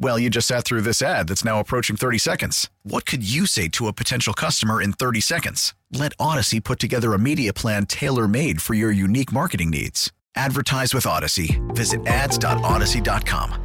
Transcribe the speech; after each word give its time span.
Well, 0.00 0.18
you 0.18 0.30
just 0.30 0.46
sat 0.46 0.64
through 0.64 0.82
this 0.82 1.02
ad 1.02 1.26
that's 1.26 1.44
now 1.44 1.58
approaching 1.58 1.96
30 1.96 2.18
seconds. 2.18 2.70
What 2.84 3.04
could 3.04 3.28
you 3.28 3.46
say 3.46 3.66
to 3.68 3.88
a 3.88 3.92
potential 3.92 4.32
customer 4.32 4.80
in 4.80 4.92
30 4.92 5.20
seconds? 5.20 5.74
Let 5.90 6.16
Audacy 6.18 6.62
put 6.62 6.78
together 6.78 7.14
a 7.14 7.18
media 7.18 7.52
plan 7.52 7.84
tailor 7.86 8.28
made 8.28 8.62
for 8.62 8.74
your 8.74 8.92
unique 8.92 9.32
marketing 9.32 9.70
needs. 9.70 10.12
Advertise 10.36 10.94
with 10.94 11.02
Audacy. 11.04 11.58
Visit 11.74 12.06
ads.audacy.com. 12.06 13.64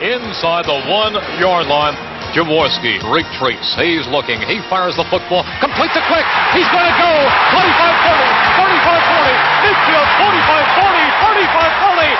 Inside 0.00 0.64
the 0.64 0.80
one 0.88 1.12
yard 1.36 1.66
line, 1.68 1.92
Jaworski 2.32 3.04
retreats. 3.04 3.68
He's 3.76 4.08
looking. 4.08 4.40
He 4.48 4.64
fires 4.72 4.96
the 4.96 5.04
football. 5.12 5.44
Complete 5.60 5.92
to 5.92 6.00
Quick. 6.08 6.24
He's 6.56 6.68
going 6.72 6.88
to 6.88 6.96
go. 6.96 7.12
25 7.52 7.68
40, 8.00 8.24
35 8.64 9.12
40, 9.12 9.36
midfield 9.60 10.08
45 10.24 10.88
40, 10.88 10.89
35 11.20 11.52
40. 11.84 12.10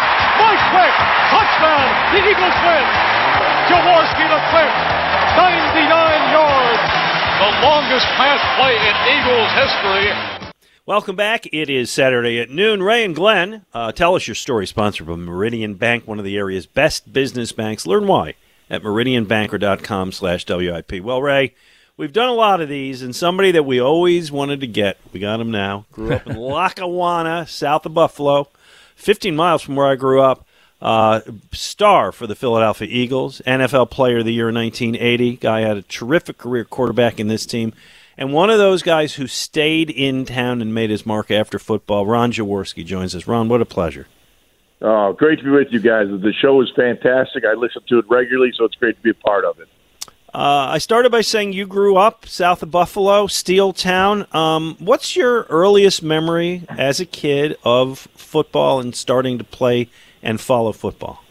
Mike 0.41 0.65
Quick, 0.73 0.95
touchdown. 1.33 1.87
The 2.13 2.21
Eagles 2.21 2.59
win. 2.65 2.85
Jaworski 3.69 4.25
to 4.29 4.41
Quick, 4.53 4.73
99 5.37 6.33
yards. 6.33 6.85
The 7.41 7.51
longest 7.65 8.07
pass 8.19 8.41
play 8.59 8.77
in 8.77 8.95
Eagles 9.17 9.51
history. 9.57 10.51
Welcome 10.87 11.17
back. 11.17 11.47
It 11.53 11.71
is 11.71 11.91
Saturday 11.91 12.41
at 12.41 12.51
noon. 12.51 12.83
Ray 12.83 13.05
and 13.05 13.15
Glenn, 13.15 13.65
uh, 13.73 13.93
tell 13.93 14.15
us 14.17 14.27
your 14.27 14.35
story. 14.35 14.67
Sponsored 14.67 15.07
by 15.07 15.15
Meridian 15.17 15.75
Bank, 15.75 16.07
one 16.07 16.19
of 16.19 16.25
the 16.25 16.37
area's 16.37 16.67
best 16.67 17.13
business 17.13 17.53
banks. 17.53 17.87
Learn 17.87 18.07
why 18.07 18.35
at 18.69 18.83
meridianbanker.com 18.83 20.13
slash 20.13 20.45
WIP. 20.49 21.01
Well, 21.03 21.23
Ray, 21.23 21.55
we've 21.97 22.13
done 22.13 22.29
a 22.29 22.35
lot 22.35 22.61
of 22.61 22.69
these, 22.69 23.03
and 23.03 23.15
somebody 23.15 23.53
that 23.53 23.65
we 23.65 23.81
always 23.81 24.33
wanted 24.33 24.61
to 24.61 24.67
get, 24.67 24.99
we 25.13 25.21
got 25.21 25.41
him 25.41 25.51
now. 25.51 25.87
Grew 25.93 26.13
up 26.15 26.27
in 26.27 26.37
Lackawanna, 26.41 27.47
south 27.47 27.87
of 27.87 27.95
Buffalo, 27.95 28.49
15 29.01 29.35
miles 29.35 29.63
from 29.63 29.77
where 29.77 29.87
I 29.87 29.97
grew 29.97 30.21
up. 30.21 30.47
Uh, 30.81 31.21
star 31.53 32.11
for 32.11 32.27
the 32.27 32.35
Philadelphia 32.35 32.89
Eagles, 32.91 33.43
NFL 33.47 33.91
Player 33.91 34.19
of 34.19 34.25
the 34.25 34.33
Year 34.33 34.49
in 34.49 34.55
1980. 34.55 35.37
Guy 35.37 35.61
had 35.61 35.77
a 35.77 35.83
terrific 35.83 36.39
career 36.39 36.65
quarterback 36.65 37.21
in 37.21 37.29
this 37.29 37.45
team. 37.45 37.75
And 38.17 38.33
one 38.33 38.49
of 38.49 38.59
those 38.59 38.83
guys 38.83 39.15
who 39.15 39.27
stayed 39.27 39.91
in 39.91 40.25
town 40.25 40.63
and 40.63 40.75
made 40.75 40.91
his 40.91 41.05
mark 41.05 41.31
after 41.31 41.59
football, 41.59 42.07
Ron 42.07 42.33
Jaworski, 42.33 42.85
joins 42.85 43.15
us. 43.15 43.27
Ron, 43.27 43.49
what 43.49 43.61
a 43.61 43.67
pleasure. 43.67 44.07
Oh, 44.83 45.13
great 45.13 45.39
to 45.39 45.45
be 45.45 45.51
with 45.51 45.69
you 45.71 45.81
guys. 45.81 46.09
The 46.09 46.33
show 46.41 46.61
is 46.63 46.71
fantastic. 46.75 47.45
I 47.45 47.53
listen 47.55 47.83
to 47.89 47.99
it 47.99 48.07
regularly, 48.09 48.53
so 48.57 48.65
it's 48.65 48.75
great 48.77 48.97
to 48.97 49.03
be 49.03 49.11
a 49.11 49.15
part 49.15 49.45
of 49.45 49.61
it. 49.61 49.69
Uh, 50.33 50.71
I 50.71 50.79
started 50.79 51.11
by 51.11 51.23
saying 51.23 51.55
you 51.55 51.67
grew 51.67 51.97
up 51.97 52.25
south 52.25 52.63
of 52.63 52.71
Buffalo, 52.71 53.27
Steel 53.27 53.73
Town. 53.73 54.27
Um, 54.31 54.77
what's 54.79 55.17
your 55.17 55.43
earliest 55.51 56.05
memory 56.05 56.63
as 56.69 57.01
a 57.01 57.07
kid 57.07 57.57
of 57.65 58.07
football 58.15 58.79
and 58.79 58.95
starting 58.95 59.39
to 59.39 59.45
play 59.45 59.89
and 60.23 60.41
follow 60.41 60.71
football? 60.71 61.25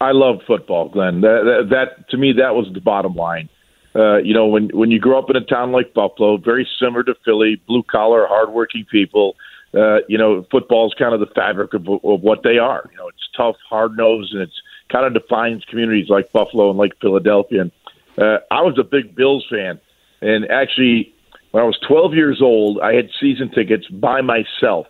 I 0.00 0.10
love 0.10 0.40
football, 0.48 0.88
Glenn. 0.88 1.20
That, 1.20 1.42
that, 1.44 1.70
that 1.70 2.10
to 2.10 2.16
me, 2.16 2.32
that 2.32 2.56
was 2.56 2.68
the 2.74 2.80
bottom 2.80 3.14
line. 3.14 3.48
Uh, 3.94 4.16
you 4.16 4.34
know, 4.34 4.46
when 4.46 4.68
when 4.70 4.90
you 4.90 4.98
grow 4.98 5.18
up 5.18 5.30
in 5.30 5.36
a 5.36 5.44
town 5.44 5.70
like 5.70 5.94
Buffalo, 5.94 6.38
very 6.38 6.66
similar 6.80 7.04
to 7.04 7.14
Philly, 7.24 7.60
blue 7.68 7.82
collar, 7.84 8.26
hardworking 8.26 8.84
people. 8.90 9.36
Uh, 9.72 9.98
you 10.08 10.18
know, 10.18 10.44
football 10.50 10.88
is 10.88 10.94
kind 10.98 11.14
of 11.14 11.20
the 11.20 11.32
fabric 11.32 11.72
of, 11.74 11.86
of 11.88 12.20
what 12.22 12.42
they 12.42 12.58
are. 12.58 12.88
You 12.90 12.98
know, 12.98 13.06
it's 13.06 13.28
tough, 13.36 13.54
hard 13.68 13.96
nosed, 13.96 14.32
and 14.32 14.42
it's 14.42 14.59
kind 14.90 15.06
of 15.06 15.14
defines 15.14 15.64
communities 15.64 16.08
like 16.08 16.32
Buffalo 16.32 16.70
and 16.70 16.78
like 16.78 16.92
Philadelphia. 17.00 17.62
And 17.62 17.72
uh, 18.18 18.38
I 18.50 18.62
was 18.62 18.78
a 18.78 18.84
big 18.84 19.14
Bills 19.14 19.46
fan, 19.48 19.80
and 20.20 20.50
actually, 20.50 21.14
when 21.52 21.62
I 21.62 21.66
was 21.66 21.78
12 21.86 22.14
years 22.14 22.40
old, 22.42 22.80
I 22.80 22.94
had 22.94 23.08
season 23.20 23.50
tickets 23.50 23.86
by 23.88 24.20
myself. 24.20 24.86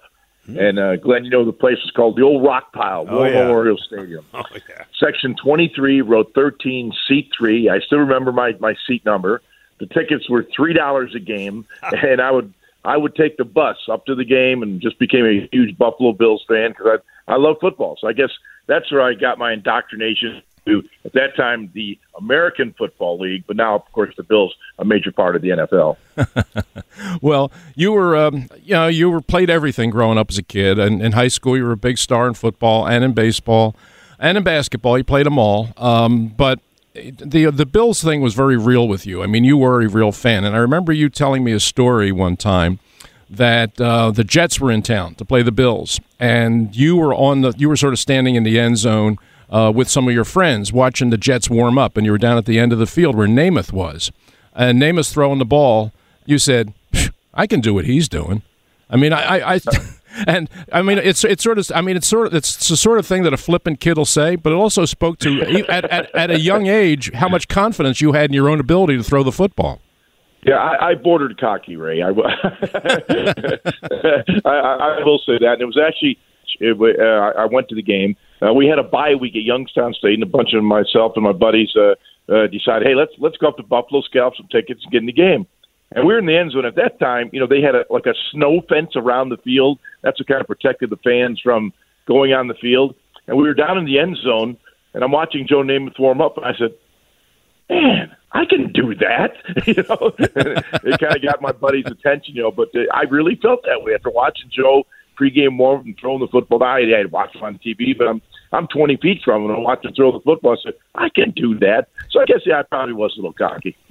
Mm-hmm. 0.48 0.58
And 0.58 0.78
uh, 0.78 0.96
Glenn, 0.96 1.24
you 1.24 1.30
know 1.30 1.44
the 1.44 1.52
place 1.52 1.76
was 1.82 1.92
called 1.94 2.16
the 2.16 2.22
Old 2.22 2.44
Rock 2.44 2.72
Pile, 2.72 3.06
Oh, 3.08 3.24
yeah. 3.24 3.42
Memorial 3.44 3.76
Stadium. 3.76 4.24
Oh, 4.34 4.42
yeah. 4.52 4.84
Section 4.98 5.36
23, 5.42 6.00
row 6.00 6.24
13, 6.24 6.92
seat 7.06 7.30
three. 7.36 7.68
I 7.68 7.78
still 7.80 7.98
remember 7.98 8.32
my, 8.32 8.52
my 8.58 8.74
seat 8.86 9.04
number. 9.04 9.42
The 9.78 9.86
tickets 9.86 10.28
were 10.28 10.46
three 10.54 10.74
dollars 10.74 11.14
a 11.14 11.18
game, 11.20 11.66
and 11.82 12.20
I 12.20 12.30
would 12.30 12.52
I 12.84 12.96
would 12.96 13.14
take 13.14 13.36
the 13.36 13.44
bus 13.44 13.76
up 13.91 14.06
to 14.06 14.14
the 14.14 14.24
game 14.24 14.62
and 14.62 14.80
just 14.80 14.98
became 14.98 15.24
a 15.24 15.48
huge 15.52 15.76
Buffalo 15.76 16.12
Bills 16.12 16.44
fan 16.48 16.70
because 16.70 17.00
I 17.28 17.32
I 17.34 17.36
love 17.36 17.56
football. 17.60 17.96
So 18.00 18.08
I 18.08 18.12
guess 18.12 18.30
that's 18.66 18.91
where 18.91 19.02
I 19.02 19.14
got 19.14 19.38
my 19.38 19.52
indoctrination 19.52 20.42
to 20.66 20.82
at 21.04 21.12
that 21.12 21.36
time 21.36 21.70
the 21.74 21.98
American 22.18 22.74
Football 22.76 23.18
League, 23.18 23.44
but 23.46 23.56
now 23.56 23.76
of 23.76 23.92
course 23.92 24.14
the 24.16 24.22
Bills 24.22 24.54
a 24.78 24.84
major 24.84 25.12
part 25.12 25.36
of 25.36 25.42
the 25.42 25.50
NFL. 25.50 25.96
Well, 27.22 27.50
you 27.74 27.92
were, 27.92 28.16
um, 28.16 28.48
you 28.62 28.74
know, 28.74 28.86
you 28.86 29.10
were 29.10 29.20
played 29.22 29.48
everything 29.48 29.91
growing 29.91 30.18
up 30.18 30.30
as 30.30 30.38
a 30.38 30.42
kid, 30.42 30.78
and 30.78 31.00
in 31.00 31.12
high 31.12 31.28
school 31.28 31.56
you 31.56 31.64
were 31.64 31.72
a 31.72 31.76
big 31.76 31.98
star 31.98 32.28
in 32.28 32.34
football 32.34 32.86
and 32.86 33.02
in 33.04 33.12
baseball 33.12 33.74
and 34.18 34.36
in 34.36 34.44
basketball. 34.44 34.98
You 34.98 35.04
played 35.04 35.26
them 35.26 35.38
all, 35.38 35.70
um, 35.76 36.28
but 36.28 36.60
the 37.18 37.50
the 37.50 37.66
Bills 37.66 38.02
thing 38.02 38.20
was 38.20 38.34
very 38.34 38.56
real 38.56 38.86
with 38.88 39.06
you. 39.06 39.22
I 39.22 39.26
mean, 39.26 39.44
you 39.44 39.56
were 39.56 39.82
a 39.82 39.88
real 39.88 40.12
fan, 40.12 40.44
and 40.44 40.54
I 40.54 40.58
remember 40.58 40.92
you 40.92 41.08
telling 41.08 41.44
me 41.44 41.52
a 41.52 41.60
story 41.60 42.12
one 42.12 42.36
time 42.36 42.78
that 43.28 43.80
uh, 43.80 44.10
the 44.10 44.24
Jets 44.24 44.60
were 44.60 44.70
in 44.70 44.82
town 44.82 45.14
to 45.16 45.24
play 45.24 45.42
the 45.42 45.52
Bills, 45.52 46.00
and 46.18 46.74
you 46.74 46.96
were 46.96 47.14
on 47.14 47.40
the 47.42 47.52
you 47.56 47.68
were 47.68 47.76
sort 47.76 47.92
of 47.92 47.98
standing 47.98 48.34
in 48.34 48.42
the 48.42 48.58
end 48.58 48.78
zone. 48.78 49.18
Uh, 49.48 49.68
with 49.68 49.88
some 49.88 50.06
of 50.06 50.14
your 50.14 50.24
friends 50.24 50.72
watching 50.72 51.10
the 51.10 51.18
Jets 51.18 51.50
warm 51.50 51.76
up, 51.76 51.96
and 51.96 52.06
you 52.06 52.12
were 52.12 52.18
down 52.18 52.38
at 52.38 52.46
the 52.46 52.56
end 52.56 52.72
of 52.72 52.78
the 52.78 52.86
field 52.86 53.16
where 53.16 53.26
Namath 53.26 53.72
was, 53.72 54.12
and 54.54 54.80
Namath 54.80 55.12
throwing 55.12 55.40
the 55.40 55.44
ball. 55.44 55.92
You 56.24 56.38
said, 56.38 56.72
I 57.34 57.48
can 57.48 57.60
do 57.60 57.74
what 57.74 57.84
he's 57.84 58.08
doing. 58.08 58.42
I 58.88 58.96
mean, 58.96 59.12
I, 59.12 59.38
I, 59.38 59.54
I 59.54 59.60
and 60.26 60.48
I 60.72 60.82
mean, 60.82 60.98
it's 60.98 61.25
it's 61.25 61.43
sort 61.43 61.59
of, 61.59 61.71
I 61.75 61.81
mean, 61.81 61.97
it's 61.97 62.06
sort 62.06 62.28
of, 62.28 62.34
it's 62.34 62.69
the 62.69 62.76
sort 62.76 62.98
of 62.98 63.06
thing 63.06 63.22
that 63.25 63.32
a 63.32 63.37
flippant 63.37 63.81
kid 63.81 63.97
will 63.97 64.04
say, 64.04 64.37
but 64.37 64.53
it 64.53 64.56
also 64.56 64.84
spoke 64.84 65.19
to 65.21 65.41
at, 65.69 65.84
at, 65.84 66.15
at 66.15 66.31
a 66.31 66.41
young 66.41 66.66
age 66.66 67.12
how 67.15 67.28
much 67.28 67.48
confidence 67.48 68.00
you 68.00 68.12
had 68.12 68.31
in 68.31 68.34
your 68.34 68.48
own 68.48 68.60
ability 68.60 68.97
to 68.97 69.03
throw 69.03 69.22
the 69.22 69.32
football. 69.32 69.81
Yeah, 70.43 70.56
I, 70.56 70.91
I 70.91 70.94
bordered 70.94 71.38
cocky, 71.38 71.76
Ray. 71.76 72.00
I, 72.03 72.09
I, 72.10 72.12
I 74.48 75.04
will 75.04 75.19
say 75.19 75.38
that. 75.38 75.53
And 75.54 75.62
it 75.62 75.66
was 75.66 75.78
actually, 75.78 76.19
it, 76.60 76.77
uh, 76.98 77.38
I 77.38 77.44
went 77.44 77.69
to 77.69 77.75
the 77.75 77.82
game. 77.82 78.16
Uh, 78.41 78.54
we 78.54 78.66
had 78.66 78.78
a 78.78 78.82
bye 78.82 79.15
week 79.15 79.37
at 79.37 79.42
Youngstown 79.42 79.92
State, 79.92 80.15
and 80.15 80.22
a 80.22 80.27
bunch 80.27 80.54
of 80.54 80.65
myself 80.65 81.12
and 81.15 81.25
my 81.25 81.32
buddies 81.32 81.75
uh, 81.77 81.94
uh, 82.32 82.47
decided, 82.47 82.87
hey, 82.87 82.94
let's 82.94 83.12
let's 83.19 83.37
go 83.37 83.48
up 83.48 83.59
to 83.59 83.62
Buffalo, 83.62 84.00
scalp 84.00 84.34
some 84.37 84.48
tickets, 84.50 84.81
and 84.82 84.92
get 84.92 85.00
in 85.00 85.06
the 85.06 85.12
game. 85.12 85.47
And 85.92 86.06
we 86.06 86.12
were 86.12 86.18
in 86.18 86.26
the 86.26 86.36
end 86.36 86.52
zone 86.52 86.64
at 86.64 86.76
that 86.76 87.00
time. 87.00 87.30
You 87.32 87.40
know, 87.40 87.46
they 87.46 87.60
had 87.60 87.74
a, 87.74 87.84
like 87.90 88.06
a 88.06 88.14
snow 88.30 88.60
fence 88.68 88.92
around 88.94 89.30
the 89.30 89.36
field. 89.38 89.78
That's 90.02 90.20
what 90.20 90.28
kind 90.28 90.40
of 90.40 90.46
protected 90.46 90.90
the 90.90 90.96
fans 90.96 91.40
from 91.42 91.72
going 92.06 92.32
on 92.32 92.46
the 92.46 92.54
field. 92.54 92.94
And 93.26 93.36
we 93.36 93.42
were 93.44 93.54
down 93.54 93.78
in 93.78 93.84
the 93.84 93.98
end 93.98 94.16
zone, 94.22 94.56
and 94.94 95.02
I'm 95.02 95.12
watching 95.12 95.46
Joe 95.48 95.62
Namath 95.62 95.98
warm 95.98 96.20
up, 96.20 96.36
and 96.36 96.47
I 96.47 96.53
said, 96.56 96.74
man, 97.68 98.16
I 98.32 98.44
can 98.44 98.72
do 98.72 98.94
that. 98.97 99.32
you 99.66 99.82
know, 99.88 100.12
it 100.18 101.00
kind 101.00 101.16
of 101.16 101.22
got 101.22 101.42
my 101.42 101.53
buddy's 101.53 101.86
attention, 101.86 102.34
you 102.36 102.42
know. 102.42 102.50
But 102.50 102.68
uh, 102.74 102.82
I 102.92 103.03
really 103.03 103.36
felt 103.36 103.62
that 103.65 103.82
way 103.82 103.94
after 103.94 104.10
watching 104.10 104.50
Joe 104.50 104.84
pregame 105.20 105.59
warm 105.59 105.80
up 105.80 105.86
and 105.86 105.97
throwing 105.98 106.20
the 106.20 106.28
football. 106.28 106.62
I 106.62 106.80
I 106.80 106.98
had 106.98 107.12
watched 107.12 107.36
him 107.36 107.44
on 107.44 107.59
TV, 107.65 107.97
but 107.97 108.09
I'm 108.09 108.22
I'm 108.52 108.66
20 108.66 108.97
feet 108.97 109.22
from 109.24 109.44
him 109.44 109.50
and 109.50 109.58
I 109.58 109.60
watched 109.60 109.84
him 109.84 109.92
throw 109.94 110.12
the 110.12 110.20
football. 110.20 110.52
I 110.52 110.62
said, 110.62 110.74
I 110.94 111.08
can 111.08 111.30
do 111.30 111.58
that. 111.60 111.88
So 112.10 112.20
I 112.20 112.24
guess 112.24 112.41
yeah, 112.44 112.60
I 112.60 112.62
probably 112.62 112.94
was 112.94 113.14
a 113.16 113.20
little 113.20 113.32
cocky. 113.32 113.76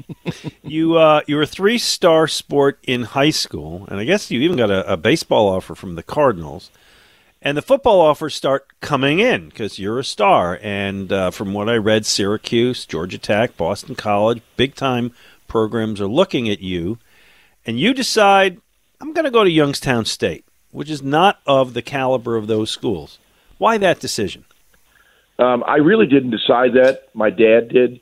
You 0.64 0.98
uh, 0.98 1.22
you 1.26 1.36
were 1.36 1.44
a 1.44 1.48
three 1.48 1.80
star 1.80 2.28
sport 2.28 2.78
in 2.84 3.02
high 3.02 3.32
school, 3.32 3.88
and 3.90 4.00
I 4.00 4.04
guess 4.04 4.30
you 4.30 4.40
even 4.42 4.58
got 4.58 4.70
a, 4.70 4.94
a 4.94 4.98
baseball 4.98 5.48
offer 5.48 5.74
from 5.74 5.96
the 5.96 6.04
Cardinals. 6.04 6.70
And 7.42 7.58
the 7.58 7.62
football 7.62 8.02
offers 8.02 8.36
start 8.36 8.68
coming 8.82 9.20
in 9.20 9.50
because 9.50 9.80
you're 9.80 9.98
a 9.98 10.04
star. 10.04 10.60
And 10.62 11.12
uh, 11.12 11.32
from 11.32 11.54
what 11.54 11.70
I 11.70 11.78
read, 11.78 12.06
Syracuse, 12.06 12.86
Georgia 12.86 13.18
Tech, 13.18 13.58
Boston 13.58 13.96
College, 13.96 14.42
big 14.58 14.76
time 14.76 15.12
programs 15.48 16.02
are 16.02 16.08
looking 16.08 16.50
at 16.50 16.62
you. 16.62 17.00
And 17.66 17.80
you 17.80 17.94
decide, 17.94 18.60
I'm 19.00 19.14
going 19.14 19.26
to 19.26 19.32
go 19.32 19.44
to 19.44 19.50
Youngstown 19.50 20.06
State, 20.06 20.46
which 20.72 20.90
is 20.90 21.02
not 21.02 21.40
of 21.48 21.74
the 21.74 21.82
caliber 21.82 22.36
of 22.36 22.48
those 22.48 22.70
schools. 22.70 23.20
Why 23.58 23.78
that 23.78 24.00
decision? 24.00 24.46
Um, 25.40 25.64
I 25.66 25.78
really 25.78 26.06
didn't 26.06 26.32
decide 26.32 26.74
that. 26.74 27.08
My 27.14 27.30
dad 27.30 27.70
did, 27.70 28.02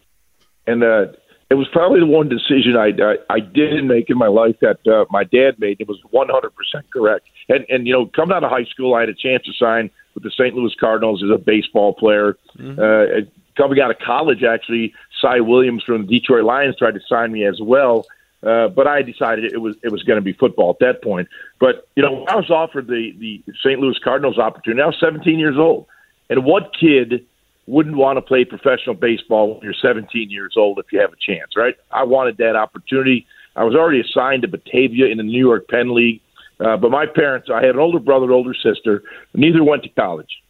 and 0.66 0.84
uh, 0.84 1.07
it 1.50 1.54
was 1.54 1.68
probably 1.72 2.00
the 2.00 2.07
one 2.07 2.30
decision 2.30 2.75
I 2.75 2.92
I, 3.00 3.36
I 3.36 3.39
didn't 3.39 3.88
make 3.88 4.10
in 4.10 4.18
my 4.18 4.28
life 4.28 4.57
that 4.62 4.86
uh, 4.88 5.06
my 5.12 5.24
dad 5.24 5.60
made. 5.60 5.80
It 5.80 5.88
was 5.88 6.00
100 6.10 6.50
percent 6.56 6.92
correct. 6.92 7.28
And 7.48 7.66
and 7.69 7.88
you 7.88 7.94
know, 7.94 8.07
coming 8.07 8.36
out 8.36 8.44
of 8.44 8.50
high 8.50 8.66
school, 8.66 8.95
I 8.95 9.01
had 9.01 9.10
a 9.10 9.13
chance 9.13 9.44
to 9.45 9.54
sign 9.54 9.92
with 10.13 10.24
the 10.24 10.31
St. 10.31 10.56
Louis 10.56 10.74
Cardinals 10.80 11.24
as 11.24 11.30
a 11.30 11.38
baseball 11.38 11.94
player. 11.94 12.38
Mm-hmm. 12.57 12.80
Uh, 12.80 13.30
coming 13.56 13.80
out 13.80 13.92
of 13.92 14.00
college, 14.00 14.44
actually, 14.44 14.94
Cy 15.22 15.39
Williams 15.39 15.84
from 15.84 16.06
the 16.06 16.19
Detroit 16.19 16.44
Lions 16.44 16.75
tried 16.78 16.95
to 16.95 17.01
sign 17.07 17.31
me 17.31 17.45
as 17.45 17.60
well. 17.62 18.06
Uh, 18.44 18.68
but 18.68 18.88
I 18.88 19.01
decided 19.01 19.45
it 19.45 19.57
was 19.57 19.75
it 19.84 19.92
was 19.92 20.04
going 20.04 20.18
to 20.18 20.22
be 20.22 20.34
football 20.34 20.69
at 20.69 20.80
that 20.80 21.04
point. 21.04 21.28
But 21.60 21.88
you 21.95 22.04
know, 22.04 22.25
I 22.28 22.36
was 22.36 22.50
offered 22.50 22.88
the 22.88 23.13
the 23.18 23.44
St. 23.63 23.80
Louis 23.80 23.98
Cardinals 24.04 24.38
opportunity. 24.38 24.81
I 24.81 24.88
was 24.88 24.98
17 25.00 25.39
years 25.39 25.57
old, 25.57 25.88
and 26.29 26.45
what 26.45 26.71
kid 26.79 27.25
wouldn't 27.68 27.97
want 27.97 28.18
to 28.18 28.21
play 28.21 28.45
professional 28.45 28.95
baseball 28.95 29.56
when 29.56 29.63
you're 29.63 29.74
17 29.74 30.29
years 30.29 30.53
old 30.57 30.79
if 30.79 30.85
you 30.91 31.00
have 31.00 31.12
a 31.12 31.18
chance, 31.19 31.51
right? 31.56 31.75
I 31.91 32.03
wanted 32.03 32.38
that 32.38 32.56
opportunity. 32.56 33.27
I 33.56 33.63
was 33.63 33.75
already 33.75 34.01
assigned 34.01 34.44
to 34.44 34.47
Batavia 34.47 35.07
in 35.07 35.18
the 35.18 35.24
New 35.24 35.45
York 35.45 35.68
Penn 35.68 35.94
League, 35.94 36.21
uh, 36.59 36.77
but 36.77 36.91
my 36.91 37.06
parents, 37.06 37.50
I 37.53 37.65
had 37.65 37.75
an 37.75 37.79
older 37.79 38.00
brother, 38.00 38.31
older 38.31 38.53
sister. 38.53 39.03
Neither 39.33 39.63
went 39.63 39.83
to 39.83 39.89
college, 39.89 40.41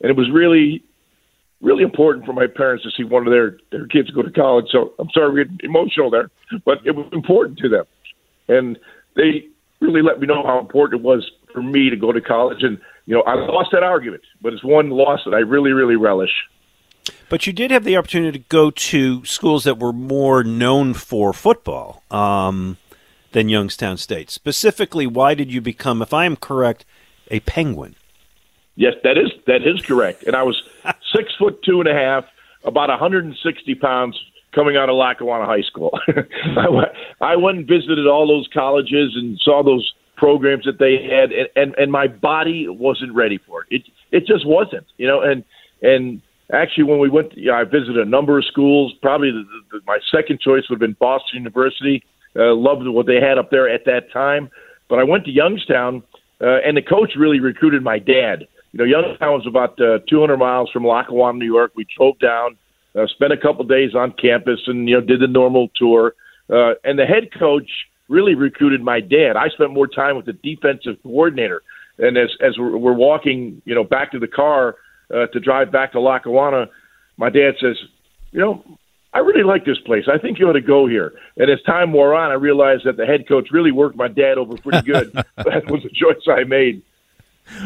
and 0.00 0.10
it 0.10 0.16
was 0.16 0.30
really, 0.30 0.84
really 1.60 1.82
important 1.82 2.26
for 2.26 2.32
my 2.32 2.46
parents 2.46 2.84
to 2.84 2.90
see 2.90 3.04
one 3.04 3.26
of 3.26 3.32
their 3.32 3.56
their 3.72 3.86
kids 3.86 4.10
go 4.10 4.22
to 4.22 4.30
college. 4.30 4.66
So 4.70 4.92
I'm 4.98 5.08
sorry 5.12 5.32
we 5.32 5.44
get 5.44 5.64
emotional 5.64 6.10
there, 6.10 6.30
but 6.64 6.78
it 6.84 6.94
was 6.94 7.08
important 7.12 7.58
to 7.60 7.68
them, 7.68 7.84
and 8.48 8.78
they 9.16 9.48
really 9.80 10.02
let 10.02 10.20
me 10.20 10.26
know 10.26 10.44
how 10.44 10.58
important 10.58 11.00
it 11.00 11.04
was 11.04 11.28
for 11.52 11.62
me 11.62 11.90
to 11.90 11.96
go 11.96 12.12
to 12.12 12.20
college 12.20 12.62
and 12.62 12.78
you 13.10 13.16
know, 13.16 13.22
I 13.22 13.34
lost 13.34 13.70
that 13.72 13.82
argument, 13.82 14.22
but 14.40 14.52
it's 14.52 14.62
one 14.62 14.90
loss 14.90 15.22
that 15.24 15.34
I 15.34 15.38
really, 15.38 15.72
really 15.72 15.96
relish. 15.96 16.30
But 17.28 17.44
you 17.44 17.52
did 17.52 17.72
have 17.72 17.82
the 17.82 17.96
opportunity 17.96 18.38
to 18.38 18.44
go 18.48 18.70
to 18.70 19.24
schools 19.24 19.64
that 19.64 19.80
were 19.80 19.92
more 19.92 20.44
known 20.44 20.94
for 20.94 21.32
football 21.32 22.04
um, 22.12 22.76
than 23.32 23.48
Youngstown 23.48 23.96
State. 23.96 24.30
Specifically, 24.30 25.08
why 25.08 25.34
did 25.34 25.52
you 25.52 25.60
become, 25.60 26.02
if 26.02 26.14
I 26.14 26.24
am 26.24 26.36
correct, 26.36 26.84
a 27.32 27.40
Penguin? 27.40 27.96
Yes, 28.76 28.94
that 29.02 29.18
is 29.18 29.32
that 29.48 29.66
is 29.66 29.82
correct. 29.82 30.22
And 30.22 30.36
I 30.36 30.44
was 30.44 30.62
six 31.12 31.34
foot 31.36 31.64
two 31.64 31.80
and 31.80 31.88
a 31.88 31.92
half, 31.92 32.26
about 32.62 32.90
160 32.90 33.74
pounds, 33.74 34.16
coming 34.54 34.76
out 34.76 34.88
of 34.88 34.94
Lackawanna 34.94 35.46
High 35.46 35.62
School. 35.62 35.98
I, 36.56 36.68
went, 36.68 36.88
I 37.20 37.34
went 37.34 37.58
and 37.58 37.66
visited 37.66 38.06
all 38.06 38.28
those 38.28 38.48
colleges 38.54 39.16
and 39.16 39.36
saw 39.40 39.64
those 39.64 39.92
programs 40.20 40.66
that 40.66 40.78
they 40.78 40.96
had, 41.02 41.32
and, 41.32 41.48
and 41.56 41.74
and 41.76 41.90
my 41.90 42.06
body 42.06 42.68
wasn't 42.68 43.12
ready 43.14 43.38
for 43.38 43.62
it. 43.62 43.68
It 43.70 43.82
it 44.12 44.26
just 44.26 44.46
wasn't, 44.46 44.86
you 44.98 45.08
know. 45.08 45.22
And 45.22 45.42
and 45.80 46.20
actually, 46.52 46.84
when 46.84 46.98
we 46.98 47.08
went, 47.08 47.34
you 47.36 47.46
know, 47.46 47.54
I 47.54 47.64
visited 47.64 47.96
a 47.96 48.04
number 48.04 48.38
of 48.38 48.44
schools. 48.44 48.92
Probably 49.00 49.30
the, 49.30 49.44
the, 49.72 49.80
my 49.86 49.98
second 50.14 50.40
choice 50.40 50.64
would 50.68 50.76
have 50.76 50.86
been 50.86 50.96
Boston 51.00 51.38
University. 51.38 52.04
Uh, 52.36 52.54
loved 52.54 52.86
what 52.86 53.06
they 53.06 53.16
had 53.16 53.38
up 53.38 53.50
there 53.50 53.68
at 53.68 53.86
that 53.86 54.12
time. 54.12 54.50
But 54.88 54.98
I 54.98 55.04
went 55.04 55.24
to 55.24 55.30
Youngstown, 55.30 56.02
uh, 56.40 56.58
and 56.64 56.76
the 56.76 56.82
coach 56.82 57.12
really 57.16 57.40
recruited 57.40 57.82
my 57.82 57.98
dad. 57.98 58.46
You 58.72 58.78
know, 58.78 58.84
Youngstown 58.84 59.32
was 59.32 59.46
about 59.48 59.80
uh, 59.80 59.98
200 60.08 60.36
miles 60.36 60.70
from 60.70 60.84
Lackawanna, 60.86 61.38
New 61.38 61.46
York. 61.46 61.72
We 61.74 61.86
drove 61.96 62.18
down, 62.18 62.56
uh, 62.94 63.06
spent 63.06 63.32
a 63.32 63.36
couple 63.36 63.64
days 63.64 63.94
on 63.94 64.12
campus, 64.12 64.60
and 64.66 64.88
you 64.88 65.00
know, 65.00 65.00
did 65.00 65.20
the 65.20 65.26
normal 65.26 65.68
tour. 65.76 66.14
Uh, 66.52 66.74
and 66.84 66.98
the 66.98 67.06
head 67.06 67.30
coach 67.36 67.70
really 68.10 68.34
recruited 68.34 68.82
my 68.82 69.00
dad. 69.00 69.36
I 69.36 69.48
spent 69.48 69.72
more 69.72 69.86
time 69.86 70.16
with 70.16 70.26
the 70.26 70.34
defensive 70.34 71.02
coordinator. 71.02 71.62
And 71.98 72.18
as 72.18 72.30
as 72.40 72.58
we're, 72.58 72.76
we're 72.76 72.92
walking, 72.92 73.62
you 73.64 73.74
know, 73.74 73.84
back 73.84 74.12
to 74.12 74.18
the 74.18 74.26
car 74.26 74.76
uh, 75.14 75.26
to 75.26 75.40
drive 75.40 75.70
back 75.70 75.92
to 75.92 76.00
Lackawanna, 76.00 76.68
my 77.16 77.30
dad 77.30 77.52
says, 77.60 77.76
you 78.32 78.40
know, 78.40 78.64
I 79.12 79.18
really 79.18 79.42
like 79.42 79.64
this 79.64 79.78
place. 79.78 80.04
I 80.12 80.18
think 80.18 80.38
you 80.38 80.48
ought 80.48 80.54
to 80.54 80.60
go 80.60 80.86
here. 80.86 81.12
And 81.36 81.50
as 81.50 81.60
time 81.62 81.92
wore 81.92 82.14
on, 82.14 82.30
I 82.30 82.34
realized 82.34 82.84
that 82.84 82.96
the 82.96 83.06
head 83.06 83.26
coach 83.26 83.48
really 83.50 83.72
worked 83.72 83.96
my 83.96 84.08
dad 84.08 84.38
over 84.38 84.56
pretty 84.56 84.82
good. 84.82 85.12
that 85.36 85.70
was 85.70 85.84
a 85.84 85.88
choice 85.88 86.22
I 86.28 86.44
made. 86.44 86.82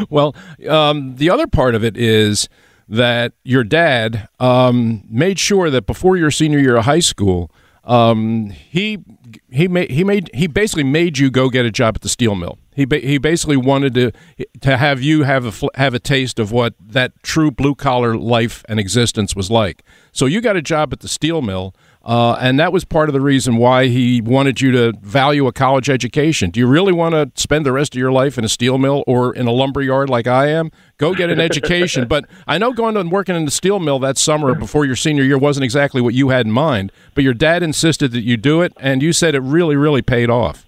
Well, 0.09 0.35
um, 0.69 1.17
the 1.17 1.31
other 1.31 1.47
part 1.47 1.75
of 1.75 1.85
it 1.85 1.97
is 1.97 2.49
that 2.89 3.33
your 3.45 3.65
dad 3.65 4.29
um, 4.41 5.05
made 5.09 5.39
sure 5.39 5.71
that 5.71 5.87
before 5.87 6.17
your 6.17 6.31
senior 6.31 6.59
year 6.59 6.77
of 6.77 6.87
high 6.87 7.01
school, 7.01 7.51
um, 7.85 8.51
he 8.51 9.05
he 9.51 9.69
made 9.69 9.91
he 9.91 10.05
made 10.05 10.31
he 10.35 10.47
basically 10.47 10.85
made 10.85 11.19
you 11.19 11.31
go 11.31 11.49
get 11.49 11.65
a 11.65 11.71
job 11.71 11.97
at 11.97 12.03
the 12.03 12.09
steel 12.09 12.35
mill. 12.35 12.59
He 12.75 12.85
ba- 12.85 12.99
he 12.99 13.19
basically 13.19 13.57
wanted 13.57 13.95
to 13.95 14.13
to 14.61 14.77
have 14.77 15.03
you 15.03 15.23
have 15.23 15.47
a 15.47 15.69
have 15.77 15.95
a 15.95 15.99
taste 15.99 16.39
of 16.39 16.51
what 16.53 16.75
that 16.81 17.13
true 17.23 17.51
blue 17.51 17.75
collar 17.75 18.17
life 18.17 18.65
and 18.69 18.81
existence 18.81 19.37
was 19.37 19.51
like. 19.51 19.83
So 20.13 20.27
you 20.27 20.41
got 20.41 20.57
a 20.57 20.63
job 20.63 20.93
at 20.93 21.01
the 21.01 21.09
steel 21.09 21.43
mill, 21.43 21.75
uh, 22.05 22.35
and 22.35 22.61
that 22.61 22.71
was 22.71 22.85
part 22.85 23.09
of 23.09 23.15
the 23.15 23.21
reason 23.21 23.57
why 23.57 23.87
he 23.87 24.21
wanted 24.21 24.61
you 24.61 24.71
to 24.73 24.93
value 25.01 25.47
a 25.47 25.53
college 25.53 25.89
education. 25.89 26.51
Do 26.51 26.61
you 26.61 26.67
really 26.67 26.93
want 26.93 27.15
to 27.15 27.31
spend 27.41 27.65
the 27.65 27.73
rest 27.73 27.95
of 27.95 27.99
your 27.99 28.13
life 28.13 28.37
in 28.37 28.45
a 28.45 28.49
steel 28.49 28.77
mill 28.77 29.05
or 29.07 29.35
in 29.35 29.47
a 29.47 29.51
lumber 29.51 29.81
yard 29.81 30.11
like 30.11 30.27
I 30.27 30.49
am? 30.49 30.71
Go 30.99 31.15
get 31.15 31.31
an 31.31 31.41
education. 31.41 32.07
but 32.07 32.27
I 32.47 32.59
know 32.59 32.73
going 32.73 32.99
and 32.99 33.11
working 33.11 33.35
in 33.35 33.47
the 33.47 33.51
steel 33.51 33.81
mill 33.81 33.99
that 34.01 34.19
summer 34.19 34.55
before 34.55 34.85
your 34.85 34.97
senior 34.97 35.25
year 35.25 35.39
wasn't 35.39 35.65
exactly 35.65 36.03
what 36.03 36.13
you 36.13 36.29
had 36.29 36.45
in 36.45 36.53
mind. 36.53 36.93
But 37.15 37.25
your 37.25 37.35
dad 37.35 37.63
insisted 37.63 38.13
that 38.13 38.23
you 38.23 38.37
do 38.37 38.61
it, 38.61 38.75
and 38.77 39.03
you 39.03 39.15
said 39.15 39.35
it 39.35 39.41
really, 39.41 39.77
really 39.77 40.03
paid 40.03 40.29
off. 40.29 40.67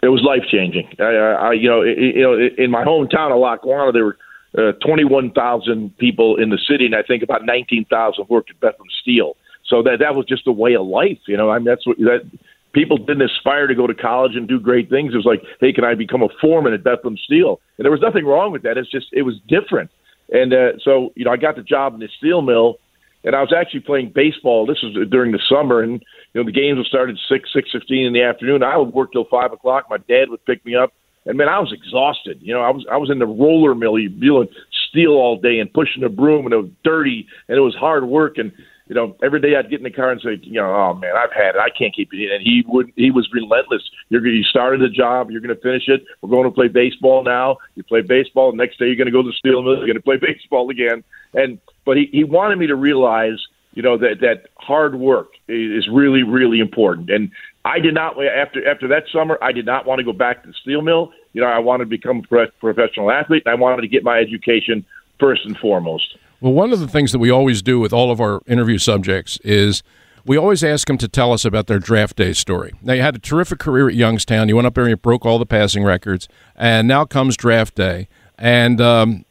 It 0.00 0.08
was 0.08 0.22
life 0.22 0.48
changing. 0.48 0.94
I, 1.00 1.04
I, 1.04 1.52
you 1.54 1.68
know, 1.68 1.82
it, 1.82 1.98
you 1.98 2.22
know, 2.22 2.38
in 2.56 2.70
my 2.70 2.84
hometown 2.84 3.32
of 3.32 3.40
Lackawanna, 3.40 3.90
there 3.90 4.04
were 4.04 4.16
uh, 4.56 4.72
21,000 4.86 5.98
people 5.98 6.36
in 6.36 6.50
the 6.50 6.58
city, 6.70 6.86
and 6.86 6.94
I 6.94 7.02
think 7.02 7.24
about 7.24 7.44
19,000 7.44 8.26
worked 8.28 8.50
at 8.50 8.60
Bethlehem 8.60 8.86
Steel. 9.02 9.36
So 9.68 9.82
that 9.82 9.98
that 10.00 10.14
was 10.14 10.26
just 10.26 10.46
a 10.46 10.52
way 10.52 10.74
of 10.74 10.86
life, 10.86 11.18
you 11.26 11.36
know. 11.36 11.50
I 11.50 11.58
mean, 11.58 11.66
that's 11.66 11.86
what 11.86 11.98
that 11.98 12.30
people 12.72 12.96
didn't 12.96 13.22
aspire 13.22 13.66
to 13.66 13.74
go 13.74 13.86
to 13.86 13.94
college 13.94 14.32
and 14.34 14.48
do 14.48 14.58
great 14.60 14.88
things. 14.88 15.12
It 15.12 15.16
was 15.16 15.26
like, 15.26 15.42
hey, 15.60 15.72
can 15.72 15.84
I 15.84 15.94
become 15.94 16.22
a 16.22 16.28
foreman 16.40 16.72
at 16.72 16.84
Bethlehem 16.84 17.18
Steel? 17.24 17.60
And 17.76 17.84
there 17.84 17.92
was 17.92 18.00
nothing 18.00 18.24
wrong 18.24 18.52
with 18.52 18.62
that. 18.62 18.78
It's 18.78 18.90
just 18.90 19.06
it 19.12 19.22
was 19.22 19.34
different. 19.48 19.90
And 20.30 20.52
uh, 20.52 20.78
so, 20.82 21.12
you 21.16 21.24
know, 21.24 21.30
I 21.30 21.36
got 21.36 21.56
the 21.56 21.62
job 21.62 21.94
in 21.94 22.00
the 22.00 22.08
steel 22.18 22.42
mill, 22.42 22.76
and 23.24 23.34
I 23.34 23.40
was 23.40 23.52
actually 23.56 23.80
playing 23.80 24.12
baseball. 24.14 24.66
This 24.66 24.82
was 24.82 25.08
during 25.10 25.32
the 25.32 25.40
summer, 25.48 25.82
and 25.82 26.02
you 26.32 26.40
know, 26.40 26.44
the 26.44 26.52
games 26.52 26.76
would 26.76 26.86
start 26.86 27.08
at 27.08 27.16
six, 27.28 27.50
six 27.52 27.70
fifteen 27.72 28.06
in 28.06 28.12
the 28.12 28.22
afternoon. 28.22 28.62
I 28.62 28.76
would 28.76 28.92
work 28.92 29.12
till 29.12 29.24
five 29.30 29.52
o'clock. 29.52 29.86
My 29.88 29.98
dad 29.98 30.28
would 30.28 30.44
pick 30.44 30.64
me 30.64 30.76
up, 30.76 30.92
and 31.24 31.38
man, 31.38 31.48
I 31.48 31.58
was 31.58 31.72
exhausted. 31.72 32.38
You 32.40 32.54
know, 32.54 32.60
I 32.60 32.70
was 32.70 32.84
I 32.90 32.96
was 32.96 33.10
in 33.10 33.18
the 33.18 33.26
roller 33.26 33.74
mill, 33.74 33.98
you 33.98 34.10
dealing 34.10 34.48
steel 34.90 35.12
all 35.12 35.38
day 35.38 35.58
and 35.58 35.72
pushing 35.72 36.04
a 36.04 36.08
broom, 36.08 36.44
and 36.44 36.52
it 36.52 36.58
was 36.58 36.70
dirty, 36.84 37.26
and 37.48 37.56
it 37.56 37.60
was 37.60 37.74
hard 37.74 38.04
work, 38.04 38.38
and 38.38 38.52
you 38.88 38.94
know, 38.94 39.14
every 39.22 39.40
day 39.40 39.54
I'd 39.54 39.68
get 39.68 39.80
in 39.80 39.84
the 39.84 39.90
car 39.90 40.10
and 40.10 40.20
say, 40.20 40.40
you 40.42 40.54
know, 40.54 40.74
oh 40.74 40.94
man, 40.94 41.14
I've 41.14 41.32
had 41.32 41.54
it. 41.54 41.58
I 41.58 41.68
can't 41.68 41.94
keep 41.94 42.12
it. 42.12 42.20
In. 42.20 42.32
And 42.32 42.42
he 42.42 42.64
would, 42.66 42.90
he 42.96 43.10
was 43.10 43.28
relentless. 43.32 43.82
You're 44.08 44.26
you 44.26 44.42
started 44.42 44.82
a 44.82 44.88
job. 44.88 45.30
You're 45.30 45.42
going 45.42 45.54
to 45.54 45.60
finish 45.60 45.88
it. 45.88 46.04
We're 46.22 46.30
going 46.30 46.44
to 46.44 46.50
play 46.50 46.68
baseball 46.68 47.22
now. 47.22 47.58
You 47.74 47.82
play 47.82 48.00
baseball. 48.00 48.50
The 48.50 48.56
next 48.56 48.78
day 48.78 48.86
you're 48.86 48.96
going 48.96 49.06
to 49.06 49.12
go 49.12 49.22
to 49.22 49.28
the 49.28 49.34
steel 49.34 49.62
mill. 49.62 49.76
You're 49.76 49.86
going 49.86 49.96
to 49.96 50.02
play 50.02 50.16
baseball 50.20 50.70
again. 50.70 51.04
And 51.34 51.58
but 51.84 51.98
he 51.98 52.08
he 52.12 52.24
wanted 52.24 52.58
me 52.58 52.66
to 52.66 52.76
realize, 52.76 53.38
you 53.74 53.82
know, 53.82 53.98
that 53.98 54.20
that 54.20 54.46
hard 54.56 54.94
work 54.94 55.28
is 55.48 55.86
really 55.92 56.22
really 56.22 56.58
important. 56.58 57.10
And 57.10 57.30
I 57.66 57.80
did 57.80 57.92
not 57.92 58.16
after 58.24 58.66
after 58.66 58.88
that 58.88 59.04
summer. 59.12 59.38
I 59.42 59.52
did 59.52 59.66
not 59.66 59.84
want 59.84 59.98
to 59.98 60.04
go 60.04 60.14
back 60.14 60.42
to 60.42 60.48
the 60.48 60.54
steel 60.54 60.80
mill. 60.80 61.12
You 61.34 61.42
know, 61.42 61.48
I 61.48 61.58
wanted 61.58 61.84
to 61.84 61.90
become 61.90 62.22
a 62.30 62.46
professional 62.58 63.10
athlete. 63.10 63.42
And 63.44 63.52
I 63.52 63.56
wanted 63.56 63.82
to 63.82 63.88
get 63.88 64.02
my 64.02 64.18
education 64.18 64.86
first 65.20 65.44
and 65.44 65.58
foremost. 65.58 66.16
Well, 66.40 66.52
one 66.52 66.72
of 66.72 66.80
the 66.80 66.88
things 66.88 67.12
that 67.12 67.18
we 67.18 67.30
always 67.30 67.62
do 67.62 67.80
with 67.80 67.92
all 67.92 68.10
of 68.10 68.20
our 68.20 68.42
interview 68.46 68.78
subjects 68.78 69.38
is 69.38 69.82
we 70.24 70.36
always 70.36 70.62
ask 70.62 70.86
them 70.86 70.98
to 70.98 71.08
tell 71.08 71.32
us 71.32 71.44
about 71.44 71.66
their 71.66 71.78
draft 71.78 72.16
day 72.16 72.32
story. 72.32 72.72
Now, 72.82 72.92
you 72.92 73.02
had 73.02 73.16
a 73.16 73.18
terrific 73.18 73.58
career 73.58 73.88
at 73.88 73.94
Youngstown. 73.94 74.48
You 74.48 74.56
went 74.56 74.66
up 74.66 74.74
there 74.74 74.84
and 74.84 74.90
you 74.90 74.96
broke 74.96 75.24
all 75.26 75.38
the 75.38 75.46
passing 75.46 75.84
records, 75.84 76.28
and 76.54 76.86
now 76.86 77.04
comes 77.04 77.36
draft 77.36 77.74
day. 77.74 78.08
And 78.38 78.80
um, 78.80 79.24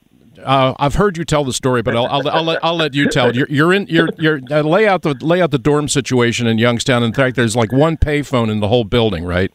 uh, 0.44 0.74
I've 0.80 0.96
heard 0.96 1.18
you 1.18 1.24
tell 1.24 1.44
the 1.44 1.54
story, 1.54 1.82
but 1.82 1.96
I'll, 1.96 2.08
I'll, 2.08 2.30
I'll, 2.30 2.44
let, 2.44 2.64
I'll 2.64 2.76
let 2.76 2.94
you 2.94 3.08
tell 3.10 3.30
it. 3.30 3.36
You're, 3.36 3.48
you're 3.50 3.74
in 3.74 3.88
you're, 3.88 4.10
you're 4.18 4.42
uh, 4.52 4.62
lay 4.62 4.88
out 4.88 5.04
the 5.04 5.14
lay 5.22 5.42
out 5.42 5.52
the 5.52 5.60
dorm 5.60 5.88
situation 5.88 6.48
in 6.48 6.58
Youngstown. 6.58 7.04
In 7.04 7.14
fact, 7.14 7.36
there's 7.36 7.56
like 7.56 7.72
one 7.72 7.96
payphone 7.98 8.50
in 8.50 8.60
the 8.60 8.68
whole 8.68 8.84
building, 8.84 9.24
right? 9.24 9.52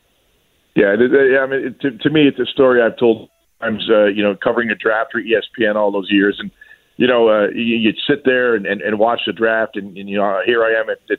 Yeah, 0.75 0.94
yeah. 0.99 1.40
I 1.40 1.47
mean, 1.47 1.75
to, 1.82 1.90
to 1.99 2.11
me, 2.11 2.26
it's 2.26 2.38
a 2.38 2.47
story 2.47 2.80
I've 2.80 2.97
told 2.97 3.28
times. 3.61 3.87
Uh, 3.90 4.06
you 4.06 4.23
know, 4.23 4.37
covering 4.42 4.71
a 4.71 4.75
draft 4.75 5.12
for 5.12 5.21
ESPN 5.21 5.76
all 5.76 5.92
those 5.92 6.11
years, 6.11 6.37
and 6.40 6.50
you 6.96 7.06
know, 7.06 7.28
uh, 7.28 7.49
you, 7.49 7.76
you'd 7.76 7.99
sit 8.06 8.25
there 8.25 8.54
and, 8.54 8.66
and, 8.66 8.80
and 8.82 8.99
watch 8.99 9.22
the 9.26 9.32
draft, 9.32 9.76
and, 9.76 9.96
and 9.96 10.08
you 10.08 10.18
know, 10.18 10.40
here 10.44 10.64
I 10.64 10.80
am 10.80 10.90
at, 10.90 10.99
at 11.11 11.18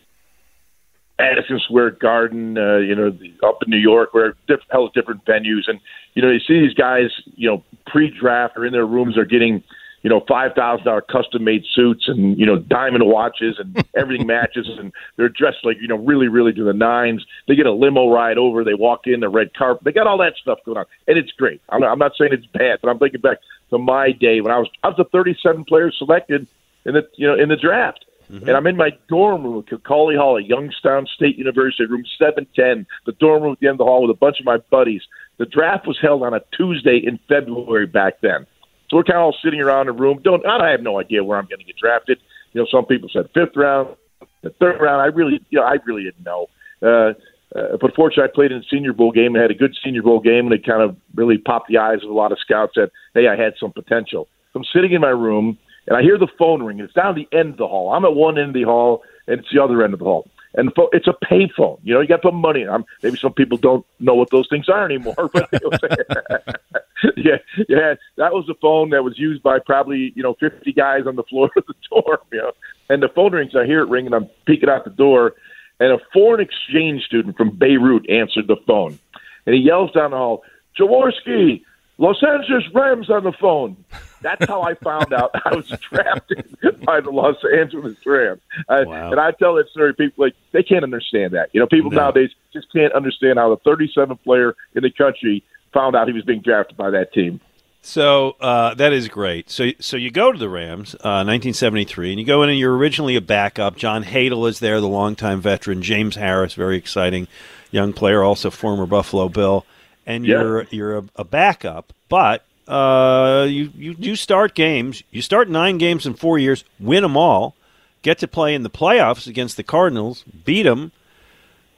Madison 1.20 1.60
Square 1.66 1.92
Garden, 1.92 2.58
uh, 2.58 2.78
you 2.78 2.96
know, 2.96 3.08
up 3.48 3.60
in 3.64 3.70
New 3.70 3.78
York, 3.78 4.14
where 4.14 4.36
diff- 4.48 4.60
hell 4.70 4.90
different 4.94 5.26
venues, 5.26 5.68
and 5.68 5.80
you 6.14 6.22
know, 6.22 6.30
you 6.30 6.40
see 6.40 6.60
these 6.60 6.74
guys, 6.74 7.10
you 7.36 7.50
know, 7.50 7.64
pre-draft 7.88 8.58
or 8.58 8.66
in 8.66 8.74
their 8.74 8.86
rooms 8.86 9.18
are 9.18 9.26
getting, 9.26 9.64
you 10.04 10.10
know, 10.10 10.22
five 10.28 10.54
thousand 10.54 10.86
dollar 10.86 11.02
custom 11.02 11.44
made 11.44 11.64
suits 11.74 12.08
and 12.08 12.38
you 12.38 12.46
know 12.46 12.60
diamond 12.60 13.06
watches 13.06 13.58
and 13.58 13.84
everything 13.96 14.28
matches, 14.28 14.70
and 14.78 14.92
they're 15.16 15.30
dressed 15.30 15.64
like 15.64 15.78
you 15.82 15.88
know 15.88 15.98
really 15.98 16.28
really 16.28 16.54
to 16.54 16.64
the 16.64 16.74
nines. 16.74 17.26
They 17.48 17.56
get 17.56 17.66
a 17.66 17.72
limo 17.72 18.12
ride 18.12 18.38
over, 18.38 18.64
they 18.64 18.74
walk 18.74 19.08
in 19.08 19.22
the 19.22 19.30
red 19.30 19.54
carpet, 19.54 19.86
they 19.86 19.92
got 19.92 20.06
all 20.06 20.18
that 20.20 20.34
stuff 20.42 20.60
going 20.66 20.78
on, 20.78 20.86
and 21.08 21.18
it's 21.18 21.32
great. 21.32 21.62
I'm 21.70 21.82
not, 21.82 21.92
I'm 21.92 22.00
not 22.00 22.12
saying 22.18 22.34
it's 22.34 22.46
bad, 22.48 22.80
but 22.82 22.90
I'm 22.90 23.00
thinking 23.00 23.22
back 23.22 23.38
to 23.70 23.78
my 23.78 24.12
day 24.12 24.42
when 24.42 24.52
I 24.52 24.60
was 24.60 24.70
I 24.84 24.90
was 24.90 24.98
the 24.98 25.06
37 25.06 25.66
players 25.66 25.96
selected, 25.98 26.48
in 26.86 26.94
the 26.94 27.08
you 27.16 27.28
know 27.28 27.42
in 27.42 27.50
the 27.50 27.58
draft. 27.58 28.06
Mm-hmm. 28.32 28.48
And 28.48 28.58
I'm 28.58 28.68
in 28.68 28.78
my 28.78 28.92
dorm 29.10 29.44
room 29.44 29.66
at 29.70 29.84
Cauley 29.84 30.16
Hall 30.16 30.38
at 30.38 30.46
Youngstown 30.46 31.06
State 31.14 31.38
University, 31.38 31.86
room 31.86 32.04
710, 32.18 32.88
the 33.06 33.12
dorm 33.14 33.44
room 33.44 33.52
at 33.52 33.60
the 33.60 33.68
end 33.68 33.76
of 33.76 33.80
the 33.80 33.84
hall 33.84 34.02
with 34.02 34.16
a 34.16 34.18
bunch 34.18 34.40
of 34.40 34.46
my 34.46 34.58
buddies. 34.72 35.02
The 35.38 35.46
draft 35.46 35.86
was 35.86 36.00
held 36.02 36.24
on 36.24 36.34
a 36.34 36.42
Tuesday 36.56 36.98
in 36.98 37.20
February 37.28 37.86
back 37.86 38.22
then. 38.22 38.48
So 38.94 38.98
we're 38.98 39.06
kind 39.06 39.18
of 39.18 39.24
all 39.24 39.36
sitting 39.44 39.60
around 39.60 39.88
a 39.88 39.92
room. 39.92 40.22
Don't 40.24 40.46
I 40.46 40.70
have 40.70 40.82
no 40.82 41.00
idea 41.00 41.24
where 41.24 41.40
I'm 41.40 41.48
going 41.48 41.58
to 41.58 41.66
get 41.66 41.78
drafted. 41.78 42.20
You 42.52 42.62
know, 42.62 42.68
some 42.70 42.86
people 42.86 43.10
said 43.12 43.28
fifth 43.34 43.56
round, 43.56 43.96
the 44.44 44.52
third 44.52 44.80
round. 44.80 45.02
I 45.02 45.06
really, 45.06 45.44
you 45.50 45.60
know, 45.60 45.66
I 45.66 45.78
really 45.84 46.04
didn't 46.04 46.24
know. 46.24 46.46
Uh, 46.80 47.14
uh, 47.58 47.78
but 47.82 47.96
fortunately, 47.96 48.26
I 48.26 48.36
played 48.36 48.52
in 48.52 48.60
a 48.60 48.64
Senior 48.70 48.94
Bowl 48.94 49.12
game 49.12 49.34
and 49.34 49.42
had 49.42 49.50
a 49.50 49.56
good 49.56 49.76
Senior 49.84 50.04
Bowl 50.04 50.20
game, 50.20 50.46
and 50.46 50.54
it 50.54 50.64
kind 50.64 50.84
of 50.84 50.96
really 51.16 51.40
popped 51.40 51.70
the 51.70 51.80
eyes 51.80 52.04
of 52.04 52.10
a 52.12 52.14
lot 52.14 52.32
of 52.32 52.38
scouts 52.38 52.74
that 52.76 52.92
hey, 53.16 53.28
I 53.28 53.36
had 53.36 53.54
some 53.60 53.72
potential. 53.72 54.28
So 54.52 54.60
I'm 54.60 54.66
sitting 54.72 54.92
in 54.92 55.02
my 55.02 55.10
room 55.10 55.58
and 55.88 55.98
I 55.98 56.04
hear 56.04 56.20
the 56.20 56.28
phone 56.38 56.62
ring. 56.62 56.80
It's 56.80 56.94
down 56.94 57.16
the 57.16 57.28
end 57.36 57.54
of 57.54 57.58
the 57.58 57.68
hall. 57.68 57.94
I'm 57.94 58.06
at 58.06 58.14
one 58.14 58.38
end 58.38 58.50
of 58.50 58.54
the 58.54 58.64
hall, 58.64 59.02
and 59.26 59.40
it's 59.40 59.50
the 59.52 59.64
other 59.64 59.84
end 59.84 59.94
of 59.94 60.00
the 60.00 60.06
hall. 60.06 60.30
And 60.54 60.68
the 60.68 60.88
it's 60.92 61.08
a 61.08 61.14
pay 61.14 61.50
phone. 61.58 61.80
You 61.82 61.96
know, 61.96 62.02
you 62.02 62.08
got 62.08 62.18
to 62.18 62.22
put 62.30 62.36
money 62.36 62.62
in. 62.62 62.70
I'm, 62.70 62.86
maybe 63.02 63.18
some 63.18 63.34
people 63.34 63.58
don't 63.58 63.84
know 64.00 64.14
what 64.14 64.30
those 64.30 64.48
things 64.52 64.70
are 64.70 64.86
anymore. 64.86 65.16
But 65.34 65.50
yeah, 67.18 67.38
yeah, 67.70 67.96
that 68.18 68.34
was 68.34 68.46
the 68.48 68.56
phone 68.62 68.90
that 68.92 69.04
was 69.04 69.18
used 69.18 69.44
by 69.44 69.60
probably 69.60 70.14
you 70.16 70.24
know 70.24 70.36
50 70.40 70.72
guys 70.74 71.02
on 71.06 71.16
the 71.16 71.24
floor 71.24 71.50
of 71.56 71.66
the 71.68 71.74
dorm. 71.90 72.18
You 72.32 72.40
know, 72.40 72.52
and 72.90 73.04
the 73.04 73.10
phone 73.10 73.34
rings. 73.34 73.56
I 73.56 73.66
hear 73.66 73.82
it 73.82 73.90
ring, 73.90 74.06
and 74.06 74.16
I'm 74.16 74.30
peeking 74.46 74.70
out 74.70 74.84
the 74.84 74.92
door, 74.92 75.34
and 75.80 75.92
a 75.92 76.00
foreign 76.12 76.42
exchange 76.42 77.04
student 77.04 77.38
from 77.38 77.56
Beirut 77.56 78.10
answered 78.10 78.48
the 78.48 78.58
phone, 78.68 79.00
and 79.46 79.56
he 79.56 79.62
yells 79.62 79.92
down 79.92 80.12
the 80.12 80.18
hall, 80.18 80.44
"Jaworski, 80.80 81.64
Los 81.98 82.24
Angeles 82.24 82.64
Rams 82.74 83.10
on 83.10 83.24
the 83.24 83.34
phone." 83.34 83.78
That's 84.22 84.46
how 84.46 84.62
I 84.62 84.74
found 84.76 85.14
out 85.14 85.32
I 85.46 85.56
was 85.56 85.68
drafted 85.68 86.58
by 86.86 87.02
the 87.02 87.12
Los 87.12 87.36
Angeles 87.56 87.98
Rams. 88.06 88.42
I, 88.70 88.84
wow. 88.84 89.12
And 89.12 89.20
I 89.20 89.32
tell 89.32 89.56
that 89.56 89.70
story, 89.70 89.94
people 89.94 90.26
like 90.26 90.34
they 90.54 90.64
can't 90.64 90.84
understand 90.84 91.34
that. 91.34 91.50
You 91.52 91.60
know, 91.60 91.68
people 91.68 91.92
no. 91.92 91.98
nowadays 91.98 92.30
just 92.54 92.72
can't 92.72 92.94
understand 92.94 93.38
how 93.38 93.50
the 93.54 93.70
37th 93.70 94.24
player 94.24 94.56
in 94.76 94.84
the 94.84 94.92
country 94.92 95.44
found 95.74 95.96
out 95.96 96.08
he 96.08 96.14
was 96.14 96.24
being 96.24 96.42
drafted 96.42 96.78
by 96.78 96.90
that 96.92 97.14
team. 97.14 97.40
So 97.86 98.38
uh, 98.40 98.76
that 98.76 98.94
is 98.94 99.10
great. 99.10 99.50
So 99.50 99.72
so 99.80 99.98
you 99.98 100.10
go 100.10 100.32
to 100.32 100.40
the 100.40 100.48
Rams, 100.48 100.96
uh, 100.96 101.28
1973, 101.28 102.12
and 102.12 102.20
you 102.20 102.26
go 102.26 102.42
in 102.42 102.50
and 102.50 102.58
you're 102.58 102.76
originally 102.76 103.18
a 103.18 103.22
backup. 103.22 103.76
John 103.76 104.06
Hadl 104.06 104.48
is 104.48 104.60
there, 104.60 104.80
the 104.80 104.88
longtime 104.88 105.42
veteran. 105.42 105.82
James 105.82 106.16
Harris, 106.16 106.54
very 106.54 106.78
exciting 106.78 107.28
young 107.72 107.92
player, 107.92 108.24
also 108.24 108.50
former 108.50 108.86
Buffalo 108.86 109.28
Bill. 109.28 109.66
And 110.06 110.26
yeah. 110.26 110.42
you're 110.42 110.64
you're 110.70 110.98
a, 110.98 111.04
a 111.18 111.24
backup, 111.26 111.92
but 112.08 112.46
uh, 112.68 113.48
you, 113.50 113.72
you 113.76 113.96
you 113.98 114.16
start 114.16 114.56
games. 114.56 115.04
You 115.12 115.22
start 115.22 115.50
nine 115.50 115.78
games 115.78 116.06
in 116.06 116.14
four 116.14 116.40
years, 116.40 116.64
win 116.80 117.04
them 117.04 117.18
all, 117.18 117.56
get 118.02 118.18
to 118.20 118.28
play 118.28 118.56
in 118.56 118.64
the 118.64 118.70
playoffs 118.70 119.28
against 119.28 119.58
the 119.58 119.64
Cardinals, 119.64 120.24
beat 120.46 120.64
them, 120.64 120.92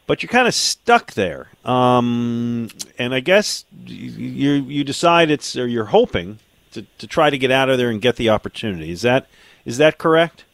but 0.08 0.22
you're 0.22 0.30
kind 0.30 0.48
of 0.48 0.54
stuck 0.54 1.14
there. 1.14 1.50
Um, 1.64 2.70
and 2.98 3.14
I 3.14 3.20
guess 3.20 3.66
you 3.86 4.54
you 4.54 4.84
decide 4.84 5.30
it's 5.30 5.56
or 5.56 5.68
you're 5.68 5.86
hoping 5.86 6.40
to, 6.72 6.86
to 7.00 7.08
try 7.08 7.30
to 7.30 7.38
get 7.38 7.52
out 7.52 7.70
of 7.70 7.78
there 7.78 7.90
and 7.90 8.02
get 8.02 8.16
the 8.16 8.30
opportunity. 8.30 8.92
Is 8.92 9.02
that 9.02 9.28
is 9.66 9.78
that 9.78 9.98
correct? 9.98 10.46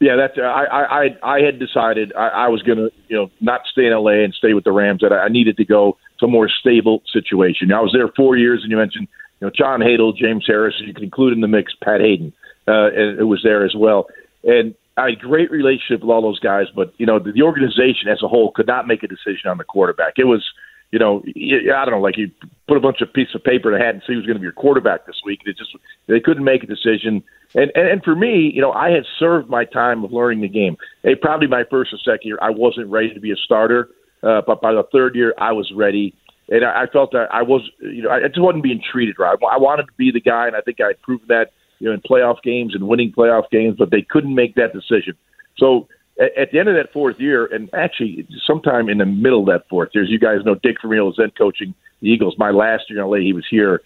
Yeah, 0.00 0.16
that's 0.16 0.38
I 0.38 0.64
I 0.64 1.08
I 1.22 1.40
had 1.40 1.58
decided 1.58 2.12
I, 2.14 2.28
I 2.28 2.48
was 2.48 2.62
going 2.62 2.78
to 2.78 2.90
you 3.08 3.16
know 3.16 3.30
not 3.40 3.62
stay 3.70 3.86
in 3.86 3.92
LA 3.92 4.22
and 4.24 4.32
stay 4.32 4.54
with 4.54 4.64
the 4.64 4.72
Rams. 4.72 5.00
That 5.00 5.12
I 5.12 5.28
needed 5.28 5.56
to 5.56 5.64
go 5.64 5.96
to 6.20 6.26
a 6.26 6.28
more 6.28 6.48
stable 6.48 7.02
situation. 7.12 7.72
I 7.72 7.80
was 7.80 7.92
there 7.92 8.08
four 8.16 8.36
years, 8.36 8.60
and 8.62 8.70
you 8.70 8.76
mentioned 8.76 9.08
you 9.40 9.46
know, 9.46 9.52
John 9.56 9.80
Hadl, 9.80 10.16
James 10.16 10.44
Harris, 10.46 10.74
you 10.80 10.92
can 10.92 11.04
include 11.04 11.32
in 11.32 11.40
the 11.40 11.48
mix 11.48 11.72
Pat 11.82 12.00
Haden. 12.00 12.32
uh, 12.66 12.90
it 12.92 13.26
was 13.26 13.40
there 13.42 13.64
as 13.64 13.74
well. 13.74 14.08
And 14.44 14.74
a 15.06 15.16
great 15.16 15.50
relationship 15.50 16.00
with 16.02 16.10
all 16.10 16.22
those 16.22 16.40
guys, 16.40 16.66
but 16.74 16.92
you 16.98 17.06
know, 17.06 17.18
the, 17.18 17.32
the 17.32 17.42
organization 17.42 18.08
as 18.10 18.22
a 18.22 18.28
whole 18.28 18.52
could 18.54 18.66
not 18.66 18.86
make 18.86 19.02
a 19.02 19.08
decision 19.08 19.48
on 19.48 19.58
the 19.58 19.64
quarterback. 19.64 20.14
It 20.16 20.24
was, 20.24 20.44
you 20.90 20.98
know, 20.98 21.22
I 21.26 21.84
don't 21.84 21.92
know, 21.92 22.00
like 22.00 22.16
you 22.16 22.30
put 22.66 22.76
a 22.76 22.80
bunch 22.80 23.00
of 23.00 23.12
piece 23.12 23.28
of 23.34 23.44
paper 23.44 23.74
in 23.74 23.80
a 23.80 23.84
hat 23.84 23.94
and 23.94 24.02
say 24.06 24.14
who's 24.14 24.26
going 24.26 24.36
to 24.36 24.40
be 24.40 24.44
your 24.44 24.52
quarterback 24.52 25.06
this 25.06 25.20
week. 25.24 25.40
It 25.44 25.56
just 25.56 25.70
they 26.06 26.20
couldn't 26.20 26.44
make 26.44 26.62
a 26.62 26.66
decision. 26.66 27.22
And, 27.54 27.70
and 27.74 27.88
and 27.88 28.02
for 28.02 28.16
me, 28.16 28.50
you 28.54 28.60
know, 28.60 28.72
I 28.72 28.90
had 28.90 29.04
served 29.18 29.48
my 29.48 29.64
time 29.64 30.04
of 30.04 30.12
learning 30.12 30.40
the 30.40 30.48
game. 30.48 30.76
Hey, 31.02 31.14
probably 31.14 31.46
my 31.46 31.64
first 31.70 31.92
or 31.92 31.98
second 31.98 32.26
year, 32.26 32.38
I 32.40 32.50
wasn't 32.50 32.88
ready 32.88 33.12
to 33.14 33.20
be 33.20 33.32
a 33.32 33.36
starter, 33.36 33.88
uh, 34.22 34.42
but 34.46 34.60
by 34.60 34.72
the 34.72 34.82
third 34.92 35.14
year, 35.14 35.34
I 35.38 35.52
was 35.52 35.70
ready 35.74 36.14
and 36.48 36.64
I, 36.64 36.84
I 36.84 36.86
felt 36.86 37.12
that 37.12 37.28
I 37.32 37.42
was, 37.42 37.68
you 37.80 38.02
know, 38.02 38.10
I 38.10 38.26
just 38.26 38.40
wasn't 38.40 38.62
being 38.62 38.82
treated 38.92 39.16
right. 39.18 39.36
I 39.50 39.58
wanted 39.58 39.84
to 39.84 39.92
be 39.96 40.10
the 40.10 40.20
guy, 40.20 40.46
and 40.46 40.56
I 40.56 40.60
think 40.60 40.80
I 40.80 40.92
proved 41.02 41.28
that, 41.28 41.50
you 41.78 41.88
know, 41.88 41.94
in 41.94 42.00
playoff 42.00 42.42
games 42.42 42.74
and 42.74 42.88
winning 42.88 43.12
playoff 43.12 43.50
games, 43.50 43.76
but 43.78 43.90
they 43.90 44.02
couldn't 44.02 44.34
make 44.34 44.54
that 44.54 44.72
decision. 44.72 45.14
So 45.56 45.88
at, 46.20 46.36
at 46.36 46.52
the 46.52 46.58
end 46.58 46.68
of 46.68 46.74
that 46.74 46.92
fourth 46.92 47.16
year, 47.18 47.46
and 47.46 47.68
actually 47.74 48.26
sometime 48.46 48.88
in 48.88 48.98
the 48.98 49.06
middle 49.06 49.40
of 49.40 49.46
that 49.46 49.68
fourth 49.68 49.90
year, 49.94 50.04
as 50.04 50.10
you 50.10 50.18
guys 50.18 50.44
know, 50.44 50.54
Dick 50.54 50.76
Vermeil 50.82 51.06
was 51.06 51.16
then 51.18 51.30
coaching 51.36 51.74
the 52.00 52.08
Eagles. 52.08 52.34
My 52.38 52.50
last 52.50 52.84
year 52.88 53.02
in 53.02 53.10
LA, 53.10 53.18
he 53.18 53.32
was 53.32 53.46
here. 53.50 53.80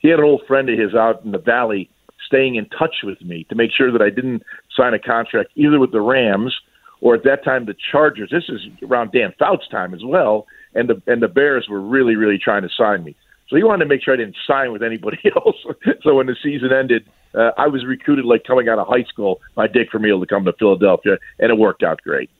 He 0.00 0.08
had 0.08 0.18
an 0.18 0.24
old 0.24 0.42
friend 0.46 0.68
of 0.68 0.78
his 0.78 0.94
out 0.94 1.24
in 1.24 1.32
the 1.32 1.38
Valley 1.38 1.88
staying 2.26 2.56
in 2.56 2.66
touch 2.70 2.96
with 3.04 3.20
me 3.22 3.44
to 3.50 3.54
make 3.54 3.70
sure 3.76 3.92
that 3.92 4.02
I 4.02 4.10
didn't 4.10 4.42
sign 4.76 4.94
a 4.94 4.98
contract 4.98 5.50
either 5.54 5.78
with 5.78 5.92
the 5.92 6.00
Rams 6.00 6.54
or 7.00 7.14
at 7.14 7.24
that 7.24 7.44
time 7.44 7.66
the 7.66 7.74
Chargers. 7.90 8.30
This 8.30 8.44
is 8.48 8.60
around 8.88 9.12
Dan 9.12 9.34
Fouts' 9.38 9.68
time 9.68 9.94
as 9.94 10.02
well 10.04 10.46
and 10.74 10.88
the 10.88 11.02
and 11.06 11.22
the 11.22 11.28
Bears 11.28 11.66
were 11.68 11.80
really 11.80 12.16
really 12.16 12.38
trying 12.38 12.62
to 12.62 12.68
sign 12.76 13.04
me. 13.04 13.16
So 13.52 13.58
he 13.58 13.64
wanted 13.64 13.84
to 13.84 13.88
make 13.88 14.02
sure 14.02 14.14
I 14.14 14.16
didn't 14.16 14.36
sign 14.46 14.72
with 14.72 14.82
anybody 14.82 15.18
else. 15.36 15.56
so 16.02 16.14
when 16.14 16.26
the 16.26 16.36
season 16.42 16.72
ended, 16.72 17.06
uh, 17.34 17.50
I 17.58 17.68
was 17.68 17.84
recruited 17.84 18.24
like 18.24 18.44
coming 18.44 18.66
out 18.70 18.78
of 18.78 18.88
high 18.88 19.04
school 19.04 19.42
by 19.54 19.66
Dick 19.66 19.92
Vermeil 19.92 20.20
to 20.20 20.26
come 20.26 20.46
to 20.46 20.54
Philadelphia, 20.54 21.18
and 21.38 21.50
it 21.50 21.58
worked 21.58 21.82
out 21.82 22.00
great. 22.02 22.30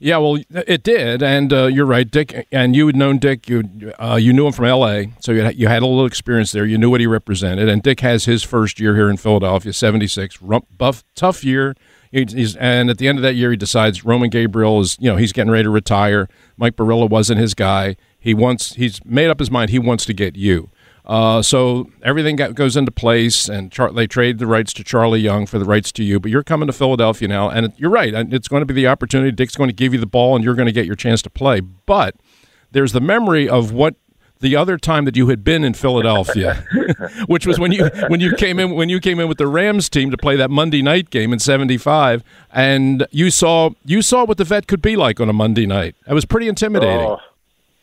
Yeah, 0.00 0.18
well, 0.18 0.38
it 0.50 0.82
did, 0.82 1.22
and 1.22 1.52
uh, 1.52 1.66
you're 1.66 1.86
right, 1.86 2.10
Dick. 2.10 2.48
And 2.52 2.74
you 2.74 2.86
had 2.88 2.96
known 2.96 3.18
Dick. 3.18 3.48
You 3.48 3.94
uh, 3.98 4.16
you 4.20 4.32
knew 4.32 4.46
him 4.46 4.52
from 4.52 4.66
L.A., 4.66 5.12
so 5.20 5.32
you 5.32 5.40
had, 5.40 5.56
you 5.56 5.68
had 5.68 5.82
a 5.82 5.86
little 5.86 6.04
experience 6.04 6.52
there. 6.52 6.66
You 6.66 6.76
knew 6.76 6.90
what 6.90 7.00
he 7.00 7.06
represented. 7.06 7.68
And 7.68 7.82
Dick 7.82 8.00
has 8.00 8.26
his 8.26 8.42
first 8.42 8.78
year 8.78 8.94
here 8.94 9.08
in 9.08 9.16
Philadelphia, 9.16 9.72
'76, 9.72 10.38
buff, 10.76 11.04
tough 11.14 11.44
year. 11.44 11.76
He's, 12.10 12.56
and 12.56 12.90
at 12.90 12.98
the 12.98 13.08
end 13.08 13.18
of 13.18 13.22
that 13.22 13.36
year, 13.36 13.52
he 13.52 13.56
decides 13.56 14.04
Roman 14.04 14.30
Gabriel 14.30 14.80
is, 14.80 14.96
you 15.00 15.10
know, 15.10 15.16
he's 15.16 15.32
getting 15.32 15.50
ready 15.50 15.64
to 15.64 15.70
retire. 15.70 16.28
Mike 16.56 16.76
Boryla 16.76 17.08
wasn't 17.08 17.40
his 17.40 17.54
guy. 17.54 17.96
He 18.26 18.34
wants, 18.34 18.74
he's 18.74 19.04
made 19.04 19.28
up 19.28 19.38
his 19.38 19.52
mind. 19.52 19.70
He 19.70 19.78
wants 19.78 20.04
to 20.06 20.12
get 20.12 20.34
you. 20.34 20.68
Uh, 21.04 21.40
so 21.42 21.88
everything 22.02 22.34
got, 22.34 22.56
goes 22.56 22.76
into 22.76 22.90
place, 22.90 23.48
and 23.48 23.70
Char- 23.70 23.92
they 23.92 24.08
trade 24.08 24.38
the 24.40 24.48
rights 24.48 24.72
to 24.72 24.82
Charlie 24.82 25.20
Young 25.20 25.46
for 25.46 25.60
the 25.60 25.64
rights 25.64 25.92
to 25.92 26.02
you. 26.02 26.18
But 26.18 26.32
you're 26.32 26.42
coming 26.42 26.66
to 26.66 26.72
Philadelphia 26.72 27.28
now, 27.28 27.48
and 27.48 27.72
you're 27.76 27.88
right. 27.88 28.12
It's 28.32 28.48
going 28.48 28.62
to 28.62 28.66
be 28.66 28.74
the 28.74 28.88
opportunity. 28.88 29.30
Dick's 29.30 29.54
going 29.54 29.68
to 29.68 29.74
give 29.74 29.94
you 29.94 30.00
the 30.00 30.06
ball, 30.06 30.34
and 30.34 30.44
you're 30.44 30.56
going 30.56 30.66
to 30.66 30.72
get 30.72 30.86
your 30.86 30.96
chance 30.96 31.22
to 31.22 31.30
play. 31.30 31.60
But 31.60 32.16
there's 32.72 32.90
the 32.90 33.00
memory 33.00 33.48
of 33.48 33.70
what 33.70 33.94
the 34.40 34.56
other 34.56 34.76
time 34.76 35.04
that 35.04 35.16
you 35.16 35.28
had 35.28 35.44
been 35.44 35.62
in 35.62 35.74
Philadelphia, 35.74 36.64
which 37.26 37.46
was 37.46 37.60
when 37.60 37.70
you 37.70 37.88
when 38.08 38.18
you 38.18 38.34
came 38.34 38.58
in 38.58 38.74
when 38.74 38.88
you 38.88 38.98
came 38.98 39.20
in 39.20 39.28
with 39.28 39.38
the 39.38 39.46
Rams 39.46 39.88
team 39.88 40.10
to 40.10 40.16
play 40.16 40.34
that 40.34 40.50
Monday 40.50 40.82
night 40.82 41.10
game 41.10 41.32
in 41.32 41.38
'75, 41.38 42.24
and 42.50 43.06
you 43.12 43.30
saw 43.30 43.70
you 43.84 44.02
saw 44.02 44.24
what 44.24 44.38
the 44.38 44.44
vet 44.44 44.66
could 44.66 44.82
be 44.82 44.96
like 44.96 45.20
on 45.20 45.28
a 45.28 45.32
Monday 45.32 45.66
night. 45.66 45.94
It 46.08 46.14
was 46.14 46.24
pretty 46.24 46.48
intimidating. 46.48 47.06
Oh, 47.06 47.20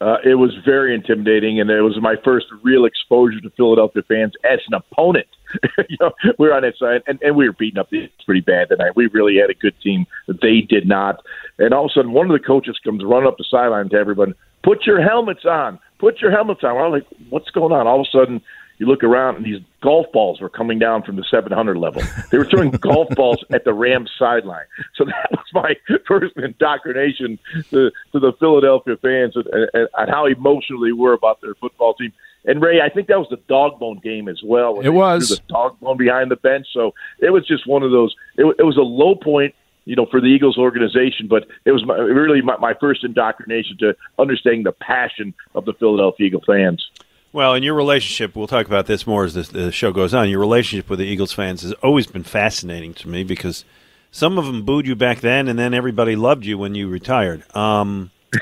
uh, 0.03 0.17
it 0.23 0.35
was 0.35 0.51
very 0.65 0.93
intimidating, 0.93 1.59
and 1.59 1.69
it 1.69 1.81
was 1.81 1.97
my 2.01 2.15
first 2.23 2.47
real 2.61 2.85
exposure 2.85 3.39
to 3.41 3.49
Philadelphia 3.51 4.03
fans 4.07 4.33
as 4.43 4.59
an 4.67 4.73
opponent. 4.73 5.27
you 5.89 5.97
know, 5.99 6.11
we 6.37 6.47
were 6.47 6.53
on 6.53 6.63
that 6.63 6.77
side, 6.77 7.01
and, 7.07 7.19
and 7.21 7.35
we 7.35 7.47
were 7.47 7.55
beating 7.57 7.79
up 7.79 7.89
the 7.89 8.09
pretty 8.25 8.41
bad 8.41 8.69
that 8.69 8.79
night. 8.79 8.95
We 8.95 9.07
really 9.07 9.37
had 9.37 9.49
a 9.49 9.53
good 9.53 9.75
team. 9.81 10.05
They 10.27 10.61
did 10.61 10.87
not. 10.87 11.23
And 11.57 11.73
all 11.73 11.85
of 11.85 11.91
a 11.91 11.93
sudden, 11.93 12.11
one 12.11 12.29
of 12.29 12.33
the 12.33 12.45
coaches 12.45 12.79
comes 12.83 13.03
running 13.05 13.27
up 13.27 13.37
the 13.37 13.45
sideline 13.49 13.89
to 13.89 13.95
everyone, 13.95 14.33
"Put 14.63 14.85
your 14.85 15.01
helmets 15.01 15.45
on! 15.45 15.79
put 16.03 16.19
your 16.19 16.31
helmets 16.31 16.59
on. 16.63 16.75
I'm 16.75 16.91
like, 16.91 17.07
what's 17.29 17.49
going 17.51 17.71
on? 17.71 17.87
All 17.87 18.01
of 18.01 18.05
a 18.05 18.11
sudden, 18.11 18.41
you 18.83 18.89
look 18.89 19.03
around 19.03 19.37
and 19.37 19.45
these 19.45 19.61
golf 19.81 20.11
balls 20.11 20.41
were 20.41 20.49
coming 20.49 20.77
down 20.77 21.03
from 21.03 21.15
the 21.15 21.23
700 21.23 21.77
level. 21.77 22.01
They 22.31 22.37
were 22.37 22.45
throwing 22.45 22.71
golf 22.89 23.07
balls 23.15 23.43
at 23.53 23.63
the 23.63 23.73
Rams 23.73 24.11
sideline. 24.19 24.65
So 24.95 25.05
that 25.05 25.31
was 25.31 25.45
my 25.53 25.75
first 26.07 26.35
indoctrination 26.35 27.39
to, 27.69 27.91
to 28.11 28.19
the 28.19 28.33
Philadelphia 28.39 28.97
fans 28.97 29.37
and, 29.37 29.45
and, 29.73 29.87
and 29.97 30.09
how 30.09 30.25
emotional 30.25 30.81
they 30.81 30.91
were 30.91 31.13
about 31.13 31.39
their 31.39 31.55
football 31.55 31.93
team. 31.93 32.11
And 32.45 32.61
Ray, 32.61 32.81
I 32.81 32.89
think 32.89 33.07
that 33.07 33.17
was 33.17 33.29
the 33.29 33.39
dog 33.47 33.79
bone 33.79 33.99
game 34.03 34.27
as 34.27 34.41
well. 34.43 34.81
It 34.81 34.89
was 34.89 35.29
the 35.29 35.39
dog 35.47 35.79
bone 35.79 35.95
behind 35.95 36.29
the 36.29 36.35
bench. 36.35 36.67
So 36.73 36.93
it 37.19 37.29
was 37.29 37.47
just 37.47 37.65
one 37.65 37.83
of 37.83 37.91
those. 37.91 38.13
It, 38.35 38.43
it 38.59 38.63
was 38.63 38.75
a 38.75 38.81
low 38.81 39.15
point 39.15 39.55
you 39.85 39.95
know, 39.95 40.05
for 40.05 40.21
the 40.21 40.27
Eagles 40.27 40.57
organization. 40.57 41.27
But 41.27 41.47
it 41.65 41.71
was 41.71 41.85
my, 41.85 41.95
really 41.95 42.41
my, 42.41 42.57
my 42.57 42.73
first 42.73 43.03
indoctrination 43.03 43.77
to 43.79 43.95
understanding 44.19 44.63
the 44.63 44.71
passion 44.71 45.33
of 45.55 45.65
the 45.65 45.73
Philadelphia 45.73 46.27
Eagle 46.27 46.43
fans. 46.45 46.89
Well, 47.33 47.55
in 47.55 47.63
your 47.63 47.73
relationship, 47.73 48.35
we'll 48.35 48.45
talk 48.45 48.67
about 48.67 48.85
this 48.85 49.07
more 49.07 49.25
as 49.25 49.33
the, 49.33 49.41
the 49.41 49.71
show 49.71 49.91
goes 49.91 50.13
on. 50.13 50.29
Your 50.29 50.39
relationship 50.39 50.87
with 50.87 50.99
the 50.99 51.05
Eagles 51.05 51.33
fans 51.33 51.63
has 51.63 51.73
always 51.73 52.05
been 52.05 52.23
fascinating 52.23 52.93
to 52.93 53.09
me 53.09 53.23
because 53.23 53.65
some 54.11 54.37
of 54.37 54.45
them 54.45 54.61
booed 54.61 54.85
you 54.85 54.95
back 54.95 55.21
then, 55.21 55.47
and 55.47 55.57
then 55.57 55.73
everybody 55.73 56.15
loved 56.15 56.45
you 56.45 56.59
when 56.59 56.75
you 56.75 56.87
retired. 56.87 57.43
Um, 57.55 58.11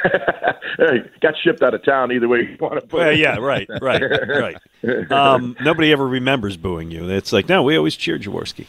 got 1.21 1.35
shipped 1.41 1.61
out 1.61 1.73
of 1.73 1.83
town 1.85 2.11
either 2.11 2.27
way 2.27 2.39
you 2.39 2.57
want 2.59 2.75
to 2.75 2.81
put 2.81 2.99
well, 2.99 3.09
it. 3.09 3.17
Yeah, 3.17 3.37
right, 3.37 3.67
right, 3.81 4.01
right. 4.27 4.57
Um, 5.11 5.55
nobody 5.61 5.91
ever 5.91 6.07
remembers 6.07 6.57
booing 6.57 6.89
you. 6.89 7.07
It's 7.09 7.31
like, 7.31 7.47
no, 7.47 7.61
we 7.63 7.77
always 7.77 7.95
cheered 7.95 8.23
Jaworski. 8.23 8.65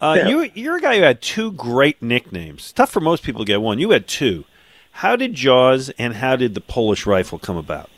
Uh, 0.00 0.14
Yeah. 0.18 0.28
You 0.28 0.50
you're 0.54 0.76
a 0.76 0.80
guy 0.80 0.98
who 0.98 1.02
had 1.02 1.22
two 1.22 1.52
great 1.52 2.02
nicknames. 2.02 2.70
Tough 2.72 2.90
for 2.90 3.00
most 3.00 3.22
people 3.22 3.40
to 3.40 3.46
get 3.46 3.62
one. 3.62 3.78
You 3.78 3.90
had 3.90 4.06
two. 4.06 4.44
How 4.92 5.16
did 5.16 5.34
Jaws 5.34 5.90
and 5.98 6.14
how 6.14 6.36
did 6.36 6.54
the 6.54 6.60
Polish 6.60 7.06
rifle 7.06 7.38
come 7.38 7.56
about? 7.56 7.88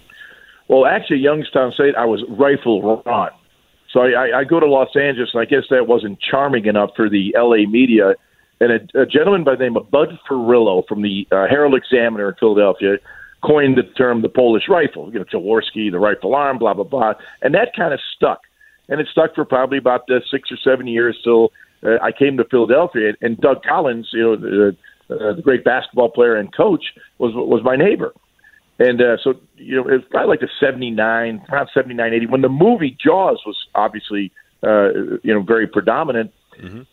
Well, 0.69 0.87
actually, 0.87 1.19
Youngstown 1.19 1.73
State, 1.73 1.95
I 1.97 2.05
was 2.05 2.25
Rifle 2.29 3.03
Ron. 3.05 3.31
So 3.93 4.01
I, 4.01 4.41
I, 4.41 4.45
go 4.45 4.59
to 4.59 4.67
Los 4.67 4.95
Angeles, 4.97 5.31
and 5.33 5.41
I 5.41 5.45
guess 5.45 5.63
that 5.71 5.87
wasn't 5.87 6.19
charming 6.21 6.67
enough 6.67 6.91
for 6.97 7.09
the 7.09 7.33
LA 7.37 7.69
media. 7.71 8.15
And 8.61 8.73
a, 8.73 9.03
a 9.03 9.07
gentleman 9.07 9.45
by 9.45 9.55
the 9.55 9.63
name 9.63 9.77
of 9.77 9.91
Bud 9.91 10.09
Furillo 10.29 10.87
from 10.89 11.03
the 11.03 11.27
uh, 11.31 11.47
Herald 11.49 11.75
Examiner 11.75 12.31
in 12.31 12.35
Philadelphia 12.35 12.97
coined 13.45 13.79
the 13.79 13.83
term 13.97 14.23
the 14.23 14.29
Polish 14.29 14.65
rifle. 14.69 15.13
You 15.13 15.21
know, 15.21 15.25
Jaworski, 15.25 15.91
the 15.91 15.99
rifle 15.99 16.35
arm, 16.35 16.59
blah 16.59 16.75
blah 16.75 16.85
blah, 16.85 17.15
and 17.43 17.55
that 17.55 17.71
kind 17.77 17.95
of 17.95 18.01
stuck. 18.17 18.41
And 18.89 19.01
it 19.01 19.09
stuck 19.11 19.35
for 19.35 19.45
probably 19.45 19.79
about 19.79 20.03
uh, 20.11 20.21
six 20.31 20.51
or 20.51 20.57
seven 20.63 20.87
years 20.87 21.19
till 21.23 21.53
uh, 21.85 21.97
I 22.03 22.13
came 22.13 22.37
to 22.39 22.45
Philadelphia. 22.45 23.13
And 23.21 23.39
Doug 23.39 23.63
Collins, 23.63 24.09
you 24.13 24.23
know, 24.23 24.37
the, 24.37 24.77
uh, 25.11 25.35
the 25.35 25.43
great 25.43 25.65
basketball 25.65 26.11
player 26.11 26.37
and 26.37 26.55
coach, 26.55 26.85
was 27.19 27.33
was 27.35 27.63
my 27.65 27.77
neighbor. 27.77 28.13
And 28.79 29.01
uh, 29.01 29.17
so, 29.23 29.35
you 29.57 29.77
know, 29.77 29.89
it 29.89 29.93
was 29.93 30.05
probably 30.11 30.29
like 30.29 30.41
the 30.41 30.51
79, 30.61 31.47
around 31.51 31.71
79, 31.73 32.13
80, 32.13 32.27
when 32.27 32.43
the 32.43 32.49
movie 32.49 32.97
Jaws 33.03 33.43
was 33.47 33.57
obviously, 33.75 34.33
uh, 34.63 34.93
you 35.23 35.33
know, 35.33 35.41
very 35.43 35.67
predominant. 35.67 36.33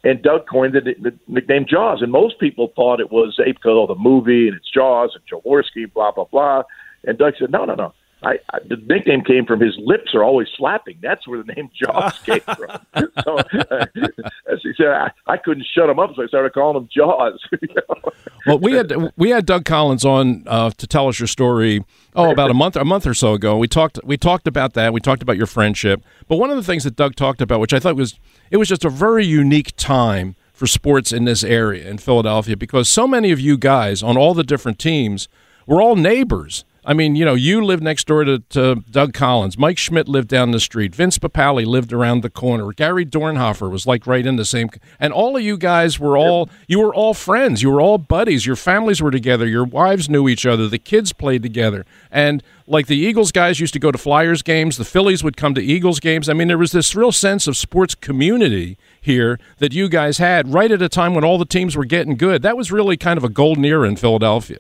And 0.04 0.22
Doug 0.22 0.48
coined 0.48 0.74
the, 0.74 0.82
the 0.82 1.14
nickname 1.28 1.66
Jaws. 1.70 2.02
And 2.02 2.12
most 2.12 2.40
people 2.40 2.72
thought 2.76 3.00
it 3.00 3.12
was 3.12 3.38
a 3.40 3.52
because 3.52 3.90
of 3.90 3.90
the 3.90 4.02
movie 4.02 4.48
and 4.48 4.58
it's 4.58 4.70
Jaws 4.70 5.16
and 5.16 5.24
Jaworski, 5.26 5.92
blah, 5.94 6.12
blah, 6.12 6.26
blah. 6.26 6.64
And 7.06 7.18
Doug 7.18 7.34
said, 7.38 7.52
no, 7.52 7.66
no, 7.66 7.76
no. 7.76 7.94
I, 8.24 8.40
I, 8.54 8.60
the 8.68 8.78
nickname 8.78 9.22
came 9.24 9.46
from 9.46 9.60
his 9.60 9.76
lips 9.78 10.16
are 10.16 10.24
always 10.24 10.48
slapping. 10.56 10.98
That's 11.02 11.28
where 11.28 11.44
the 11.44 11.54
name 11.54 11.70
Jaws 11.74 12.18
came 12.26 12.40
from. 12.40 12.80
so, 13.24 13.38
uh, 13.38 13.86
as 14.52 14.60
he 14.64 14.74
said, 14.78 14.88
I, 14.88 15.12
I 15.28 15.38
couldn't 15.38 15.66
shut 15.74 15.90
him 15.90 16.00
up, 16.00 16.16
so 16.16 16.24
I 16.24 16.28
started 16.28 16.54
calling 16.54 16.78
him 16.78 16.90
Jaws. 16.92 17.40
you 17.62 17.68
know? 17.76 18.12
Well, 18.46 18.60
we 18.60 18.74
had 18.74 18.94
we 19.18 19.30
had 19.30 19.46
Doug 19.46 19.66
Collins 19.66 20.06
on 20.06 20.44
uh, 20.48 20.72
to 20.72 20.88
tell 20.88 21.08
us 21.08 21.20
your 21.20 21.28
story. 21.28 21.84
Oh, 22.16 22.32
about 22.32 22.52
a 22.52 22.54
month 22.54 22.76
a 22.76 22.86
month 22.86 23.08
or 23.08 23.14
so 23.14 23.34
ago. 23.34 23.58
We 23.58 23.68
talked 23.68 24.00
we 24.04 24.18
talked 24.18 24.48
about 24.48 24.74
that. 24.74 24.94
We 24.94 25.00
talked 25.00 25.22
about 25.22 25.38
your 25.38 25.48
friendship. 25.48 26.04
But 26.28 26.38
one 26.38 26.50
of 26.50 26.58
the 26.58 26.64
things 26.64 26.84
that 26.84 26.96
Doug 26.96 27.16
talked 27.16 27.42
about, 27.42 27.60
which 27.60 27.74
I 27.74 27.80
thought 27.80 27.96
was 27.96 28.20
it 28.52 28.58
was 28.58 28.70
just 28.70 28.86
a 28.86 28.90
very 28.90 29.26
unique 29.26 29.76
time 29.76 30.36
for 30.54 30.68
sports 30.68 31.12
in 31.12 31.26
this 31.26 31.44
area 31.44 31.90
in 31.90 31.98
Philadelphia, 31.98 32.56
because 32.56 32.88
so 32.88 33.08
many 33.08 33.32
of 33.32 33.40
you 33.40 33.58
guys 33.58 34.04
on 34.04 34.16
all 34.18 34.34
the 34.34 34.44
different 34.44 34.80
teams 34.80 35.28
were 35.66 35.82
all 35.82 35.96
neighbors. 35.96 36.66
I 36.86 36.94
mean, 36.94 37.16
you 37.16 37.24
know, 37.24 37.34
you 37.34 37.64
lived 37.64 37.82
next 37.82 38.08
door 38.08 38.26
to, 38.26 38.40
to 38.50 38.84
Doug 38.92 39.14
Collins. 39.14 39.58
Mike 39.58 39.78
Schmidt 39.78 40.10
lived 40.10 40.28
down 40.28 40.52
the 40.52 40.60
street. 40.60 40.94
Vince 40.94 41.18
Papale 41.18 41.66
lived 41.66 41.94
around 41.94 42.22
the 42.22 42.30
corner. 42.30 42.72
Gary 42.74 43.06
Dornhoefer 43.06 43.72
was 43.72 43.88
like 43.88 44.06
right 44.06 44.26
in 44.26 44.36
the 44.36 44.44
same. 44.44 44.70
And 45.00 45.14
all 45.14 45.38
of 45.38 45.44
you 45.44 45.58
guys 45.58 46.00
were 46.00 46.18
all 46.18 46.50
you 46.68 46.80
were 46.80 46.94
all 46.94 47.14
friends. 47.14 47.62
You 47.62 47.72
were 47.72 47.80
all 47.80 47.98
buddies. 47.98 48.46
Your 48.46 48.58
families 48.58 49.02
were 49.02 49.12
together. 49.12 49.48
Your 49.48 49.64
wives 49.64 50.10
knew 50.10 50.28
each 50.28 50.46
other. 50.46 50.68
The 50.68 50.78
kids 50.78 51.14
played 51.14 51.42
together. 51.42 51.86
And 52.12 52.44
like 52.68 52.88
the 52.88 52.98
Eagles 52.98 53.32
guys 53.32 53.60
used 53.60 53.74
to 53.74 53.80
go 53.80 53.92
to 53.92 53.98
Flyers 53.98 54.42
games. 54.42 54.78
The 54.78 54.86
Phillies 54.86 55.24
would 55.24 55.38
come 55.38 55.54
to 55.56 55.62
Eagles 55.62 56.02
games. 56.02 56.28
I 56.28 56.34
mean, 56.34 56.50
there 56.50 56.58
was 56.58 56.74
this 56.74 56.96
real 56.96 57.12
sense 57.14 57.48
of 57.48 57.56
sports 57.56 57.96
community 57.96 58.78
here 59.00 59.40
that 59.60 59.74
you 59.74 59.88
guys 59.88 60.18
had 60.18 60.54
right 60.54 60.72
at 60.72 60.82
a 60.82 60.90
time 60.90 61.14
when 61.14 61.24
all 61.24 61.38
the 61.38 61.46
teams 61.46 61.78
were 61.78 61.86
getting 61.86 62.16
good. 62.16 62.42
That 62.42 62.58
was 62.58 62.72
really 62.72 62.98
kind 62.98 63.18
of 63.18 63.24
a 63.24 63.30
golden 63.30 63.64
era 63.64 63.88
in 63.88 63.96
Philadelphia. 63.96 64.60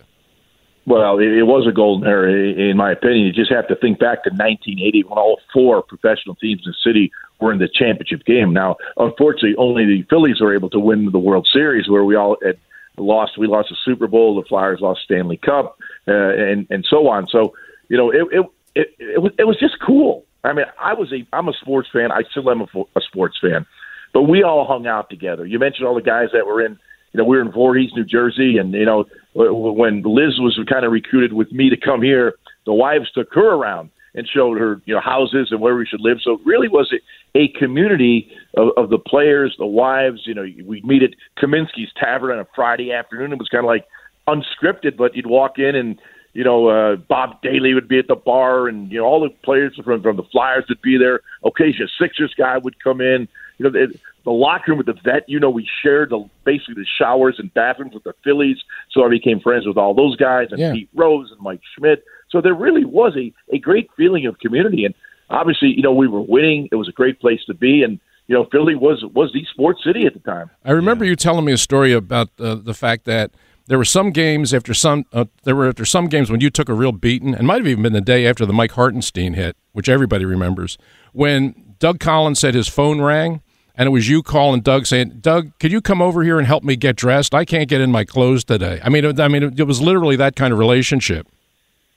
Well, 0.85 1.19
it, 1.19 1.31
it 1.31 1.43
was 1.43 1.65
a 1.67 1.71
golden 1.71 2.07
era, 2.07 2.31
in 2.31 2.75
my 2.75 2.91
opinion. 2.91 3.25
You 3.25 3.31
just 3.31 3.51
have 3.51 3.67
to 3.69 3.75
think 3.75 3.99
back 3.99 4.23
to 4.23 4.29
1980 4.29 5.03
when 5.03 5.17
all 5.17 5.39
four 5.53 5.81
professional 5.81 6.35
teams 6.35 6.61
in 6.65 6.71
the 6.71 6.89
city 6.89 7.11
were 7.39 7.53
in 7.53 7.59
the 7.59 7.69
championship 7.69 8.25
game. 8.25 8.53
Now, 8.53 8.75
unfortunately, 8.97 9.55
only 9.57 9.85
the 9.85 10.03
Phillies 10.09 10.41
were 10.41 10.53
able 10.53 10.69
to 10.71 10.79
win 10.79 11.09
the 11.11 11.19
World 11.19 11.47
Series, 11.51 11.89
where 11.89 12.03
we 12.03 12.15
all 12.15 12.37
had 12.43 12.57
lost. 12.97 13.37
We 13.37 13.47
lost 13.47 13.69
the 13.69 13.77
Super 13.85 14.07
Bowl, 14.07 14.35
the 14.35 14.47
Flyers 14.47 14.79
lost 14.81 15.01
Stanley 15.05 15.37
Cup, 15.37 15.77
uh, 16.07 16.11
and 16.11 16.67
and 16.69 16.85
so 16.89 17.07
on. 17.07 17.27
So, 17.27 17.53
you 17.87 17.97
know, 17.97 18.11
it 18.11 18.27
it 18.31 18.45
it, 18.75 18.87
it 18.99 19.21
was 19.21 19.31
it 19.39 19.45
was 19.45 19.57
just 19.59 19.75
cool. 19.85 20.25
I 20.43 20.51
mean, 20.51 20.65
I 20.79 20.93
was 20.93 21.13
a 21.13 21.25
I'm 21.31 21.47
a 21.47 21.53
sports 21.53 21.89
fan. 21.93 22.11
I 22.11 22.23
still 22.29 22.49
am 22.49 22.61
a, 22.61 22.67
a 22.95 23.01
sports 23.01 23.37
fan, 23.41 23.65
but 24.13 24.23
we 24.23 24.43
all 24.43 24.65
hung 24.65 24.85
out 24.85 25.09
together. 25.09 25.45
You 25.45 25.59
mentioned 25.59 25.87
all 25.87 25.95
the 25.95 26.01
guys 26.01 26.29
that 26.33 26.45
were 26.45 26.65
in. 26.65 26.77
You 27.13 27.19
know, 27.19 27.25
we 27.25 27.37
were 27.37 27.43
in 27.43 27.51
Voorhees, 27.51 27.91
New 27.95 28.03
Jersey, 28.03 28.57
and 28.57 28.73
you 28.73 28.85
know 28.85 29.05
when 29.33 30.01
Liz 30.01 30.39
was 30.39 30.59
kind 30.69 30.85
of 30.85 30.91
recruited 30.91 31.33
with 31.33 31.51
me 31.51 31.69
to 31.69 31.77
come 31.77 32.01
here, 32.01 32.33
the 32.65 32.73
wives 32.73 33.11
took 33.11 33.33
her 33.33 33.53
around 33.53 33.91
and 34.15 34.27
showed 34.27 34.59
her 34.59 34.81
you 34.85 34.93
know 34.93 35.01
houses 35.01 35.49
and 35.51 35.61
where 35.61 35.75
we 35.75 35.85
should 35.85 36.01
live. 36.01 36.17
So 36.23 36.33
it 36.33 36.39
really 36.45 36.67
was 36.67 36.91
a, 36.93 37.37
a 37.37 37.47
community 37.59 38.31
of, 38.57 38.69
of 38.77 38.89
the 38.89 38.97
players, 38.97 39.55
the 39.57 39.65
wives. 39.65 40.21
You 40.25 40.33
know, 40.33 40.45
we'd 40.65 40.85
meet 40.85 41.03
at 41.03 41.11
Kaminsky's 41.37 41.91
Tavern 41.99 42.31
on 42.31 42.39
a 42.39 42.47
Friday 42.55 42.91
afternoon. 42.91 43.31
It 43.31 43.39
was 43.39 43.49
kind 43.49 43.63
of 43.63 43.67
like 43.67 43.85
unscripted, 44.27 44.97
but 44.97 45.15
you'd 45.15 45.27
walk 45.27 45.59
in 45.59 45.75
and 45.75 45.99
you 46.33 46.43
know 46.43 46.67
uh, 46.67 46.95
Bob 46.95 47.41
Dailey 47.43 47.73
would 47.75 47.87
be 47.87 47.99
at 47.99 48.07
the 48.07 48.15
bar, 48.15 48.67
and 48.67 48.91
you 48.91 48.99
know 48.99 49.05
all 49.05 49.21
the 49.21 49.29
players 49.43 49.79
from 49.83 50.01
from 50.01 50.17
the 50.17 50.23
Flyers 50.31 50.65
would 50.69 50.81
be 50.81 50.97
there. 50.97 51.21
Occasionally, 51.43 51.85
a 51.85 52.03
Sixers 52.03 52.33
guy 52.35 52.57
would 52.57 52.83
come 52.83 53.01
in. 53.01 53.27
You 53.57 53.69
know, 53.69 53.79
it, 53.79 53.99
the 54.23 54.31
locker 54.31 54.71
room 54.71 54.77
with 54.77 54.87
the 54.87 54.93
vet, 55.03 55.27
you 55.27 55.39
know, 55.39 55.49
we 55.49 55.67
shared 55.81 56.09
the 56.09 56.27
basically 56.43 56.75
the 56.75 56.85
showers 56.97 57.35
and 57.39 57.53
bathrooms 57.53 57.93
with 57.93 58.03
the 58.03 58.13
Phillies. 58.23 58.57
So 58.91 59.05
I 59.05 59.09
became 59.09 59.39
friends 59.39 59.67
with 59.67 59.77
all 59.77 59.93
those 59.93 60.15
guys 60.15 60.47
and 60.51 60.59
Yeah. 60.59 60.73
Pete 60.73 60.89
Rose 60.95 61.31
and 61.31 61.39
Mike 61.41 61.61
Schmidt. 61.75 62.03
So 62.29 62.41
there 62.41 62.53
really 62.53 62.85
was 62.85 63.15
a, 63.17 63.33
a 63.53 63.59
great 63.59 63.89
feeling 63.95 64.25
of 64.25 64.39
community. 64.39 64.85
And 64.85 64.95
obviously, 65.29 65.69
you 65.69 65.81
know, 65.81 65.93
we 65.93 66.07
were 66.07 66.21
winning. 66.21 66.69
It 66.71 66.75
was 66.75 66.87
a 66.87 66.93
great 66.93 67.19
place 67.19 67.43
to 67.45 67.53
be. 67.53 67.83
And, 67.83 67.99
you 68.27 68.35
know, 68.35 68.45
Philly 68.51 68.75
was 68.75 69.03
was 69.13 69.31
the 69.33 69.45
sports 69.51 69.83
city 69.83 70.05
at 70.05 70.13
the 70.13 70.19
time. 70.19 70.49
I 70.63 70.71
remember 70.71 71.03
you 71.05 71.15
telling 71.15 71.45
me 71.45 71.51
a 71.51 71.57
story 71.57 71.91
about 71.91 72.29
uh, 72.39 72.55
the 72.55 72.73
fact 72.73 73.05
that 73.05 73.31
there 73.67 73.77
were 73.77 73.85
some 73.85 74.11
games 74.11 74.53
after 74.53 74.73
some 74.73 75.05
uh, 75.11 75.25
there 75.43 75.55
were 75.55 75.67
after 75.67 75.85
some 75.85 76.07
games 76.07 76.31
when 76.31 76.41
you 76.41 76.49
took 76.49 76.69
a 76.69 76.73
real 76.73 76.93
beating, 76.93 77.35
and 77.35 77.45
might 77.45 77.57
have 77.57 77.67
even 77.67 77.83
been 77.83 77.93
the 77.93 78.01
day 78.01 78.25
after 78.25 78.45
the 78.45 78.53
Mike 78.53 78.71
Hartenstine 78.71 79.35
hit, 79.35 79.57
which 79.73 79.89
everybody 79.89 80.25
remembers, 80.25 80.77
when 81.11 81.75
Doug 81.79 81.99
Collins 81.99 82.39
said 82.39 82.55
his 82.55 82.67
phone 82.67 83.01
rang. 83.01 83.41
And 83.75 83.87
it 83.87 83.89
was 83.89 84.07
you 84.07 84.21
calling 84.21 84.61
Doug 84.61 84.85
saying, 84.85 85.19
"Doug, 85.21 85.51
could 85.59 85.71
you 85.71 85.81
come 85.81 86.01
over 86.01 86.23
here 86.23 86.37
and 86.37 86.45
help 86.45 86.63
me 86.63 86.75
get 86.75 86.95
dressed? 86.95 87.33
I 87.33 87.43
can't 87.43 87.67
get 87.67 87.81
in 87.81 87.91
my 87.91 88.05
clothes 88.05 88.43
today." 88.43 88.79
I 88.83 88.89
mean, 88.89 89.03
it, 89.03 89.19
I 89.19 89.27
mean, 89.27 89.43
it 89.57 89.63
was 89.63 89.81
literally 89.81 90.15
that 90.17 90.35
kind 90.35 90.53
of 90.53 90.59
relationship. 90.59 91.27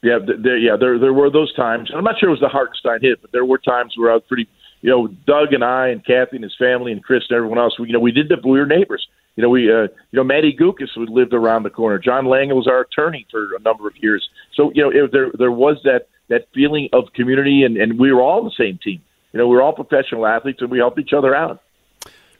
Yeah, 0.02 0.18
there, 0.20 0.56
yeah, 0.56 0.76
there 0.78 0.98
there 0.98 1.12
were 1.12 1.30
those 1.30 1.52
times. 1.54 1.90
I'm 1.94 2.04
not 2.04 2.18
sure 2.18 2.30
it 2.30 2.32
was 2.32 2.40
the 2.40 2.48
Hartenstine 2.48 3.02
hit, 3.02 3.20
but 3.20 3.32
there 3.32 3.44
were 3.44 3.58
times 3.58 3.94
where 3.96 4.10
I 4.10 4.14
was 4.14 4.22
pretty. 4.26 4.48
You 4.82 4.90
know, 4.90 5.08
Doug 5.26 5.52
and 5.52 5.64
I 5.64 5.88
and 5.88 6.04
Kathy 6.04 6.36
and 6.36 6.44
his 6.44 6.54
family 6.56 6.92
and 6.92 7.02
Chris 7.02 7.24
and 7.28 7.36
everyone 7.36 7.58
else. 7.58 7.78
We, 7.78 7.88
you 7.88 7.92
know, 7.92 7.98
we 8.00 8.12
did 8.12 8.28
the. 8.28 8.36
We 8.44 8.58
were 8.58 8.66
neighbors. 8.66 9.06
You 9.34 9.42
know, 9.42 9.48
we, 9.50 9.70
uh, 9.70 9.82
you 9.82 9.88
know, 10.12 10.24
Matty 10.24 10.56
Guokas 10.58 10.88
who 10.94 11.04
lived 11.06 11.34
around 11.34 11.64
the 11.64 11.70
corner. 11.70 11.98
John 11.98 12.26
Lang 12.26 12.54
was 12.54 12.66
our 12.66 12.80
attorney 12.82 13.26
for 13.30 13.54
a 13.54 13.60
number 13.60 13.86
of 13.86 13.94
years. 14.02 14.26
So, 14.54 14.70
you 14.74 14.82
know, 14.82 14.90
it, 14.90 15.12
there 15.12 15.30
there 15.36 15.52
was 15.52 15.78
that 15.84 16.08
that 16.28 16.46
feeling 16.54 16.88
of 16.92 17.12
community, 17.14 17.62
and 17.64 17.76
and 17.76 17.98
we 17.98 18.12
were 18.12 18.22
all 18.22 18.44
the 18.44 18.54
same 18.56 18.78
team. 18.82 19.02
You 19.32 19.38
know, 19.38 19.48
we 19.48 19.56
were 19.56 19.62
all 19.62 19.72
professional 19.72 20.26
athletes, 20.26 20.62
and 20.62 20.70
we 20.70 20.78
helped 20.78 20.98
each 20.98 21.12
other 21.12 21.34
out. 21.34 21.60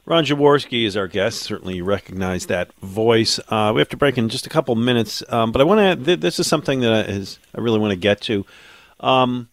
Ron 0.07 0.25
Jaworski 0.25 0.87
is 0.87 0.97
our 0.97 1.09
guest. 1.09 1.41
Certainly, 1.41 1.77
you 1.77 1.85
recognize 1.85 2.47
that 2.47 2.73
voice. 2.75 3.41
Uh, 3.49 3.73
we 3.75 3.81
have 3.81 3.89
to 3.89 3.97
break 3.97 4.17
in 4.17 4.29
just 4.29 4.47
a 4.47 4.49
couple 4.49 4.77
minutes, 4.77 5.21
um, 5.29 5.51
but 5.51 5.61
I 5.61 5.65
want 5.65 5.81
to. 5.81 6.05
Th- 6.05 6.21
this 6.21 6.39
is 6.39 6.47
something 6.47 6.81
that 6.81 6.93
I, 6.93 7.01
is, 7.01 7.41
I 7.53 7.61
really 7.61 7.81
want 7.81 7.91
to 7.91 7.97
get 7.97 8.21
to. 8.23 8.47
Um, 9.01 9.49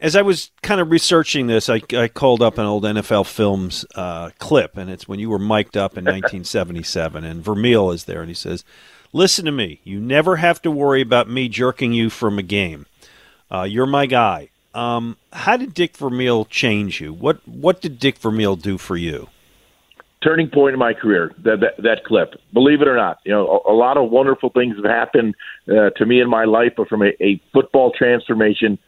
as 0.00 0.16
I 0.16 0.22
was 0.22 0.50
kind 0.60 0.80
of 0.80 0.90
researching 0.90 1.46
this, 1.46 1.68
I, 1.68 1.80
I 1.96 2.08
called 2.08 2.42
up 2.42 2.58
an 2.58 2.66
old 2.66 2.82
NFL 2.82 3.26
Films 3.26 3.86
uh, 3.94 4.30
clip, 4.40 4.76
and 4.76 4.90
it's 4.90 5.06
when 5.06 5.20
you 5.20 5.30
were 5.30 5.38
mic'd 5.38 5.76
up 5.76 5.92
in 5.96 6.04
1977, 6.04 7.22
and 7.22 7.44
Vermeil 7.44 7.92
is 7.92 8.04
there, 8.04 8.20
and 8.20 8.28
he 8.28 8.34
says, 8.34 8.64
"Listen 9.12 9.44
to 9.44 9.52
me. 9.52 9.80
You 9.84 10.00
never 10.00 10.36
have 10.36 10.60
to 10.62 10.70
worry 10.72 11.00
about 11.00 11.30
me 11.30 11.48
jerking 11.48 11.92
you 11.92 12.10
from 12.10 12.40
a 12.40 12.42
game. 12.42 12.86
Uh, 13.52 13.62
you're 13.62 13.86
my 13.86 14.06
guy." 14.06 14.48
Um, 14.74 15.16
how 15.32 15.56
did 15.56 15.74
Dick 15.74 15.96
Vermeil 15.96 16.44
change 16.46 17.00
you? 17.00 17.12
What 17.12 17.46
What 17.46 17.80
did 17.80 18.00
Dick 18.00 18.18
Vermeil 18.18 18.56
do 18.56 18.78
for 18.78 18.96
you? 18.96 19.28
Turning 20.22 20.48
point 20.48 20.72
in 20.72 20.78
my 20.78 20.94
career. 20.94 21.32
That 21.38 21.60
that, 21.60 21.82
that 21.82 22.04
clip, 22.04 22.34
believe 22.52 22.82
it 22.82 22.88
or 22.88 22.96
not, 22.96 23.18
you 23.24 23.32
know, 23.32 23.62
a, 23.66 23.72
a 23.72 23.74
lot 23.74 23.96
of 23.96 24.10
wonderful 24.10 24.50
things 24.50 24.76
have 24.76 24.84
happened 24.84 25.34
uh, 25.68 25.90
to 25.90 26.06
me 26.06 26.20
in 26.20 26.28
my 26.28 26.44
life, 26.44 26.74
but 26.76 26.88
from 26.88 27.02
a, 27.02 27.12
a 27.20 27.40
football 27.52 27.92
transformation, 27.92 28.78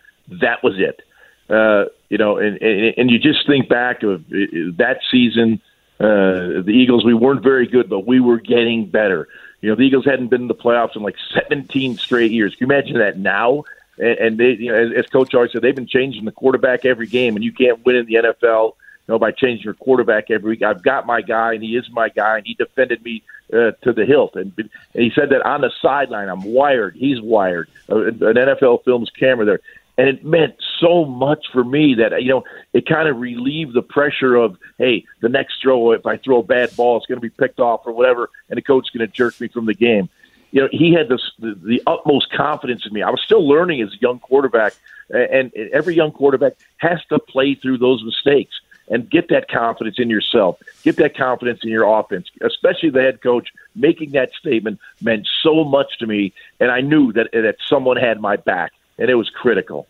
that 0.41 0.63
was 0.63 0.75
it. 0.79 1.03
Uh, 1.49 1.85
you 2.09 2.19
know, 2.19 2.39
and, 2.39 2.61
and 2.63 2.95
and 2.97 3.11
you 3.11 3.19
just 3.19 3.47
think 3.47 3.69
back 3.69 4.03
of 4.03 4.21
uh, 4.21 4.37
that 4.77 5.01
season. 5.11 5.61
Uh, 6.01 6.61
the 6.63 6.73
Eagles, 6.75 7.05
we 7.05 7.15
weren't 7.15 7.43
very 7.43 7.69
good, 7.69 7.89
but 7.89 8.01
we 8.01 8.19
were 8.19 8.41
getting 8.41 8.87
better. 8.87 9.29
You 9.61 9.71
know, 9.71 9.77
the 9.77 9.83
Eagles 9.83 10.05
hadn't 10.05 10.29
been 10.29 10.43
in 10.43 10.49
the 10.49 10.55
playoffs 10.55 10.97
in 10.97 11.03
like 11.03 11.15
17 11.33 11.97
straight 11.99 12.33
years. 12.33 12.55
Can 12.55 12.69
you 12.69 12.75
imagine 12.75 12.99
that 12.99 13.17
now? 13.17 13.65
And, 13.97 14.19
and 14.19 14.39
they, 14.39 14.51
you 14.51 14.73
know, 14.73 14.75
as, 14.75 15.05
as 15.05 15.07
Coach 15.07 15.35
always 15.35 15.53
said, 15.53 15.63
they've 15.63 15.75
been 15.75 15.87
changing 15.87 16.25
the 16.25 16.33
quarterback 16.33 16.85
every 16.85 17.07
game, 17.07 17.37
and 17.37 17.45
you 17.45 17.53
can't 17.53 17.85
win 17.87 17.97
in 17.97 18.07
the 18.07 18.15
NFL 18.15 18.75
know, 19.09 19.19
by 19.19 19.31
changing 19.31 19.65
your 19.65 19.75
quarterback 19.75 20.31
every 20.31 20.51
week. 20.51 20.63
I've 20.63 20.83
got 20.83 21.07
my 21.07 21.21
guy, 21.21 21.55
and 21.55 21.63
he 21.63 21.77
is 21.77 21.89
my 21.91 22.09
guy, 22.09 22.39
and 22.39 22.47
he 22.47 22.55
defended 22.55 23.05
me 23.05 23.23
uh, 23.53 23.73
to 23.83 23.93
the 23.93 24.05
hilt. 24.07 24.37
And, 24.37 24.53
and 24.57 24.71
he 24.95 25.11
said 25.15 25.31
that 25.31 25.45
on 25.45 25.61
the 25.61 25.71
sideline, 25.83 26.29
I'm 26.29 26.43
wired. 26.43 26.97
He's 26.97 27.21
wired. 27.21 27.69
Uh, 27.89 28.07
an 28.07 28.19
NFL 28.19 28.85
Films 28.85 29.11
camera 29.19 29.45
there. 29.45 29.61
and 29.99 30.09
it 30.09 30.25
meant 30.25 30.55
so 30.81 31.05
much 31.05 31.47
for 31.53 31.63
me 31.63 31.95
that 31.95 32.21
you 32.23 32.31
know 32.31 32.45
it 32.73 32.87
kind 32.87 33.09
of 33.09 33.19
relieved 33.19 33.75
the 33.75 33.83
pressure 33.83 34.35
of 34.35 34.57
hey, 34.79 35.05
the 35.21 35.29
next 35.29 35.63
throw 35.63 35.93
if 35.93 36.07
I 36.07 36.17
throw 36.17 36.39
a 36.39 36.43
bad 36.43 36.75
ball, 36.77 36.97
it's 36.97 37.07
going 37.07 37.21
to 37.21 37.23
be 37.23 37.31
picked 37.31 37.61
off 37.61 37.83
or 37.87 37.93
whatever, 37.93 38.31
and 38.49 38.57
the 38.57 38.63
coach's 38.63 38.91
going 38.91 39.07
to 39.07 39.13
jerk 39.13 39.41
me 39.41 39.49
from 39.49 39.67
the 39.67 39.75
game. 39.75 40.09
You 40.51 40.63
know, 40.63 40.69
he 40.71 40.93
had 40.93 41.09
this, 41.09 41.21
the, 41.41 41.55
the 41.57 41.83
utmost 41.85 42.31
confidence 42.31 42.87
in 42.87 42.93
me. 42.93 43.03
I 43.03 43.11
was 43.11 43.21
still 43.21 43.47
learning 43.47 43.83
as 43.83 43.93
a 43.93 43.99
young 44.01 44.21
quarterback, 44.21 44.73
and, 45.11 45.53
and 45.53 45.71
every 45.73 45.97
young 45.97 46.13
quarterback 46.13 46.53
has 46.77 47.01
to 47.09 47.19
play 47.19 47.57
through 47.57 47.79
those 47.79 48.05
mistakes 48.05 48.55
and 48.89 49.09
get 49.09 49.29
that 49.29 49.49
confidence 49.49 49.97
in 49.99 50.11
yourself, 50.11 50.61
get 50.83 50.97
that 50.97 51.17
confidence 51.17 51.61
in 51.63 51.71
your 51.71 51.85
offense, 51.99 52.29
especially 52.43 52.91
the 52.91 53.01
head 53.01 53.23
coach 53.23 53.49
making 53.75 54.13
that 54.13 54.31
statement 54.39 54.79
meant 55.01 55.27
so 55.43 55.65
much 55.65 55.99
to 55.99 56.07
me, 56.07 56.33
and 56.61 56.71
I 56.71 56.81
knew 56.81 57.13
that 57.13 57.31
that 57.33 57.57
someone 57.69 57.97
had 57.97 58.21
my 58.21 58.37
back, 58.37 58.73
and 58.99 59.09
it 59.11 59.15
was 59.15 59.31
critical. 59.31 59.87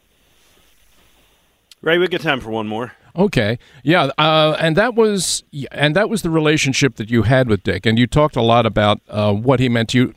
Ray, 1.83 1.99
we 1.99 2.09
got 2.09 2.23
time 2.23 2.41
for 2.41 2.51
one 2.51 2.67
more. 2.67 2.93
Okay, 3.17 3.59
yeah, 3.83 4.11
uh, 4.19 4.57
and 4.59 4.77
that 4.77 4.95
was 4.95 5.45
and 5.71 5.95
that 5.95 6.09
was 6.09 6.23
the 6.23 6.31
relationship 6.31 6.97
that 6.97 7.11
you 7.11 7.23
had 7.23 7.49
with 7.49 7.63
Dick, 7.63 7.87
and 7.87 7.99
you 7.99 8.07
talked 8.07 8.37
a 8.37 8.43
lot 8.43 8.67
about 8.67 9.01
uh, 9.09 9.33
what 9.33 9.61
he 9.61 9.69
meant 9.69 9.91
to 9.91 9.99
you 9.99 10.15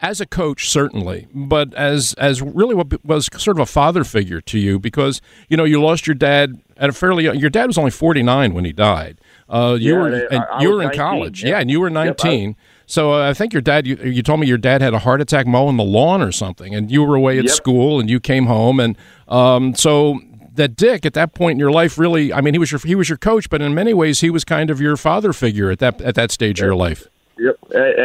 as 0.00 0.20
a 0.20 0.26
coach, 0.26 0.68
certainly, 0.68 1.26
but 1.34 1.74
as 1.74 2.14
as 2.14 2.40
really 2.42 2.74
what 2.74 3.04
was 3.04 3.28
sort 3.36 3.56
of 3.56 3.60
a 3.60 3.66
father 3.66 4.04
figure 4.04 4.40
to 4.42 4.58
you, 4.58 4.78
because 4.78 5.20
you 5.48 5.56
know 5.56 5.64
you 5.64 5.80
lost 5.82 6.06
your 6.06 6.14
dad 6.14 6.60
at 6.76 6.88
a 6.88 6.92
fairly 6.92 7.24
young. 7.24 7.36
Your 7.38 7.50
dad 7.50 7.66
was 7.66 7.76
only 7.78 7.90
forty 7.90 8.22
nine 8.22 8.54
when 8.54 8.64
he 8.64 8.72
died. 8.72 9.18
Uh, 9.48 9.76
you 9.80 9.94
Yeah, 9.94 9.98
were 10.00 10.08
I- 10.14 10.34
and 10.36 10.44
I 10.52 10.62
you 10.62 10.68
were 10.70 10.82
in 10.82 10.88
19, 10.88 10.98
college, 11.00 11.42
yeah. 11.42 11.50
yeah, 11.50 11.58
and 11.60 11.70
you 11.70 11.80
were 11.80 11.88
Yep, 11.88 11.96
I- 11.96 12.04
nineteen. 12.04 12.56
so 12.86 13.12
uh, 13.14 13.28
I 13.28 13.34
think 13.34 13.52
your 13.52 13.62
dad. 13.62 13.86
You, 13.86 13.96
you 13.96 14.22
told 14.22 14.40
me 14.40 14.46
your 14.46 14.58
dad 14.58 14.80
had 14.82 14.94
a 14.94 14.98
heart 15.00 15.20
attack 15.20 15.46
mowing 15.46 15.76
the 15.76 15.84
lawn 15.84 16.22
or 16.22 16.30
something, 16.32 16.74
and 16.74 16.90
you 16.90 17.02
were 17.02 17.14
away 17.16 17.38
at 17.38 17.44
Yep. 17.46 17.52
school, 17.54 17.98
and 18.00 18.08
you 18.10 18.20
came 18.20 18.46
home, 18.46 18.78
and 18.80 18.96
um, 19.26 19.74
so 19.74 20.20
that 20.54 20.76
Dick 20.76 21.06
at 21.06 21.14
that 21.14 21.34
point 21.34 21.52
in 21.52 21.58
your 21.58 21.70
life 21.72 21.98
really. 21.98 22.32
I 22.32 22.40
mean, 22.40 22.54
he 22.54 22.58
was 22.58 22.70
your 22.70 22.80
he 22.84 22.94
was 22.94 23.08
your 23.08 23.18
coach, 23.18 23.48
but 23.50 23.60
in 23.62 23.74
many 23.74 23.94
ways 23.94 24.20
he 24.20 24.30
was 24.30 24.44
kind 24.44 24.70
of 24.70 24.80
your 24.80 24.96
father 24.96 25.32
figure 25.32 25.70
at 25.70 25.78
that 25.80 26.00
at 26.02 26.14
that 26.14 26.30
stage 26.30 26.60
of 26.60 26.64
your 26.66 26.76
life. 26.76 27.06
Yep, 27.38 27.56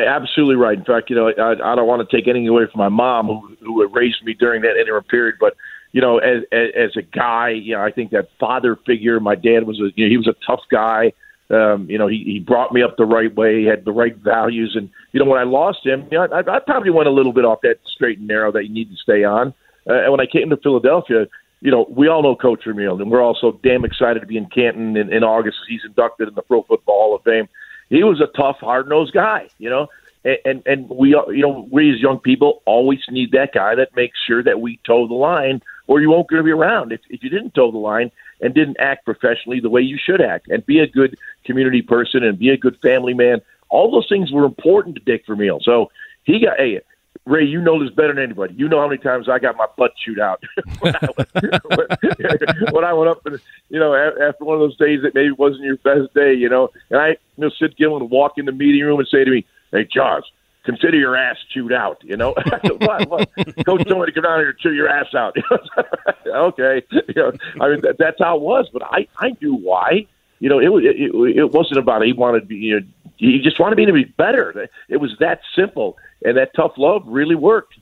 absolutely 0.07 0.55
right. 0.55 0.77
In 0.77 0.85
fact, 0.85 1.09
you 1.09 1.15
know, 1.15 1.29
I, 1.29 1.51
I 1.53 1.75
don't 1.75 1.87
want 1.87 2.07
to 2.07 2.15
take 2.15 2.27
anything 2.27 2.47
away 2.47 2.65
from 2.71 2.79
my 2.79 2.89
mom, 2.89 3.27
who, 3.27 3.55
who 3.61 3.87
raised 3.89 4.23
me 4.23 4.33
during 4.33 4.61
that 4.61 4.79
interim 4.79 5.03
period. 5.05 5.35
But 5.39 5.55
you 5.91 6.01
know, 6.01 6.19
as, 6.19 6.43
as 6.51 6.67
as 6.75 6.91
a 6.95 7.01
guy, 7.01 7.49
you 7.49 7.75
know, 7.75 7.81
I 7.81 7.91
think 7.91 8.11
that 8.11 8.29
father 8.39 8.77
figure. 8.85 9.19
My 9.19 9.35
dad 9.35 9.65
was 9.65 9.79
a 9.79 9.89
you 9.95 10.05
know, 10.05 10.09
he 10.09 10.17
was 10.17 10.27
a 10.27 10.35
tough 10.45 10.61
guy. 10.69 11.13
Um, 11.49 11.89
you 11.89 11.97
know, 11.97 12.07
he, 12.07 12.23
he 12.25 12.39
brought 12.39 12.71
me 12.71 12.81
up 12.81 12.95
the 12.97 13.05
right 13.05 13.33
way. 13.35 13.61
He 13.61 13.65
had 13.65 13.85
the 13.85 13.91
right 13.91 14.15
values, 14.15 14.75
and 14.75 14.89
you 15.11 15.19
know, 15.19 15.29
when 15.29 15.39
I 15.39 15.43
lost 15.43 15.85
him, 15.85 16.07
you 16.11 16.17
know, 16.17 16.27
I, 16.31 16.39
I 16.39 16.59
probably 16.59 16.91
went 16.91 17.07
a 17.07 17.11
little 17.11 17.33
bit 17.33 17.45
off 17.45 17.59
that 17.63 17.77
straight 17.85 18.19
and 18.19 18.27
narrow 18.27 18.51
that 18.51 18.65
you 18.65 18.73
need 18.73 18.89
to 18.89 18.97
stay 18.97 19.23
on. 19.23 19.53
Uh, 19.89 20.03
and 20.03 20.11
when 20.11 20.21
I 20.21 20.25
came 20.25 20.49
to 20.49 20.57
Philadelphia, 20.57 21.27
you 21.61 21.71
know, 21.71 21.85
we 21.89 22.07
all 22.07 22.23
know 22.23 22.35
Coach 22.35 22.65
Vermeil, 22.65 23.01
and 23.01 23.09
we're 23.09 23.21
also 23.21 23.59
damn 23.63 23.85
excited 23.85 24.19
to 24.19 24.25
be 24.25 24.37
in 24.37 24.47
Canton 24.47 24.95
in, 24.95 25.11
in 25.11 25.23
August. 25.23 25.57
As 25.63 25.67
he's 25.69 25.81
inducted 25.85 26.27
in 26.27 26.35
the 26.35 26.41
Pro 26.41 26.63
Football 26.63 26.95
Hall 26.95 27.15
of 27.15 27.23
Fame. 27.23 27.47
He 27.93 28.03
was 28.03 28.19
a 28.21 28.27
tough, 28.35 28.57
hard 28.57 28.89
nosed 28.89 29.13
guy, 29.13 29.49
you 29.59 29.69
know, 29.69 29.87
and, 30.25 30.37
and 30.45 30.63
and 30.65 30.89
we, 30.89 31.09
you 31.09 31.43
know, 31.43 31.67
we 31.69 31.93
as 31.93 32.01
young 32.01 32.17
people 32.17 32.63
always 32.65 33.01
need 33.07 33.33
that 33.33 33.53
guy 33.53 33.75
that 33.75 33.95
makes 33.95 34.17
sure 34.25 34.41
that 34.41 34.59
we 34.59 34.79
toe 34.83 35.07
the 35.07 35.13
line, 35.13 35.61
or 35.85 36.01
you 36.01 36.09
won't 36.09 36.27
going 36.27 36.39
to 36.39 36.43
be 36.43 36.49
around. 36.49 36.91
If 36.91 37.01
if 37.11 37.21
you 37.21 37.29
didn't 37.29 37.53
toe 37.53 37.69
the 37.69 37.77
line 37.77 38.09
and 38.41 38.51
didn't 38.55 38.77
act 38.79 39.05
professionally 39.05 39.59
the 39.59 39.69
way 39.69 39.81
you 39.81 39.99
should 40.03 40.21
act, 40.21 40.47
and 40.47 40.65
be 40.65 40.79
a 40.79 40.87
good 40.87 41.15
community 41.45 41.83
person 41.83 42.23
and 42.23 42.39
be 42.39 42.49
a 42.49 42.57
good 42.57 42.79
family 42.81 43.13
man, 43.13 43.41
all 43.69 43.91
those 43.91 44.09
things 44.09 44.31
were 44.31 44.45
important 44.45 44.95
to 44.95 45.01
Dick 45.03 45.27
Vermeil. 45.27 45.59
So 45.61 45.91
he 46.23 46.39
got 46.43 46.57
hey. 46.57 46.81
Ray, 47.25 47.45
you 47.45 47.61
know 47.61 47.81
this 47.81 47.93
better 47.93 48.13
than 48.13 48.23
anybody. 48.23 48.53
You 48.55 48.67
know 48.67 48.81
how 48.81 48.87
many 48.87 49.01
times 49.01 49.29
I 49.29 49.39
got 49.39 49.55
my 49.55 49.67
butt 49.77 49.93
chewed 49.95 50.19
out 50.19 50.43
when, 50.79 50.93
I 50.95 51.07
went, 51.17 52.73
when 52.73 52.83
I 52.83 52.93
went 52.93 53.09
up, 53.09 53.25
and 53.25 53.39
you 53.69 53.79
know, 53.79 53.95
after 53.95 54.43
one 54.43 54.55
of 54.55 54.59
those 54.59 54.77
days 54.77 55.01
that 55.03 55.15
maybe 55.15 55.31
wasn't 55.31 55.63
your 55.63 55.77
best 55.77 56.13
day, 56.13 56.33
you 56.33 56.49
know. 56.49 56.69
And 56.89 56.99
I, 56.99 57.07
you 57.09 57.15
know, 57.37 57.49
Sid 57.57 57.77
Gillman 57.77 58.01
would 58.01 58.11
walk 58.11 58.33
in 58.37 58.45
the 58.45 58.51
meeting 58.51 58.81
room 58.81 58.99
and 58.99 59.07
say 59.07 59.23
to 59.23 59.31
me, 59.31 59.45
"Hey, 59.71 59.87
Charles, 59.89 60.29
consider 60.65 60.97
your 60.97 61.15
ass 61.15 61.37
chewed 61.53 61.71
out." 61.71 62.01
You 62.03 62.17
know, 62.17 62.35
what, 62.79 63.09
what? 63.09 63.29
Coach 63.65 63.87
told 63.87 64.01
me 64.01 64.05
to 64.07 64.11
come 64.11 64.23
down 64.23 64.39
here 64.39 64.49
and 64.49 64.59
chew 64.59 64.73
your 64.73 64.89
ass 64.89 65.13
out. 65.15 65.37
okay, 66.27 66.83
you 66.91 67.13
know, 67.15 67.31
I 67.61 67.69
mean 67.69 67.81
that, 67.81 67.95
that's 67.99 68.19
how 68.19 68.35
it 68.35 68.41
was. 68.41 68.67
But 68.73 68.83
I, 68.83 69.07
I 69.17 69.31
knew 69.41 69.55
why. 69.55 70.07
You 70.39 70.49
know, 70.49 70.59
it 70.59 70.67
was 70.67 70.83
it, 70.83 71.37
it, 71.37 71.51
wasn't 71.53 71.79
about 71.79 72.03
he 72.03 72.11
wanted 72.11 72.41
to 72.41 72.45
be. 72.47 72.55
You 72.57 72.81
know, 72.81 72.85
he 73.17 73.39
just 73.39 73.59
wanted 73.59 73.77
me 73.77 73.85
to 73.85 73.93
be 73.93 74.05
better. 74.05 74.69
It 74.89 74.97
was 74.97 75.15
that 75.19 75.41
simple, 75.55 75.97
and 76.23 76.37
that 76.37 76.53
tough 76.55 76.73
love 76.77 77.03
really 77.05 77.35
worked. 77.35 77.75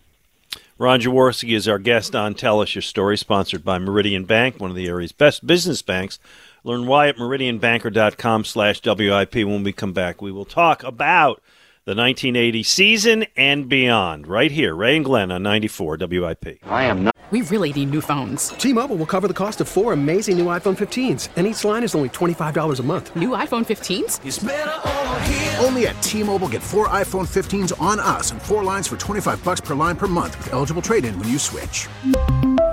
Ron 0.77 0.99
Jaworski 0.99 1.55
is 1.55 1.67
our 1.67 1.77
guest 1.77 2.15
on 2.15 2.33
Tell 2.33 2.59
Us 2.59 2.73
Your 2.73 2.81
Story, 2.81 3.15
sponsored 3.15 3.63
by 3.63 3.77
Meridian 3.77 4.25
Bank, 4.25 4.59
one 4.59 4.71
of 4.71 4.75
the 4.75 4.87
area's 4.87 5.11
best 5.11 5.45
business 5.45 5.81
banks. 5.83 6.17
Learn 6.63 6.87
why 6.87 7.07
at 7.07 7.17
meridianbanker.com 7.17 8.45
slash 8.45 8.81
WIP. 8.83 9.35
When 9.35 9.63
we 9.63 9.73
come 9.73 9.93
back, 9.93 10.21
we 10.21 10.31
will 10.31 10.45
talk 10.45 10.83
about 10.83 11.41
the 11.85 11.95
1980 11.95 12.63
season 12.63 13.25
and 13.35 13.67
beyond 13.67 14.27
right 14.27 14.51
here. 14.51 14.75
Ray 14.75 14.95
and 14.97 15.05
Glenn 15.05 15.31
on 15.31 15.41
94 15.41 15.97
WIP. 15.99 16.59
I 16.63 16.83
am 16.83 17.05
not. 17.05 17.15
We 17.31 17.41
really 17.43 17.71
need 17.71 17.91
new 17.91 18.01
phones. 18.01 18.49
T-Mobile 18.49 18.97
will 18.97 19.05
cover 19.05 19.27
the 19.27 19.33
cost 19.33 19.61
of 19.61 19.69
four 19.69 19.93
amazing 19.93 20.37
new 20.37 20.47
iPhone 20.47 20.77
15s, 20.77 21.29
and 21.37 21.47
each 21.47 21.63
line 21.63 21.81
is 21.81 21.95
only 21.95 22.09
$25 22.09 22.79
a 22.79 22.83
month. 22.83 23.15
New 23.15 23.29
iPhone 23.29 23.65
15s? 23.65 25.63
Only 25.63 25.87
at 25.87 26.01
T-Mobile 26.03 26.49
get 26.49 26.61
four 26.61 26.89
iPhone 26.89 27.25
15s 27.27 27.71
on 27.81 28.01
us 28.01 28.31
and 28.31 28.41
four 28.41 28.65
lines 28.65 28.87
for 28.89 28.97
25 28.97 29.41
bucks 29.45 29.61
per 29.61 29.73
line 29.73 29.95
per 29.95 30.07
month 30.07 30.37
with 30.39 30.51
eligible 30.51 30.81
trade-in 30.81 31.17
when 31.19 31.29
you 31.29 31.39
switch. 31.39 31.87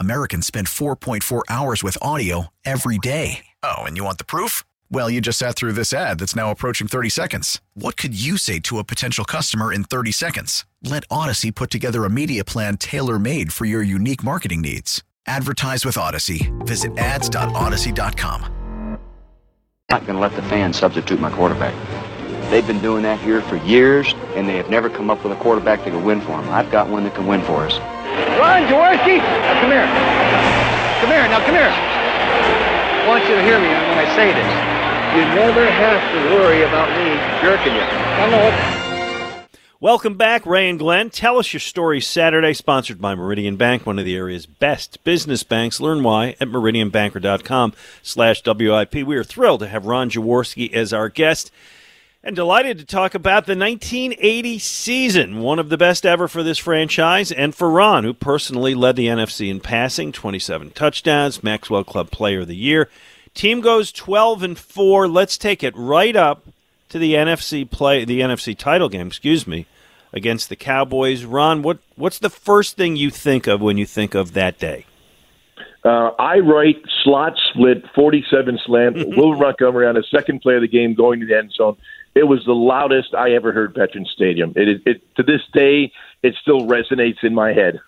Americans 0.00 0.46
spend 0.46 0.66
4.4 0.66 1.42
hours 1.48 1.82
with 1.82 1.96
audio 2.02 2.48
every 2.66 2.98
day. 2.98 3.46
Oh, 3.62 3.78
and 3.78 3.96
you 3.96 4.04
want 4.04 4.18
the 4.18 4.24
proof? 4.24 4.62
Well, 4.90 5.10
you 5.10 5.20
just 5.20 5.38
sat 5.38 5.56
through 5.56 5.72
this 5.72 5.92
ad 5.92 6.18
that's 6.18 6.36
now 6.36 6.50
approaching 6.50 6.86
30 6.86 7.08
seconds. 7.08 7.60
What 7.74 7.96
could 7.96 8.18
you 8.18 8.36
say 8.36 8.58
to 8.60 8.78
a 8.78 8.84
potential 8.84 9.24
customer 9.24 9.72
in 9.72 9.84
30 9.84 10.12
seconds? 10.12 10.66
Let 10.82 11.08
Audacy 11.08 11.54
put 11.54 11.70
together 11.70 12.04
a 12.04 12.10
media 12.10 12.44
plan 12.44 12.76
tailor 12.76 13.18
made 13.18 13.52
for 13.52 13.64
your 13.64 13.82
unique 13.82 14.22
marketing 14.22 14.60
needs. 14.60 15.02
Advertise 15.26 15.84
with 15.84 15.96
Audacy. 15.96 16.50
Visit 16.66 16.96
ads.audacy.com. 16.98 18.98
not 19.90 20.06
going 20.06 20.16
to 20.16 20.20
let 20.20 20.34
the 20.36 20.42
fans 20.42 20.78
substitute 20.78 21.20
my 21.20 21.30
quarterback. 21.30 21.74
They've 22.50 22.66
been 22.66 22.80
doing 22.80 23.02
that 23.02 23.20
here 23.20 23.42
for 23.42 23.56
years, 23.56 24.14
and 24.34 24.48
they 24.48 24.56
have 24.56 24.70
never 24.70 24.88
come 24.88 25.10
up 25.10 25.22
with 25.22 25.32
a 25.32 25.36
quarterback 25.36 25.84
that 25.84 25.90
can 25.90 26.04
win 26.04 26.20
for 26.20 26.40
them. 26.40 26.48
I've 26.48 26.70
got 26.70 26.88
one 26.88 27.04
that 27.04 27.14
can 27.14 27.26
win 27.26 27.42
for 27.42 27.66
us. 27.66 27.78
Ron 28.38 28.66
Jaworski! 28.66 29.18
Now, 29.18 29.60
come 29.60 29.70
here. 29.70 29.88
Come 31.00 31.10
here, 31.10 31.28
now 31.28 31.44
come 31.44 31.54
here. 31.54 31.70
I 31.70 33.06
want 33.06 33.24
you 33.28 33.34
to 33.36 33.42
hear 33.42 33.58
me 33.58 33.68
when 33.68 33.98
I 33.98 34.06
say 34.14 34.32
this. 34.32 34.50
You 35.16 35.24
never 35.34 35.64
have 35.70 36.02
to 36.12 36.34
worry 36.34 36.62
about 36.62 36.88
me 36.90 37.16
jerking 37.40 37.74
you. 37.74 37.80
I 37.80 38.30
know. 38.30 38.78
Welcome 39.80 40.16
back, 40.16 40.44
Ray 40.44 40.68
and 40.68 40.78
Glenn. 40.78 41.08
Tell 41.08 41.38
us 41.38 41.52
your 41.52 41.60
story 41.60 42.00
Saturday, 42.00 42.52
sponsored 42.52 43.00
by 43.00 43.14
Meridian 43.14 43.56
Bank, 43.56 43.86
one 43.86 43.98
of 44.00 44.04
the 44.04 44.16
area's 44.16 44.44
best 44.44 45.04
business 45.04 45.44
banks. 45.44 45.80
Learn 45.80 46.02
why 46.02 46.34
at 46.40 46.48
meridianbanker.com 46.48 47.72
slash 48.02 48.42
WIP. 48.44 48.94
We 48.94 49.16
are 49.16 49.22
thrilled 49.22 49.60
to 49.60 49.68
have 49.68 49.86
Ron 49.86 50.10
Jaworski 50.10 50.72
as 50.72 50.92
our 50.92 51.08
guest 51.08 51.52
and 52.28 52.36
delighted 52.36 52.78
to 52.78 52.84
talk 52.84 53.14
about 53.14 53.46
the 53.46 53.56
1980 53.56 54.58
season, 54.58 55.40
one 55.40 55.58
of 55.58 55.70
the 55.70 55.78
best 55.78 56.04
ever 56.04 56.28
for 56.28 56.42
this 56.42 56.58
franchise, 56.58 57.32
and 57.32 57.54
for 57.54 57.70
Ron, 57.70 58.04
who 58.04 58.12
personally 58.12 58.74
led 58.74 58.96
the 58.96 59.06
NFC 59.06 59.50
in 59.50 59.60
passing, 59.60 60.12
27 60.12 60.72
touchdowns, 60.72 61.42
Maxwell 61.42 61.84
Club 61.84 62.10
Player 62.10 62.40
of 62.40 62.48
the 62.48 62.54
Year, 62.54 62.90
Team 63.32 63.62
goes 63.62 63.90
12 63.92 64.42
and 64.42 64.58
4. 64.58 65.08
Let's 65.08 65.38
take 65.38 65.62
it 65.62 65.74
right 65.74 66.14
up 66.14 66.44
to 66.90 66.98
the 66.98 67.14
NFC 67.14 67.68
play 67.68 68.04
the 68.04 68.20
NFC 68.20 68.56
title 68.56 68.90
game, 68.90 69.06
excuse 69.06 69.46
me, 69.46 69.64
against 70.12 70.50
the 70.50 70.56
Cowboys. 70.56 71.24
Ron, 71.24 71.62
what 71.62 71.78
what's 71.96 72.18
the 72.18 72.30
first 72.30 72.76
thing 72.76 72.96
you 72.96 73.10
think 73.10 73.46
of 73.46 73.62
when 73.62 73.78
you 73.78 73.86
think 73.86 74.14
of 74.14 74.34
that 74.34 74.58
day? 74.58 74.84
Uh, 75.84 76.10
I 76.18 76.40
write 76.40 76.82
slot 77.04 77.34
split, 77.50 77.84
47 77.94 78.58
slant, 78.66 78.96
Will 79.16 79.34
Montgomery 79.34 79.86
on 79.86 79.94
the 79.94 80.04
second 80.14 80.42
play 80.42 80.56
of 80.56 80.62
the 80.62 80.68
game 80.68 80.94
going 80.94 81.20
to 81.20 81.26
the 81.26 81.38
end 81.38 81.52
zone. 81.52 81.76
It 82.14 82.24
was 82.24 82.44
the 82.44 82.52
loudest 82.52 83.14
I 83.14 83.32
ever 83.32 83.52
heard 83.52 83.74
Veterans 83.74 84.10
Stadium. 84.14 84.52
It, 84.56 84.82
it, 84.86 85.16
to 85.16 85.22
this 85.22 85.42
day, 85.52 85.92
it 86.22 86.34
still 86.40 86.62
resonates 86.62 87.22
in 87.22 87.34
my 87.34 87.52
head. 87.52 87.80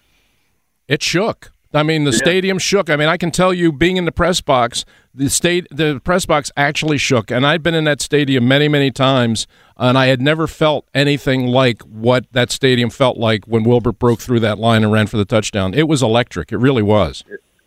It 0.88 1.02
shook. 1.02 1.52
I 1.72 1.84
mean, 1.84 2.02
the 2.02 2.10
yeah. 2.10 2.16
stadium 2.16 2.58
shook. 2.58 2.90
I 2.90 2.96
mean, 2.96 3.08
I 3.08 3.16
can 3.16 3.30
tell 3.30 3.54
you, 3.54 3.70
being 3.70 3.96
in 3.96 4.04
the 4.04 4.12
press 4.12 4.40
box, 4.40 4.84
the 5.14 5.30
state, 5.30 5.68
the 5.70 6.00
press 6.02 6.26
box 6.26 6.50
actually 6.56 6.98
shook, 6.98 7.30
and 7.30 7.46
I'd 7.46 7.62
been 7.62 7.74
in 7.74 7.84
that 7.84 8.00
stadium 8.00 8.48
many, 8.48 8.66
many 8.66 8.90
times, 8.90 9.46
and 9.76 9.96
I 9.96 10.06
had 10.06 10.20
never 10.20 10.48
felt 10.48 10.88
anything 10.94 11.46
like 11.46 11.82
what 11.82 12.26
that 12.32 12.50
stadium 12.50 12.90
felt 12.90 13.18
like 13.18 13.44
when 13.44 13.62
Wilbert 13.62 14.00
broke 14.00 14.20
through 14.20 14.40
that 14.40 14.58
line 14.58 14.82
and 14.82 14.92
ran 14.92 15.06
for 15.06 15.16
the 15.16 15.24
touchdown. 15.24 15.72
It 15.72 15.86
was 15.86 16.02
electric. 16.02 16.50
It 16.50 16.58
really 16.58 16.82
was. 16.82 17.22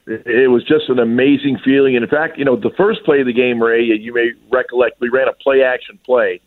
It, 0.06 0.52
was 0.52 0.64
just 0.66 0.90
an 0.90 1.00
amazing 1.00 1.60
feeling. 1.64 1.96
And 1.96 2.04
in 2.04 2.10
fact, 2.10 2.38
you 2.38 2.44
know, 2.44 2.58
the 2.58 2.72
first 2.76 3.04
play 3.06 3.22
of 3.22 3.26
the 3.26 3.34
game, 3.34 3.62
Ray, 3.62 3.84
you 3.84 4.14
may 4.14 4.32
recollect, 4.52 5.00
we 5.00 5.10
ran 5.10 5.30
a 5.30 5.34
play 5.34 5.64
action 5.64 5.98
play, 6.06 6.42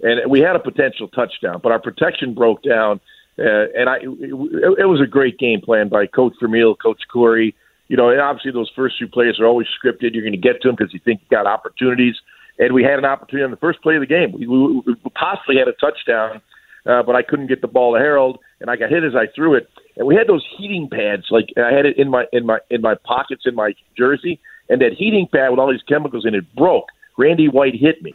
and 0.00 0.30
we 0.30 0.40
had 0.40 0.56
a 0.56 0.58
potential 0.58 1.08
touchdown, 1.08 1.60
but 1.62 1.72
our 1.72 1.80
protection 1.80 2.32
broke 2.34 2.62
down. 2.62 3.00
Uh, 3.38 3.68
and 3.76 3.88
I, 3.88 3.96
it, 3.96 4.80
it 4.80 4.88
was 4.88 5.00
a 5.02 5.06
great 5.06 5.38
game 5.38 5.60
plan 5.60 5.88
by 5.88 6.06
Coach 6.06 6.34
Vermeil, 6.40 6.74
Coach 6.74 7.00
Coury. 7.12 7.54
You 7.88 7.96
know, 7.96 8.08
and 8.08 8.20
obviously 8.20 8.52
those 8.52 8.70
first 8.74 8.96
few 8.96 9.08
plays 9.08 9.38
are 9.38 9.46
always 9.46 9.66
scripted. 9.68 10.14
You're 10.14 10.22
going 10.22 10.32
to 10.32 10.38
get 10.38 10.62
to 10.62 10.68
them 10.68 10.76
because 10.76 10.94
you 10.94 11.00
think 11.04 11.20
you've 11.20 11.30
got 11.30 11.46
opportunities. 11.46 12.16
And 12.58 12.72
we 12.72 12.82
had 12.82 12.98
an 12.98 13.04
opportunity 13.04 13.44
on 13.44 13.50
the 13.50 13.56
first 13.58 13.82
play 13.82 13.96
of 13.96 14.00
the 14.00 14.06
game. 14.06 14.32
We, 14.32 14.46
we, 14.46 14.82
we 14.86 14.94
possibly 15.14 15.56
had 15.56 15.68
a 15.68 15.72
touchdown, 15.72 16.40
uh, 16.86 17.02
but 17.02 17.14
I 17.14 17.22
couldn't 17.22 17.46
get 17.46 17.60
the 17.60 17.68
ball 17.68 17.94
to 17.94 18.00
Harold, 18.00 18.38
and 18.60 18.70
I 18.70 18.76
got 18.76 18.90
hit 18.90 19.04
as 19.04 19.14
I 19.14 19.26
threw 19.34 19.54
it 19.54 19.68
and 19.96 20.06
we 20.06 20.14
had 20.14 20.26
those 20.26 20.46
heating 20.56 20.88
pads. 20.88 21.26
Like 21.30 21.52
I 21.56 21.72
had 21.72 21.86
it 21.86 21.98
in 21.98 22.08
my 22.08 22.26
in 22.32 22.46
my 22.46 22.58
in 22.70 22.80
my 22.80 22.94
pockets 23.04 23.42
in 23.44 23.54
my 23.54 23.74
jersey, 23.96 24.40
and 24.68 24.80
that 24.80 24.92
heating 24.92 25.28
pad 25.32 25.50
with 25.50 25.58
all 25.58 25.70
these 25.70 25.82
chemicals 25.88 26.24
in 26.26 26.34
it 26.34 26.54
broke. 26.54 26.86
Randy 27.18 27.48
White 27.48 27.74
hit 27.74 28.02
me. 28.02 28.14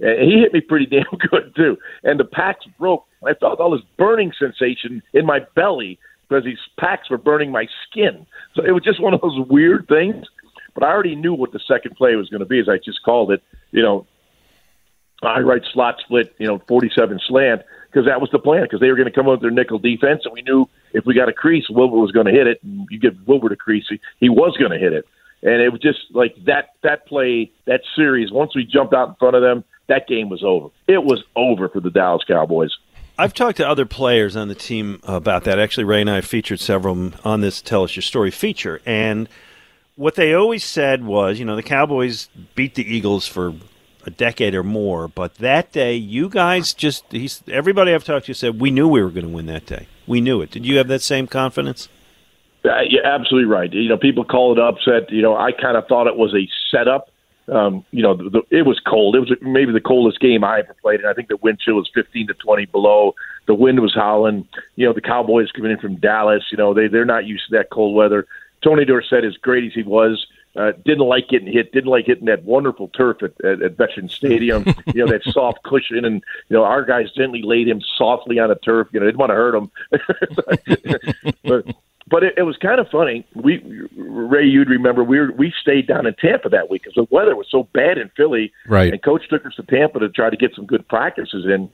And 0.00 0.30
he 0.30 0.38
hit 0.38 0.52
me 0.52 0.60
pretty 0.60 0.86
damn 0.90 1.04
good 1.30 1.54
too. 1.54 1.76
And 2.02 2.18
the 2.18 2.24
packs 2.24 2.64
broke. 2.78 3.04
I 3.26 3.34
felt 3.34 3.60
all 3.60 3.72
this 3.72 3.82
burning 3.96 4.32
sensation 4.38 5.02
in 5.12 5.26
my 5.26 5.40
belly 5.54 5.98
because 6.28 6.44
these 6.44 6.58
packs 6.78 7.10
were 7.10 7.18
burning 7.18 7.50
my 7.50 7.66
skin. 7.84 8.26
So 8.54 8.64
it 8.64 8.70
was 8.70 8.84
just 8.84 9.00
one 9.02 9.12
of 9.12 9.20
those 9.20 9.38
weird 9.48 9.88
things. 9.88 10.26
But 10.74 10.84
I 10.84 10.88
already 10.90 11.16
knew 11.16 11.34
what 11.34 11.52
the 11.52 11.60
second 11.66 11.96
play 11.96 12.14
was 12.14 12.28
going 12.28 12.40
to 12.40 12.46
be, 12.46 12.60
as 12.60 12.68
I 12.68 12.78
just 12.78 13.02
called 13.02 13.32
it. 13.32 13.42
You 13.72 13.82
know, 13.82 14.06
I 15.22 15.40
write 15.40 15.62
slot 15.72 15.96
split, 15.98 16.34
you 16.38 16.46
know, 16.46 16.62
47 16.68 17.20
slant 17.26 17.62
because 17.90 18.06
that 18.06 18.20
was 18.20 18.30
the 18.30 18.38
plan 18.38 18.62
because 18.62 18.80
they 18.80 18.88
were 18.88 18.96
going 18.96 19.08
to 19.08 19.12
come 19.12 19.26
with 19.26 19.40
their 19.40 19.50
nickel 19.50 19.78
defense, 19.78 20.22
and 20.24 20.32
we 20.32 20.42
knew 20.42 20.68
if 20.92 21.04
we 21.06 21.14
got 21.14 21.28
a 21.28 21.32
crease, 21.32 21.64
Wilbur 21.68 21.96
was 21.96 22.12
going 22.12 22.26
to 22.26 22.32
hit 22.32 22.46
it. 22.46 22.62
And 22.62 22.86
you 22.90 22.98
give 22.98 23.14
Wilbur 23.26 23.52
a 23.52 23.56
crease, 23.56 23.84
he, 23.88 24.00
he 24.18 24.28
was 24.28 24.56
going 24.56 24.70
to 24.70 24.78
hit 24.78 24.92
it. 24.92 25.06
And 25.42 25.62
it 25.62 25.70
was 25.70 25.80
just 25.80 25.98
like 26.10 26.34
that 26.46 26.74
that 26.82 27.06
play, 27.06 27.52
that 27.66 27.82
series. 27.94 28.32
Once 28.32 28.56
we 28.56 28.64
jumped 28.64 28.92
out 28.92 29.08
in 29.08 29.14
front 29.16 29.36
of 29.36 29.42
them, 29.42 29.64
that 29.86 30.08
game 30.08 30.28
was 30.28 30.42
over. 30.42 30.68
It 30.86 31.04
was 31.04 31.22
over 31.36 31.68
for 31.68 31.80
the 31.80 31.90
Dallas 31.90 32.24
Cowboys. 32.26 32.76
I've 33.16 33.34
talked 33.34 33.56
to 33.56 33.68
other 33.68 33.86
players 33.86 34.36
on 34.36 34.48
the 34.48 34.54
team 34.54 35.00
about 35.04 35.44
that. 35.44 35.58
Actually, 35.58 35.84
Ray 35.84 36.00
and 36.00 36.10
I 36.10 36.20
featured 36.20 36.60
several 36.60 37.12
on 37.24 37.40
this 37.40 37.62
"Tell 37.62 37.84
Us 37.84 37.94
Your 37.94 38.02
Story" 38.02 38.30
feature, 38.30 38.80
and 38.84 39.28
what 39.96 40.14
they 40.14 40.32
always 40.32 40.62
said 40.62 41.04
was, 41.04 41.40
you 41.40 41.44
know, 41.44 41.56
the 41.56 41.62
Cowboys 41.62 42.28
beat 42.54 42.76
the 42.76 42.84
Eagles 42.84 43.26
for 43.26 43.54
a 44.08 44.10
decade 44.10 44.54
or 44.54 44.64
more, 44.64 45.06
but 45.06 45.36
that 45.36 45.70
day, 45.70 45.94
you 45.94 46.28
guys 46.28 46.74
just 46.74 47.04
he's 47.10 47.42
everybody 47.46 47.94
I've 47.94 48.04
talked 48.04 48.26
to 48.26 48.34
said 48.34 48.60
we 48.60 48.70
knew 48.70 48.88
we 48.88 49.02
were 49.02 49.10
going 49.10 49.26
to 49.26 49.32
win 49.32 49.46
that 49.46 49.66
day. 49.66 49.86
We 50.06 50.20
knew 50.20 50.40
it. 50.40 50.50
Did 50.50 50.66
you 50.66 50.78
have 50.78 50.88
that 50.88 51.02
same 51.02 51.26
confidence? 51.26 51.88
Uh, 52.64 52.80
you're 52.88 53.06
absolutely 53.06 53.48
right. 53.48 53.72
You 53.72 53.88
know, 53.88 53.96
people 53.96 54.24
call 54.24 54.52
it 54.52 54.58
upset. 54.58 55.12
You 55.12 55.22
know, 55.22 55.36
I 55.36 55.52
kind 55.52 55.76
of 55.76 55.86
thought 55.86 56.06
it 56.06 56.16
was 56.16 56.34
a 56.34 56.48
setup. 56.70 57.10
Um, 57.46 57.84
you 57.92 58.02
know, 58.02 58.14
the, 58.14 58.28
the, 58.28 58.42
it 58.50 58.66
was 58.66 58.80
cold. 58.86 59.14
It 59.14 59.20
was 59.20 59.32
maybe 59.40 59.72
the 59.72 59.80
coldest 59.80 60.20
game 60.20 60.44
I 60.44 60.60
ever 60.60 60.74
played, 60.82 61.00
and 61.00 61.08
I 61.08 61.14
think 61.14 61.28
the 61.28 61.36
wind 61.38 61.60
chill 61.60 61.76
was 61.76 61.88
15 61.94 62.26
to 62.26 62.34
20 62.34 62.66
below. 62.66 63.14
The 63.46 63.54
wind 63.54 63.80
was 63.80 63.94
howling. 63.94 64.46
You 64.76 64.86
know, 64.86 64.92
the 64.92 65.00
Cowboys 65.00 65.50
coming 65.52 65.70
in 65.70 65.78
from 65.78 65.96
Dallas. 65.96 66.42
You 66.50 66.58
know, 66.58 66.74
they 66.74 66.88
they're 66.88 67.04
not 67.04 67.26
used 67.26 67.48
to 67.48 67.56
that 67.56 67.70
cold 67.70 67.94
weather. 67.94 68.26
Tony 68.62 68.84
Dorsett, 68.84 69.24
as 69.24 69.36
great 69.36 69.64
as 69.64 69.72
he 69.72 69.82
was, 69.82 70.26
uh, 70.58 70.72
didn't 70.84 71.06
like 71.06 71.28
getting 71.28 71.50
hit. 71.52 71.72
Didn't 71.72 71.90
like 71.90 72.06
hitting 72.06 72.26
that 72.26 72.42
wonderful 72.44 72.88
turf 72.88 73.22
at, 73.22 73.32
at, 73.44 73.62
at 73.62 73.76
Veterans 73.76 74.12
Stadium. 74.12 74.64
you 74.94 75.04
know 75.04 75.12
that 75.12 75.22
soft 75.24 75.62
cushion, 75.62 76.04
and 76.04 76.22
you 76.48 76.56
know 76.56 76.64
our 76.64 76.84
guys 76.84 77.12
gently 77.12 77.42
laid 77.42 77.68
him 77.68 77.80
softly 77.96 78.40
on 78.40 78.48
the 78.48 78.56
turf. 78.56 78.88
You 78.90 78.98
know, 78.98 79.06
they 79.06 79.12
didn't 79.12 79.20
want 79.20 79.30
to 79.30 79.34
hurt 79.34 79.54
him. 79.54 79.70
but 81.44 81.76
but 82.08 82.24
it, 82.24 82.34
it 82.38 82.42
was 82.42 82.56
kind 82.56 82.80
of 82.80 82.88
funny. 82.88 83.24
We 83.34 83.62
Ray, 83.96 84.46
you'd 84.46 84.68
remember 84.68 85.04
we 85.04 85.20
were, 85.20 85.30
we 85.30 85.52
stayed 85.60 85.86
down 85.86 86.06
in 86.06 86.14
Tampa 86.14 86.48
that 86.48 86.68
week 86.68 86.82
because 86.82 86.94
the 86.94 87.06
weather 87.14 87.36
was 87.36 87.46
so 87.48 87.68
bad 87.72 87.96
in 87.96 88.10
Philly. 88.16 88.52
Right. 88.66 88.92
And 88.92 89.00
Coach 89.00 89.28
took 89.28 89.46
us 89.46 89.54
to 89.56 89.62
Tampa 89.62 90.00
to 90.00 90.08
try 90.08 90.28
to 90.28 90.36
get 90.36 90.56
some 90.56 90.66
good 90.66 90.88
practices 90.88 91.46
in, 91.46 91.70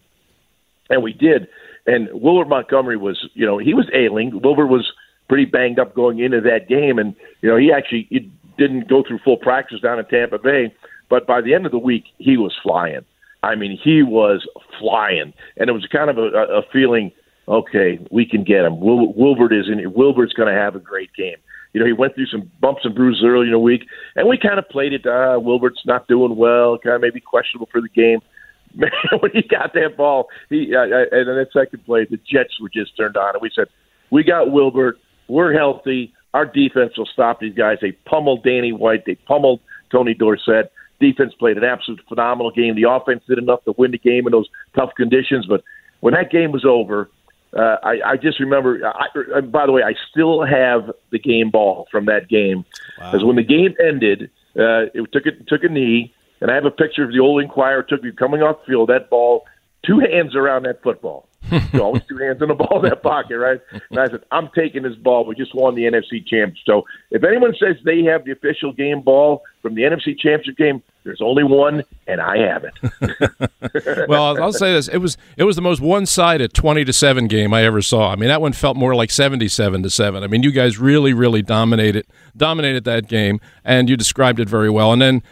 and 0.90 1.03
we 1.03 1.14
did. 1.14 1.49
And 1.87 2.09
Wilbert 2.12 2.49
Montgomery 2.49 2.97
was, 2.97 3.29
you 3.35 3.47
know, 3.47 3.59
he 3.59 3.73
was 3.73 3.88
ailing. 3.94 4.40
Wilbur 4.42 4.66
was 4.66 4.92
pretty 5.29 5.47
banged 5.47 5.79
up 5.79 5.94
going 5.94 6.18
into 6.18 6.42
that 6.42 6.68
game, 6.68 6.99
and 6.99 7.14
you 7.40 7.49
know 7.49 7.57
he 7.57 7.73
actually 7.73 8.07
he 8.11 8.31
didn't 8.59 8.88
go 8.88 9.03
through 9.07 9.19
full 9.25 9.37
practice 9.37 9.81
down 9.81 9.99
in 9.99 10.05
Tampa 10.07 10.38
Bay, 10.38 10.75
but 11.09 11.27
by 11.27 11.40
the 11.40 11.55
end 11.55 11.67
of 11.67 11.73
the 11.73 11.79
week, 11.79 12.05
he 12.19 12.37
was 12.37 12.55
flying. 12.62 13.05
I 13.43 13.55
mean, 13.57 13.79
he 13.83 14.03
was 14.03 14.47
flying, 14.79 15.35
and 15.57 15.69
it 15.69 15.73
was 15.73 15.87
kind 15.87 16.11
of 16.11 16.19
a, 16.19 16.29
a 16.29 16.62
feeling. 16.73 17.12
Okay, 17.47 17.99
we 18.11 18.25
can 18.27 18.43
get 18.43 18.64
him. 18.64 18.81
Wil- 18.81 19.12
Wilbert 19.12 19.53
is 19.53 19.67
in. 19.69 19.93
Wilbert's 19.93 20.33
going 20.33 20.53
to 20.53 20.59
have 20.59 20.75
a 20.75 20.81
great 20.81 21.11
game. 21.14 21.37
You 21.75 21.81
know, 21.81 21.87
he 21.87 21.93
went 21.93 22.14
through 22.14 22.27
some 22.27 22.51
bumps 22.61 22.83
and 22.85 22.95
bruises 22.95 23.23
early 23.27 23.47
in 23.47 23.53
the 23.53 23.59
week, 23.59 23.83
and 24.17 24.29
we 24.29 24.38
kind 24.38 24.59
of 24.59 24.69
played 24.69 24.95
it. 24.95 25.05
Uh, 25.05 25.38
Wilbert's 25.40 25.83
not 25.85 26.09
doing 26.09 26.37
well, 26.37 26.79
kind 26.79 26.95
of 26.95 27.03
maybe 27.03 27.21
questionable 27.21 27.69
for 27.71 27.83
the 27.83 27.88
game. 27.88 28.21
Man, 28.77 28.90
when 29.21 29.31
he 29.33 29.43
got 29.43 29.75
that 29.75 29.97
ball, 29.97 30.29
he 30.49 30.75
uh, 30.75 30.83
and 30.83 31.29
then 31.29 31.37
that 31.37 31.49
second 31.53 31.85
play, 31.85 32.07
the 32.09 32.17
Jets 32.17 32.59
were 32.61 32.71
just 32.71 32.97
turned 32.97 33.17
on, 33.17 33.35
and 33.35 33.43
we 33.43 33.51
said, 33.55 33.69
"We 34.11 34.25
got 34.25 34.51
Wilbert. 34.51 34.99
We're 35.29 35.53
healthy 35.53 36.14
our 36.35 36.44
defense 36.44 36.99
will 36.99 37.07
stop 37.07 37.40
these 37.40 37.55
guys. 37.55 37.79
They 37.81 37.92
pummeled 37.92 38.42
Danny 38.42 38.73
White. 38.73 39.07
They 39.07 39.14
pummeled 39.14 39.61
Tony 39.90 40.14
Dorsett. 40.14 40.73
Defense 41.01 41.33
played 41.38 41.57
an 41.57 41.64
absolute 41.64 42.01
phenomenal 42.09 42.51
game. 42.51 42.75
The 42.75 42.90
offense 42.90 43.23
did 43.29 43.38
enough 43.38 43.62
to 43.64 43.75
win 43.79 43.92
the 43.92 43.99
game 43.99 44.27
in 44.27 44.33
those 44.33 44.49
tough 44.75 44.90
conditions. 44.97 45.47
But 45.47 45.62
when 46.01 46.14
that 46.14 46.31
game 46.31 46.51
was 46.51 46.64
over, 46.64 47.09
uh, 47.57 47.77
I, 47.85 48.01
I 48.05 48.16
just 48.16 48.40
remember. 48.40 48.81
I, 48.85 49.40
by 49.42 49.66
the 49.66 49.73
way, 49.73 49.83
I 49.83 49.94
still 50.11 50.44
have 50.44 50.90
the 51.11 51.20
game 51.20 51.51
ball 51.51 51.87
from 51.90 52.07
that 52.07 52.29
game 52.29 52.64
because 52.97 53.23
wow. 53.23 53.29
when 53.29 53.37
the 53.37 53.44
game 53.44 53.75
ended, 53.85 54.31
uh, 54.59 54.90
it 54.92 55.12
took 55.12 55.27
it 55.27 55.47
took 55.47 55.62
a 55.62 55.68
knee, 55.68 56.12
and 56.40 56.51
I 56.51 56.55
have 56.57 56.64
a 56.64 56.70
picture 56.70 57.05
of 57.05 57.12
the 57.12 57.20
old 57.20 57.42
Inquirer 57.42 57.85
took 57.85 58.03
me 58.03 58.11
coming 58.11 58.42
off 58.42 58.59
the 58.61 58.73
field. 58.73 58.88
That 58.88 59.09
ball, 59.09 59.44
two 59.87 60.01
hands 60.01 60.35
around 60.35 60.64
that 60.64 60.83
football 60.83 61.29
you 61.51 61.83
always 61.83 62.03
two 62.09 62.16
hands 62.16 62.40
on 62.42 62.49
the 62.49 62.55
ball 62.55 62.83
in 62.83 62.88
that 62.90 63.03
pocket, 63.03 63.38
right? 63.38 63.61
And 63.90 63.99
I 63.99 64.09
said, 64.09 64.20
I'm 64.31 64.49
taking 64.55 64.83
this 64.83 64.94
ball. 64.97 65.25
We 65.25 65.35
just 65.35 65.55
won 65.55 65.75
the 65.75 65.83
NFC 65.83 66.27
championship. 66.27 66.64
So 66.66 66.85
if 67.11 67.25
anyone 67.25 67.55
says 67.59 67.77
they 67.85 68.03
have 68.05 68.25
the 68.25 68.33
official 68.33 68.73
game 68.73 69.03
ball 69.03 69.42
from 69.62 69.75
the 69.75 69.83
NFC 69.83 70.18
championship 70.18 70.57
game, 70.57 70.83
there's 71.05 71.20
only 71.20 71.44
one, 71.44 71.85
and 72.07 72.20
I 72.20 72.38
have 72.38 72.64
it. 72.64 74.09
well, 74.09 74.42
I'll 74.42 74.55
say 74.55 74.73
this: 74.73 74.88
it 74.88 74.99
was 74.99 75.18
it 75.37 75.44
was 75.44 75.55
the 75.55 75.62
most 75.62 75.83
one-sided 75.83 76.55
twenty 76.55 76.83
to 76.85 76.94
seven 76.94 77.27
game 77.27 77.53
I 77.53 77.62
ever 77.64 77.83
saw. 77.83 78.11
I 78.11 78.16
mean, 78.16 78.31
that 78.31 78.40
one 78.40 78.55
felt 78.55 78.75
more 78.77 78.94
like 78.94 79.11
seventy-seven 79.11 79.83
to 79.83 79.90
seven. 79.90 80.25
I 80.25 80.29
mean, 80.29 80.42
you 80.42 80.51
guys 80.51 80.79
really, 80.79 81.12
really 81.12 81.42
dominated 81.42 82.07
dominated 82.35 82.85
that 82.85 83.07
game, 83.07 83.38
and 83.66 83.90
you 83.90 83.99
described 83.99 84.40
it 84.40 84.49
very 84.49 84.70
well. 84.70 84.94
And 84.94 85.03
then 85.03 85.23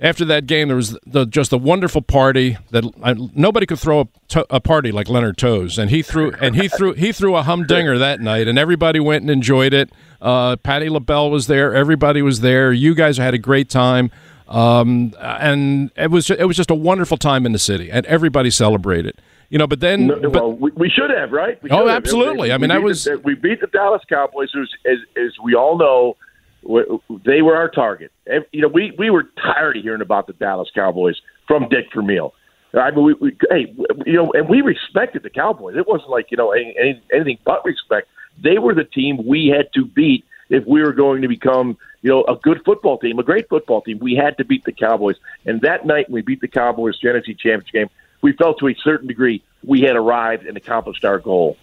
after 0.00 0.24
that 0.24 0.46
game, 0.46 0.68
there 0.68 0.76
was 0.76 0.98
the, 1.06 1.24
just 1.24 1.52
a 1.52 1.56
wonderful 1.56 2.02
party 2.02 2.56
that 2.70 2.84
I, 3.02 3.14
nobody 3.34 3.64
could 3.66 3.78
throw 3.78 4.00
a, 4.00 4.08
to, 4.28 4.46
a, 4.50 4.60
party 4.60 4.90
like 4.90 5.08
Leonard 5.08 5.38
Tose, 5.38 5.78
and 5.78 5.90
he 5.90 6.02
threw 6.02 6.32
and 6.40 6.56
he 6.56 6.68
threw 6.68 6.94
he 6.94 7.12
threw 7.12 7.36
a 7.36 7.42
humdinger 7.42 7.96
that 7.98 8.20
night, 8.20 8.48
and 8.48 8.58
everybody 8.58 8.98
went 8.98 9.22
and 9.22 9.30
enjoyed 9.30 9.72
it. 9.72 9.90
Uh, 10.20 10.56
Patti 10.56 10.88
LaBelle 10.88 11.30
was 11.30 11.46
there, 11.46 11.74
everybody 11.74 12.22
was 12.22 12.40
there. 12.40 12.72
You 12.72 12.94
guys 12.94 13.18
had 13.18 13.34
a 13.34 13.38
great 13.38 13.68
time, 13.68 14.10
um, 14.48 15.14
and 15.20 15.92
it 15.96 16.10
was 16.10 16.28
it 16.28 16.46
was 16.46 16.56
just 16.56 16.70
a 16.70 16.74
wonderful 16.74 17.16
time 17.16 17.46
in 17.46 17.52
the 17.52 17.58
city, 17.58 17.90
and 17.90 18.04
everybody 18.06 18.50
celebrated. 18.50 19.20
You 19.50 19.58
know, 19.58 19.68
but 19.68 19.78
then 19.78 20.08
no, 20.08 20.28
well, 20.30 20.52
we, 20.52 20.72
we, 20.72 20.90
should 20.90 21.10
have, 21.10 21.30
right? 21.30 21.62
We 21.62 21.70
oh, 21.70 21.88
absolutely. 21.88 22.48
Have. 22.48 22.60
I 22.60 22.62
mean, 22.62 22.70
I 22.72 22.78
was 22.78 23.04
the, 23.04 23.18
we 23.18 23.34
beat 23.34 23.60
the 23.60 23.68
Dallas 23.68 24.02
Cowboys, 24.08 24.48
as, 24.84 24.98
as 25.16 25.30
we 25.44 25.54
all 25.54 25.78
know 25.78 26.16
they 27.24 27.42
were 27.42 27.56
our 27.56 27.68
target. 27.68 28.12
You 28.52 28.62
know, 28.62 28.68
we 28.68 28.92
we 28.98 29.10
were 29.10 29.24
tired 29.40 29.76
of 29.76 29.82
hearing 29.82 30.00
about 30.00 30.26
the 30.26 30.32
Dallas 30.32 30.70
Cowboys 30.74 31.20
from 31.46 31.68
Dick 31.68 31.86
Vermeil. 31.94 32.34
I 32.74 32.90
mean, 32.90 33.04
we, 33.04 33.14
we 33.14 33.36
hey, 33.50 33.74
you 34.06 34.14
know, 34.14 34.32
and 34.32 34.48
we 34.48 34.62
respected 34.62 35.22
the 35.22 35.30
Cowboys. 35.30 35.76
It 35.76 35.86
wasn't 35.86 36.10
like 36.10 36.30
you 36.30 36.36
know 36.36 36.52
any, 36.52 37.00
anything 37.12 37.38
but 37.44 37.64
respect. 37.64 38.08
They 38.42 38.58
were 38.58 38.74
the 38.74 38.84
team 38.84 39.26
we 39.26 39.48
had 39.48 39.72
to 39.74 39.84
beat 39.84 40.24
if 40.48 40.66
we 40.66 40.82
were 40.82 40.92
going 40.92 41.22
to 41.22 41.28
become, 41.28 41.78
you 42.02 42.10
know, 42.10 42.24
a 42.24 42.36
good 42.36 42.62
football 42.64 42.98
team, 42.98 43.18
a 43.18 43.22
great 43.22 43.48
football 43.48 43.80
team. 43.80 43.98
We 44.00 44.14
had 44.14 44.36
to 44.38 44.44
beat 44.44 44.64
the 44.64 44.72
Cowboys. 44.72 45.16
And 45.46 45.60
that 45.62 45.86
night, 45.86 46.08
when 46.08 46.16
we 46.16 46.22
beat 46.22 46.40
the 46.40 46.48
Cowboys, 46.48 47.00
NFC 47.00 47.38
Championship 47.38 47.72
game, 47.72 47.90
we 48.22 48.32
felt 48.32 48.58
to 48.58 48.68
a 48.68 48.74
certain 48.82 49.06
degree 49.06 49.42
we 49.64 49.82
had 49.82 49.96
arrived 49.96 50.46
and 50.46 50.56
accomplished 50.56 51.04
our 51.04 51.18
goal. 51.18 51.56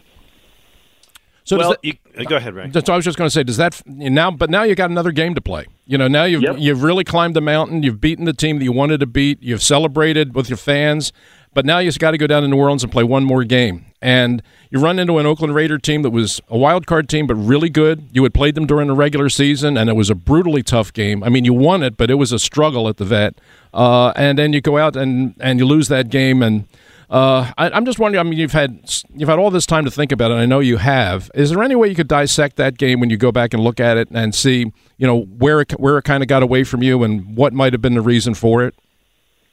So 1.43 1.57
well, 1.57 1.69
that, 1.71 1.83
you, 1.83 1.93
uh, 2.17 2.23
go 2.23 2.35
ahead, 2.35 2.53
Ray. 2.53 2.69
That's 2.69 2.87
what 2.87 2.93
I 2.93 2.95
was 2.97 3.05
just 3.05 3.17
going 3.17 3.27
to 3.27 3.31
say. 3.31 3.43
Does 3.43 3.57
that 3.57 3.81
now? 3.85 4.31
But 4.31 4.49
now 4.49 4.63
you 4.63 4.75
got 4.75 4.89
another 4.91 5.11
game 5.11 5.33
to 5.35 5.41
play. 5.41 5.65
You 5.85 5.97
know, 5.97 6.07
now 6.07 6.23
you've 6.25 6.43
Yep. 6.43 6.55
you've 6.59 6.83
really 6.83 7.03
climbed 7.03 7.35
the 7.35 7.41
mountain. 7.41 7.83
You've 7.83 7.99
beaten 7.99 8.25
the 8.25 8.33
team 8.33 8.59
that 8.59 8.63
you 8.63 8.71
wanted 8.71 8.99
to 8.99 9.07
beat. 9.07 9.41
You've 9.41 9.63
celebrated 9.63 10.35
with 10.35 10.49
your 10.49 10.57
fans. 10.57 11.11
But 11.53 11.65
now 11.65 11.79
you've 11.79 11.99
got 11.99 12.11
to 12.11 12.17
go 12.17 12.27
down 12.27 12.43
to 12.43 12.47
New 12.47 12.55
Orleans 12.55 12.81
and 12.81 12.89
play 12.91 13.03
one 13.03 13.25
more 13.25 13.43
game. 13.43 13.85
And 14.01 14.41
you 14.69 14.79
run 14.79 14.99
into 14.99 15.17
an 15.17 15.25
Oakland 15.25 15.53
Raider 15.53 15.77
team 15.77 16.01
that 16.03 16.11
was 16.11 16.39
a 16.47 16.57
wild 16.57 16.87
card 16.87 17.09
team, 17.09 17.27
but 17.27 17.35
really 17.35 17.69
good. 17.69 18.07
You 18.13 18.23
had 18.23 18.33
played 18.33 18.55
them 18.55 18.65
during 18.65 18.87
the 18.87 18.93
regular 18.93 19.27
season, 19.27 19.75
and 19.77 19.89
it 19.89 19.93
was 19.97 20.09
a 20.09 20.15
brutally 20.15 20.63
tough 20.63 20.93
game. 20.93 21.25
I 21.25 21.29
mean, 21.29 21.43
you 21.43 21.53
won 21.53 21.83
it, 21.83 21.97
but 21.97 22.09
it 22.09 22.13
was 22.13 22.31
a 22.31 22.39
struggle 22.39 22.87
at 22.87 22.95
the 22.95 23.03
vet. 23.03 23.35
Uh, 23.73 24.13
and 24.15 24.39
then 24.39 24.53
you 24.53 24.61
go 24.61 24.77
out 24.77 24.95
and, 24.95 25.35
and 25.41 25.59
you 25.59 25.65
lose 25.65 25.89
that 25.89 26.09
game. 26.09 26.41
And 26.41 26.67
uh, 27.11 27.51
I, 27.57 27.69
I'm 27.71 27.83
just 27.83 27.99
wondering. 27.99 28.25
I 28.25 28.29
mean, 28.29 28.39
you've 28.39 28.53
had 28.53 28.89
you've 29.13 29.27
had 29.27 29.37
all 29.37 29.51
this 29.51 29.65
time 29.65 29.83
to 29.83 29.91
think 29.91 30.13
about 30.13 30.31
it. 30.31 30.35
I 30.35 30.45
know 30.45 30.61
you 30.61 30.77
have. 30.77 31.29
Is 31.35 31.49
there 31.49 31.61
any 31.61 31.75
way 31.75 31.89
you 31.89 31.95
could 31.95 32.07
dissect 32.07 32.55
that 32.55 32.77
game 32.77 33.01
when 33.01 33.09
you 33.09 33.17
go 33.17 33.33
back 33.33 33.53
and 33.53 33.61
look 33.61 33.81
at 33.81 33.97
it 33.97 34.07
and 34.11 34.33
see, 34.33 34.71
you 34.97 35.07
know, 35.07 35.23
where 35.23 35.59
it, 35.59 35.73
where 35.73 35.97
it 35.97 36.03
kind 36.03 36.23
of 36.23 36.29
got 36.29 36.41
away 36.41 36.63
from 36.63 36.81
you 36.81 37.03
and 37.03 37.35
what 37.35 37.51
might 37.51 37.73
have 37.73 37.81
been 37.81 37.95
the 37.95 38.01
reason 38.01 38.33
for 38.33 38.63
it? 38.63 38.75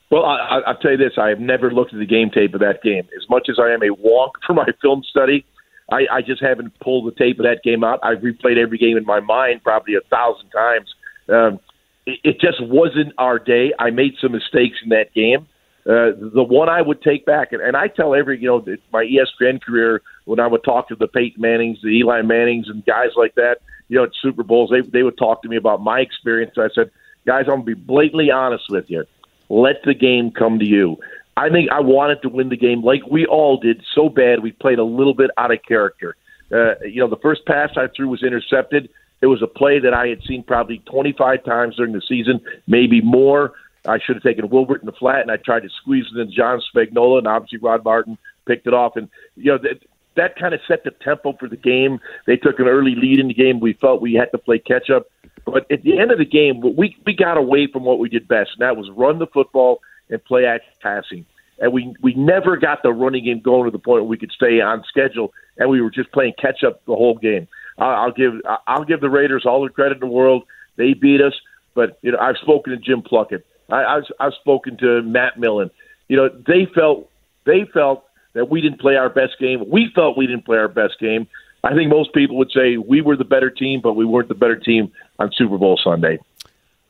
Well, 0.09 0.25
I, 0.25 0.61
I'll 0.69 0.77
tell 0.77 0.93
you 0.93 0.97
this: 0.97 1.15
I 1.19 1.31
have 1.31 1.41
never 1.41 1.73
looked 1.73 1.93
at 1.93 1.99
the 1.99 2.07
game 2.07 2.31
tape 2.31 2.55
of 2.55 2.61
that 2.61 2.81
game. 2.85 3.09
As 3.17 3.29
much 3.29 3.49
as 3.51 3.57
I 3.61 3.73
am 3.73 3.83
a 3.83 3.93
wonk 3.93 4.31
for 4.47 4.55
my 4.55 4.69
film 4.81 5.03
study, 5.11 5.45
I, 5.91 6.03
I 6.13 6.23
just 6.23 6.41
haven't 6.41 6.79
pulled 6.79 7.13
the 7.13 7.19
tape 7.19 7.41
of 7.41 7.45
that 7.45 7.65
game 7.65 7.83
out. 7.83 7.99
I've 8.05 8.19
replayed 8.19 8.57
every 8.57 8.79
game 8.79 8.97
in 8.97 9.05
my 9.05 9.19
mind 9.19 9.65
probably 9.65 9.97
a 9.97 10.09
thousand 10.09 10.51
times. 10.51 10.95
Um, 11.29 11.59
it, 12.07 12.21
it 12.23 12.41
just 12.41 12.63
wasn't 12.63 13.15
our 13.19 13.41
day. 13.41 13.73
I 13.81 13.91
made 13.91 14.15
some 14.21 14.31
mistakes 14.31 14.77
in 14.85 14.91
that 14.91 15.13
game. 15.13 15.49
Uh, 15.89 16.13
the 16.35 16.43
one 16.43 16.69
I 16.69 16.83
would 16.83 17.01
take 17.01 17.25
back, 17.25 17.53
and, 17.53 17.63
and 17.63 17.75
I 17.75 17.89
tell 17.89 18.15
every, 18.15 18.39
you 18.39 18.47
know, 18.47 18.77
my 18.93 19.05
ESPN 19.05 19.63
career 19.63 20.03
when 20.27 20.39
I 20.39 20.47
would 20.47 20.63
talk 20.63 20.89
to 20.89 20.95
the 20.95 21.09
Peyton 21.09 21.41
Mannings, 21.41 21.79
the 21.83 21.89
Eli 21.89 22.21
Mannings, 22.21 22.69
and 22.69 22.85
guys 22.85 23.11
like 23.17 23.35
that, 23.37 23.63
you 23.89 23.97
know, 23.97 24.05
at 24.05 24.11
Super 24.21 24.43
Bowls, 24.43 24.69
they 24.71 24.83
they 24.83 25.03
would 25.03 25.17
talk 25.17 25.43
to 25.43 25.49
me 25.49 25.57
about 25.57 25.83
my 25.83 26.01
experience. 26.01 26.53
I 26.59 26.69
said, 26.75 26.91
guys, 27.27 27.45
I'm 27.47 27.63
gonna 27.63 27.63
be 27.63 27.75
blatantly 27.75 28.31
honest 28.31 28.65
with 28.69 28.91
you. 28.91 29.07
Let 29.49 29.83
the 29.85 29.95
game 29.95 30.31
come 30.31 30.59
to 30.59 30.67
you. 30.67 30.99
I 31.39 31.49
think 31.49 31.71
I 31.71 31.81
wanted 31.81 32.21
to 32.23 32.29
win 32.29 32.51
the 32.51 32.57
game 32.57 32.83
like 32.83 33.07
we 33.11 33.25
all 33.25 33.57
did 33.57 33.83
so 33.95 34.11
bad. 34.11 34.43
We 34.43 34.53
played 34.53 34.79
a 34.79 34.85
little 34.85 35.15
bit 35.15 35.31
out 35.39 35.53
of 35.53 35.63
character. 35.67 36.17
Uh, 36.53 36.75
you 36.85 37.01
know, 37.01 37.09
the 37.09 37.17
first 37.23 37.47
pass 37.47 37.71
I 37.77 37.87
threw 37.97 38.09
was 38.09 38.23
intercepted. 38.23 38.91
It 39.21 39.27
was 39.27 39.41
a 39.41 39.47
play 39.47 39.79
that 39.79 39.95
I 39.95 40.09
had 40.09 40.23
seen 40.25 40.43
probably 40.43 40.79
25 40.91 41.45
times 41.45 41.77
during 41.77 41.93
the 41.93 42.03
season, 42.07 42.41
maybe 42.67 43.01
more. 43.01 43.55
I 43.89 43.99
should 43.99 44.17
have 44.17 44.23
taken 44.23 44.49
Wilbert 44.49 44.81
in 44.81 44.87
the 44.87 44.93
flat, 44.93 45.23
and 45.23 45.31
I 45.31 45.37
tried 45.37 45.63
to 45.63 45.69
squeeze 45.69 46.07
it 46.15 46.19
in 46.19 46.31
John 46.31 46.61
Spagnola, 46.75 47.19
and 47.19 47.27
obviously 47.27 47.59
Rod 47.59 47.85
Martin 47.85 48.19
picked 48.47 48.67
it 48.67 48.75
off. 48.75 48.97
And 48.97 49.09
you 49.37 49.53
know 49.53 49.59
that 49.59 49.83
that 50.17 50.37
kind 50.37 50.53
of 50.53 50.61
set 50.69 50.85
the 50.85 50.91
tempo 50.91 51.33
for 51.35 51.49
the 51.49 51.57
game. 51.57 52.01
They 52.27 52.37
took 52.37 52.59
an 52.59 52.67
early 52.67 52.95
lead 52.95 53.21
in 53.21 53.29
the 53.29 53.35
game. 53.35 53.61
We 53.61 53.73
felt 53.73 54.03
we 54.03 54.15
had 54.15 54.31
to 54.33 54.39
play 54.39 54.59
catch 54.59 54.91
up, 54.91 55.07
but 55.45 55.71
at 55.71 55.83
the 55.83 55.99
end 55.99 56.11
of 56.11 56.19
the 56.19 56.25
game, 56.25 56.61
we 56.61 56.97
we 57.07 57.15
got 57.15 57.37
away 57.37 57.67
from 57.67 57.85
what 57.85 57.99
we 57.99 58.09
did 58.09 58.29
best, 58.29 58.51
and 58.59 58.63
that 58.63 58.77
was 58.77 58.91
run 58.91 59.19
the 59.19 59.27
football 59.27 59.81
and 60.11 60.23
play 60.25 60.45
action 60.45 60.73
passing. 60.81 61.27
And 61.61 61.73
we 61.73 61.95
we 62.01 62.15
never 62.15 62.57
got 62.57 62.83
the 62.83 62.93
running 62.93 63.25
game 63.25 63.41
going 63.41 63.65
to 63.65 63.71
the 63.71 63.79
point 63.79 64.03
where 64.03 64.11
we 64.11 64.19
could 64.19 64.33
stay 64.33 64.61
on 64.61 64.85
schedule, 64.89 65.33
and 65.57 65.71
we 65.71 65.81
were 65.81 65.91
just 65.91 66.13
playing 66.13 66.35
catch 66.39 66.63
up 66.65 66.85
the 66.85 66.95
whole 66.95 67.17
game. 67.17 67.49
I'll 67.79 68.13
give 68.13 68.35
I'll 68.67 68.85
give 68.85 69.01
the 69.01 69.11
Raiders 69.11 69.45
all 69.47 69.63
the 69.63 69.71
credit 69.71 69.95
in 69.95 70.01
the 70.01 70.15
world. 70.15 70.45
They 70.77 70.95
beat 70.95 71.21
us, 71.21 71.35
but 71.75 71.99
you 72.03 72.13
know 72.13 72.19
I've 72.19 72.37
spoken 72.37 72.73
to 72.73 72.79
Jim 72.79 73.03
Plunkett. 73.03 73.47
I, 73.69 73.85
I've 73.85 74.05
I've 74.21 74.35
spoken 74.41 74.77
to 74.79 75.03
Matt 75.03 75.39
Millen. 75.39 75.71
You 76.09 76.17
know 76.17 76.29
they 76.29 76.67
felt 76.75 77.11
they 77.45 77.67
felt 77.73 78.05
that 78.35 78.51
we 78.51 78.61
didn't 78.61 78.81
play 78.81 78.97
our 78.97 79.09
best 79.09 79.39
game. 79.39 79.65
We 79.69 79.91
felt 79.95 80.17
we 80.17 80.27
didn't 80.27 80.45
play 80.45 80.59
our 80.59 80.69
best 80.69 80.99
game. 81.01 81.27
I 81.65 81.75
think 81.75 81.91
most 81.91 82.15
people 82.15 82.37
would 82.39 82.53
say 82.53 82.77
we 82.77 83.01
were 83.01 83.17
the 83.17 83.25
better 83.25 83.51
team, 83.51 83.81
but 83.83 83.95
we 83.95 84.05
weren't 84.05 84.29
the 84.29 84.35
better 84.35 84.57
team 84.57 84.93
on 85.19 85.31
Super 85.33 85.59
Bowl 85.59 85.79
Sunday. 85.83 86.19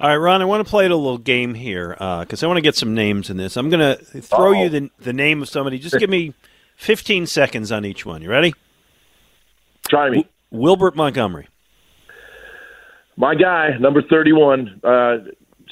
All 0.01 0.09
right, 0.09 0.17
Ron, 0.17 0.43
I 0.43 0.45
want 0.45 0.65
to 0.65 0.71
play 0.71 0.85
a 0.87 0.89
little 0.89 1.19
game 1.19 1.55
here 1.55 1.97
because 2.21 2.43
I 2.45 2.47
want 2.47 2.59
to 2.59 2.63
get 2.63 2.77
some 2.77 2.95
names 2.95 3.31
in 3.31 3.37
this. 3.37 3.57
I'm 3.57 3.69
going 3.69 3.81
to 3.81 4.21
throw 4.21 4.53
you 4.53 4.69
the, 4.69 4.91
the 5.01 5.13
name 5.13 5.43
of 5.43 5.49
somebody. 5.49 5.79
Just 5.79 5.99
give 5.99 6.09
me 6.11 6.35
15 6.77 7.27
seconds 7.27 7.73
on 7.73 7.85
each 7.85 8.07
one. 8.07 8.23
You 8.23 8.31
ready? 8.31 8.55
Try 9.89 10.11
me. 10.11 10.29
Wilbert 10.53 10.95
Montgomery. 10.95 11.49
My 13.17 13.35
guy, 13.35 13.71
number 13.81 14.01
31, 14.01 14.81
uh, 14.85 15.17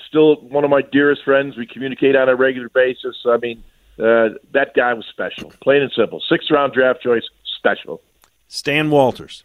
still 0.09 0.37
one 0.37 0.65
of 0.65 0.71
my 0.71 0.83
dearest 0.83 1.25
friends. 1.25 1.57
We 1.57 1.67
communicate 1.67 2.17
on 2.17 2.29
a 2.29 2.37
regular 2.37 2.69
basis. 2.69 3.17
I 3.27 3.37
mean, 3.39 3.63
uh, 3.99 4.37
that 4.53 4.73
guy 4.75 4.93
was 4.95 5.07
special, 5.07 5.53
plain 5.63 5.83
and 5.83 5.93
simple. 5.93 6.23
Sixth 6.29 6.51
round 6.51 6.73
draft 6.73 7.03
choice, 7.03 7.25
special. 7.59 8.01
Stan 8.49 8.91
Walters. 8.91 9.45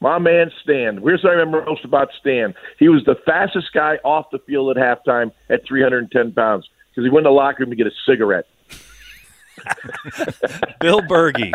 My 0.00 0.18
man 0.18 0.50
Stan. 0.62 0.98
Here's 1.02 1.22
what 1.22 1.30
I 1.30 1.36
remember 1.36 1.64
most 1.64 1.84
about 1.84 2.08
Stan. 2.20 2.54
He 2.78 2.88
was 2.88 3.04
the 3.04 3.16
fastest 3.24 3.72
guy 3.72 3.98
off 4.04 4.26
the 4.30 4.38
field 4.40 4.76
at 4.76 4.82
halftime 4.82 5.32
at 5.48 5.66
310 5.66 6.32
pounds 6.32 6.68
because 6.90 7.04
he 7.04 7.10
went 7.10 7.24
to 7.24 7.28
the 7.28 7.34
locker 7.34 7.62
room 7.62 7.70
to 7.70 7.76
get 7.76 7.86
a 7.86 7.92
cigarette. 8.06 8.46
Bill 10.80 11.00
Bergey. 11.02 11.52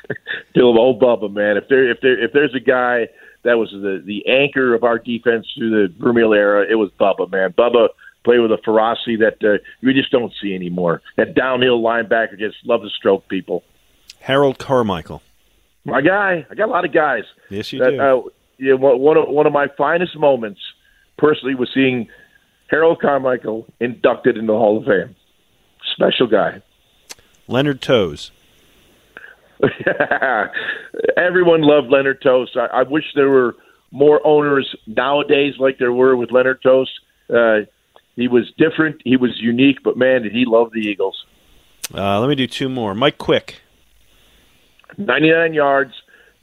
Bill, 0.54 0.78
oh 0.78 0.98
Bubba, 0.98 1.32
man. 1.32 1.56
If 1.56 1.68
there, 1.68 1.90
if 1.90 2.00
there, 2.00 2.22
if 2.22 2.32
there's 2.32 2.54
a 2.54 2.60
guy 2.60 3.08
that 3.44 3.58
was 3.58 3.70
the 3.70 4.02
the 4.04 4.26
anchor 4.26 4.74
of 4.74 4.84
our 4.84 4.98
defense 4.98 5.46
through 5.56 5.70
the 5.70 5.94
Vermeil 5.98 6.32
era, 6.32 6.66
it 6.68 6.76
was 6.76 6.90
Bubba, 6.98 7.30
man. 7.30 7.52
Bubba 7.52 7.88
played 8.24 8.40
with 8.40 8.52
a 8.52 8.58
ferocity 8.64 9.16
that 9.16 9.42
uh, 9.42 9.58
we 9.82 9.92
just 9.92 10.10
don't 10.10 10.32
see 10.40 10.54
anymore. 10.54 11.02
That 11.16 11.34
downhill 11.34 11.82
linebacker 11.82 12.38
just 12.38 12.56
loved 12.64 12.84
to 12.84 12.90
stroke 12.90 13.28
people. 13.28 13.64
Harold 14.20 14.58
Carmichael. 14.58 15.22
My 15.84 16.00
guy, 16.00 16.46
I 16.48 16.54
got 16.54 16.68
a 16.68 16.70
lot 16.70 16.84
of 16.84 16.92
guys. 16.92 17.24
Yes, 17.50 17.72
you 17.72 17.80
that, 17.80 17.90
do. 17.90 18.00
Uh, 18.00 18.22
yeah, 18.58 18.74
one 18.74 19.00
one 19.00 19.16
of, 19.16 19.28
one 19.28 19.46
of 19.46 19.52
my 19.52 19.66
finest 19.76 20.16
moments, 20.16 20.60
personally, 21.18 21.56
was 21.56 21.70
seeing 21.74 22.08
Harold 22.68 23.00
Carmichael 23.00 23.66
inducted 23.80 24.36
into 24.36 24.52
the 24.52 24.58
Hall 24.58 24.78
of 24.78 24.84
Fame. 24.84 25.16
Special 25.94 26.28
guy. 26.28 26.62
Leonard 27.48 27.82
Tose. 27.82 28.30
Everyone 31.16 31.62
loved 31.62 31.88
Leonard 31.88 32.20
Tose. 32.22 32.50
I, 32.56 32.80
I 32.80 32.82
wish 32.82 33.04
there 33.14 33.28
were 33.28 33.56
more 33.90 34.20
owners 34.26 34.74
nowadays 34.86 35.54
like 35.58 35.78
there 35.78 35.92
were 35.92 36.16
with 36.16 36.32
Leonard 36.32 36.62
Tose. 36.62 36.90
Uh, 37.30 37.60
he 38.16 38.28
was 38.28 38.52
different. 38.58 39.00
He 39.04 39.16
was 39.16 39.38
unique, 39.40 39.78
but 39.82 39.96
man, 39.96 40.22
did 40.22 40.32
he 40.32 40.44
love 40.46 40.72
the 40.72 40.80
Eagles. 40.80 41.24
Uh, 41.94 42.20
let 42.20 42.28
me 42.28 42.34
do 42.34 42.46
two 42.46 42.68
more. 42.68 42.94
Mike 42.94 43.18
Quick. 43.18 43.60
99 44.98 45.54
yards, 45.54 45.92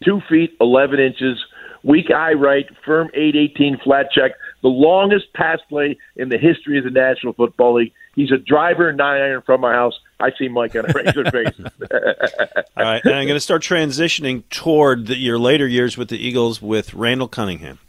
two 0.03 0.21
feet, 0.29 0.55
11 0.60 0.99
inches, 0.99 1.43
weak 1.84 2.12
eye 2.12 2.34
right, 2.34 2.65
firm 2.86 3.10
818 3.13 3.79
flat 3.84 4.08
check, 4.12 4.32
the 4.62 4.69
longest 4.69 5.32
pass 5.34 5.60
play 5.69 5.97
in 6.15 6.29
the 6.29 6.38
history 6.38 6.77
of 6.77 6.84
the 6.84 6.89
National 6.89 7.34
Football 7.34 7.75
League. 7.75 7.93
He's 8.19 8.34
a 8.34 8.38
driver, 8.38 8.91
nine 8.91 9.21
iron 9.21 9.41
from 9.45 9.62
my 9.62 9.71
house. 9.71 9.97
I 10.19 10.32
see 10.38 10.49
Mike 10.49 10.75
on 10.75 10.89
a 10.89 10.91
regular 10.91 11.32
basis. 11.32 11.71
All 11.89 12.84
right, 12.84 13.01
and 13.05 13.15
I'm 13.15 13.25
going 13.25 13.38
to 13.38 13.39
start 13.39 13.62
transitioning 13.62 14.43
toward 14.49 15.08
the, 15.08 15.15
your 15.15 15.39
later 15.39 15.65
years 15.65 15.97
with 15.97 16.10
the 16.10 16.17
Eagles 16.17 16.62
with 16.62 16.93
Randall 16.93 17.29
Cunningham. 17.29 17.79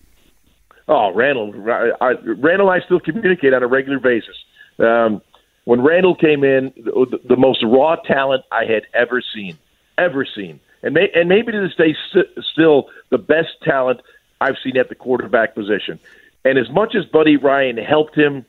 Oh, 0.86 1.12
Randall, 1.12 1.52
I, 2.00 2.12
Randall, 2.22 2.70
and 2.70 2.80
I 2.80 2.84
still 2.84 3.00
communicate 3.00 3.52
on 3.52 3.64
a 3.64 3.66
regular 3.66 3.98
basis. 3.98 4.36
Um, 4.78 5.20
when 5.64 5.80
Randall 5.80 6.14
came 6.14 6.44
in, 6.44 6.72
the, 6.76 7.18
the 7.28 7.36
most 7.36 7.64
raw 7.64 7.96
talent 7.96 8.44
I 8.52 8.66
had 8.66 8.86
ever 8.94 9.20
seen, 9.34 9.58
ever 9.98 10.24
seen, 10.24 10.60
and 10.84 10.94
may, 10.94 11.10
and 11.12 11.28
maybe 11.28 11.50
to 11.50 11.60
this 11.60 11.74
day, 11.74 11.96
st- 12.10 12.44
still 12.52 12.88
the 13.08 13.18
best 13.18 13.48
talent 13.64 13.98
I've 14.40 14.58
seen 14.62 14.76
at 14.76 14.90
the 14.90 14.94
quarterback 14.94 15.56
position. 15.56 15.98
And 16.44 16.56
as 16.56 16.70
much 16.70 16.94
as 16.94 17.04
Buddy 17.06 17.36
Ryan 17.36 17.78
helped 17.78 18.16
him, 18.16 18.46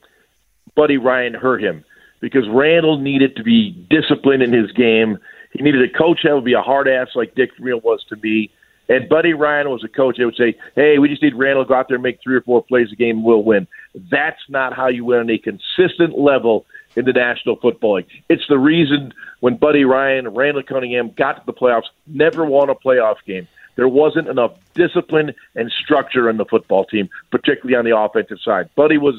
Buddy 0.76 0.98
Ryan 0.98 1.34
hurt 1.34 1.64
him 1.64 1.84
because 2.20 2.48
Randall 2.50 3.00
needed 3.00 3.36
to 3.36 3.44
be 3.44 3.72
disciplined 3.90 4.44
in 4.44 4.54
his 4.54 4.72
game. 4.72 5.18
He 5.52 5.64
needed 5.64 5.82
a 5.84 5.98
coach 5.98 6.20
that 6.24 6.34
would 6.34 6.46
be 6.46 6.54
a 6.54 6.62
hard 6.62 6.88
ass 6.88 7.10
like 7.16 7.36
Dick 7.36 7.52
Vermeil 7.58 7.82
was 7.82 8.04
to 8.10 8.16
me. 8.18 8.52
And 8.90 9.08
Buddy 9.08 9.34
Ryan 9.34 9.70
was 9.70 9.84
a 9.84 9.88
coach 9.88 10.18
that 10.18 10.26
would 10.26 10.36
say, 10.36 10.56
"Hey, 10.76 10.98
we 10.98 11.08
just 11.08 11.22
need 11.22 11.36
Randall 11.36 11.64
to 11.64 11.68
go 11.68 11.76
out 11.76 11.88
there 11.88 11.96
and 11.96 12.04
make 12.04 12.20
three 12.22 12.36
or 12.36 12.42
four 12.42 12.64
plays 12.64 12.92
a 12.92 12.96
game, 12.96 13.18
and 13.18 13.26
we'll 13.26 13.44
win." 13.44 13.68
That's 14.10 14.42
not 14.50 14.74
how 14.74 14.88
you 14.88 15.06
win 15.06 15.20
on 15.20 15.30
a 15.30 15.38
consistent 15.38 16.18
level 16.18 16.66
in 16.96 17.06
the 17.06 17.14
National 17.14 17.56
Football 17.56 17.96
League. 17.96 18.08
It's 18.28 18.46
the 18.50 18.60
reason 18.60 19.14
when 19.40 19.56
Buddy 19.56 19.86
Ryan 19.86 20.28
and 20.28 20.36
Randall 20.36 20.64
Cunningham 20.64 21.12
got 21.16 21.38
to 21.38 21.42
the 21.46 21.54
playoffs, 21.54 21.90
never 22.06 22.44
won 22.44 22.70
a 22.70 22.76
playoff 22.76 23.18
game. 23.26 23.48
There 23.78 23.88
wasn't 23.88 24.28
enough 24.28 24.52
discipline 24.74 25.34
and 25.56 25.72
structure 25.72 26.30
in 26.30 26.38
the 26.38 26.46
football 26.46 26.84
team, 26.84 27.10
particularly 27.32 27.76
on 27.76 27.86
the 27.86 27.98
offensive 27.98 28.40
side. 28.44 28.70
Buddy 28.76 28.98
was 28.98 29.16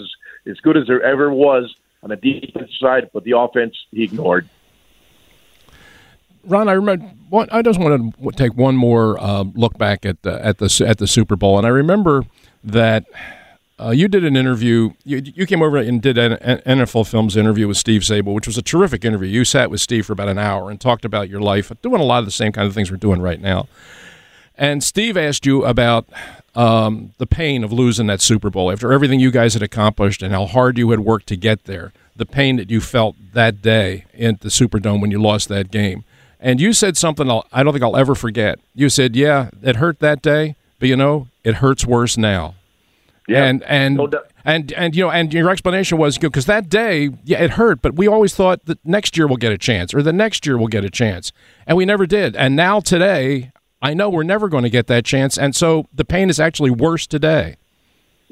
as, 0.47 0.59
good 0.61 0.77
as 0.77 0.87
there 0.87 1.03
ever 1.03 1.33
was 1.33 1.75
on 2.03 2.11
the 2.11 2.17
defensive 2.17 2.69
side, 2.81 3.11
but 3.13 3.25
the 3.25 3.37
offense 3.37 3.75
he 3.91 4.05
ignored. 4.05 4.49
Ron, 6.45 6.69
I 6.69 6.73
remember. 6.73 7.09
I 7.51 7.63
just 7.63 7.79
want 7.79 8.15
to 8.21 8.31
take 8.33 8.57
one 8.57 8.77
more 8.77 9.19
uh, 9.19 9.45
look 9.55 9.79
back 9.79 10.05
at 10.05 10.23
the, 10.23 10.45
at 10.45 10.59
the 10.59 10.85
at 10.87 10.99
the 10.99 11.07
Super 11.07 11.37
Bowl, 11.37 11.57
and 11.57 11.67
I 11.67 11.71
remember 11.71 12.25
that 12.65 13.05
uh, 13.83 13.91
you 13.91 14.09
did 14.09 14.25
an 14.25 14.37
interview. 14.37 14.91
You, 15.05 15.23
you 15.25 15.47
came 15.47 15.63
over 15.63 15.77
and 15.77 16.03
did 16.03 16.19
an, 16.19 16.33
an 16.35 16.79
NFL 16.79 17.09
Films 17.09 17.37
interview 17.37 17.67
with 17.67 17.77
Steve 17.77 18.03
Sabol, 18.03 18.35
which 18.35 18.47
was 18.47 18.59
a 18.59 18.63
terrific 18.63 19.05
interview. 19.05 19.29
You 19.29 19.45
sat 19.45 19.71
with 19.71 19.81
Steve 19.81 20.07
for 20.07 20.13
about 20.13 20.29
an 20.29 20.39
hour 20.39 20.71
and 20.71 20.81
talked 20.81 21.05
about 21.05 21.29
your 21.29 21.41
life, 21.41 21.73
doing 21.81 22.01
a 22.01 22.05
lot 22.05 22.19
of 22.19 22.25
the 22.25 22.33
same 22.33 22.53
kind 22.53 22.67
of 22.67 22.75
things 22.75 22.91
we're 22.91 22.97
doing 22.97 23.21
right 23.23 23.41
now. 23.41 23.69
And 24.57 24.83
Steve 24.83 25.17
asked 25.17 25.47
you 25.47 25.65
about 25.65 26.07
um, 26.55 27.13
the 27.19 27.27
pain 27.27 27.65
of 27.65 27.73
losing 27.73 28.07
that 28.09 28.21
Super 28.21 28.51
Bowl 28.51 28.71
after 28.71 28.93
everything 28.93 29.21
you 29.21 29.31
guys 29.31 29.55
had 29.55 29.63
accomplished 29.63 30.23
and 30.23 30.33
how 30.33 30.47
hard 30.47 30.79
you 30.79 30.91
had 30.91 31.01
worked 31.01 31.27
to 31.29 31.37
get 31.37 31.65
there. 31.65 31.93
The 32.15 32.27
pain 32.27 32.57
that 32.57 32.71
you 32.71 32.81
felt 32.81 33.17
that 33.33 33.63
day 33.63 34.05
in 34.13 34.39
the 34.41 34.49
Superdome 34.49 35.01
when 35.01 35.11
you 35.11 35.21
lost 35.21 35.49
that 35.49 35.71
game. 35.71 36.05
And 36.39 36.61
you 36.61 36.73
said 36.73 36.97
something 36.97 37.31
I'll, 37.31 37.47
I 37.53 37.63
don't 37.63 37.73
think 37.73 37.85
I'll 37.85 37.97
ever 37.97 38.15
forget. 38.15 38.59
You 38.75 38.89
said, 38.89 39.15
"Yeah, 39.15 39.51
it 39.63 39.77
hurt 39.77 40.01
that 40.01 40.23
day, 40.23 40.57
but 40.81 40.89
you 40.89 40.97
know, 40.97 41.29
it 41.45 41.57
hurts 41.57 41.87
worse 41.87 42.19
now." 42.19 42.57
Yeah, 43.29 43.45
and 43.45 43.63
and 43.63 43.97
no 43.97 44.11
and 44.45 44.73
and 44.73 44.97
you 44.97 45.05
know, 45.05 45.11
and 45.11 45.33
your 45.33 45.49
explanation 45.51 45.99
was 45.99 46.19
because 46.19 46.47
that 46.47 46.69
day, 46.69 47.11
yeah, 47.25 47.41
it 47.43 47.53
hurt, 47.53 47.81
but 47.81 47.95
we 47.95 48.09
always 48.09 48.35
thought 48.35 48.65
that 48.67 48.85
next 48.85 49.17
year 49.17 49.29
we'll 49.29 49.37
get 49.37 49.53
a 49.53 49.59
chance, 49.59 49.95
or 49.95 50.03
the 50.03 50.13
next 50.13 50.45
year 50.45 50.59
we'll 50.59 50.67
get 50.67 50.85
a 50.85 50.91
chance, 50.91 51.33
and 51.65 51.77
we 51.77 51.85
never 51.85 52.07
did. 52.07 52.35
And 52.35 52.57
now 52.57 52.81
today, 52.81 53.52
I 53.83 53.95
know 53.95 54.09
we're 54.09 54.23
never 54.23 54.49
going 54.49 54.63
to 54.63 54.71
get 54.71 54.87
that 54.87 55.05
chance, 55.05 55.37
and 55.37 55.55
so 55.55 55.87
the 55.93 56.05
pain 56.05 56.31
is 56.31 56.39
actually 56.39 56.71
worse 56.71 57.07
today. 57.07 57.57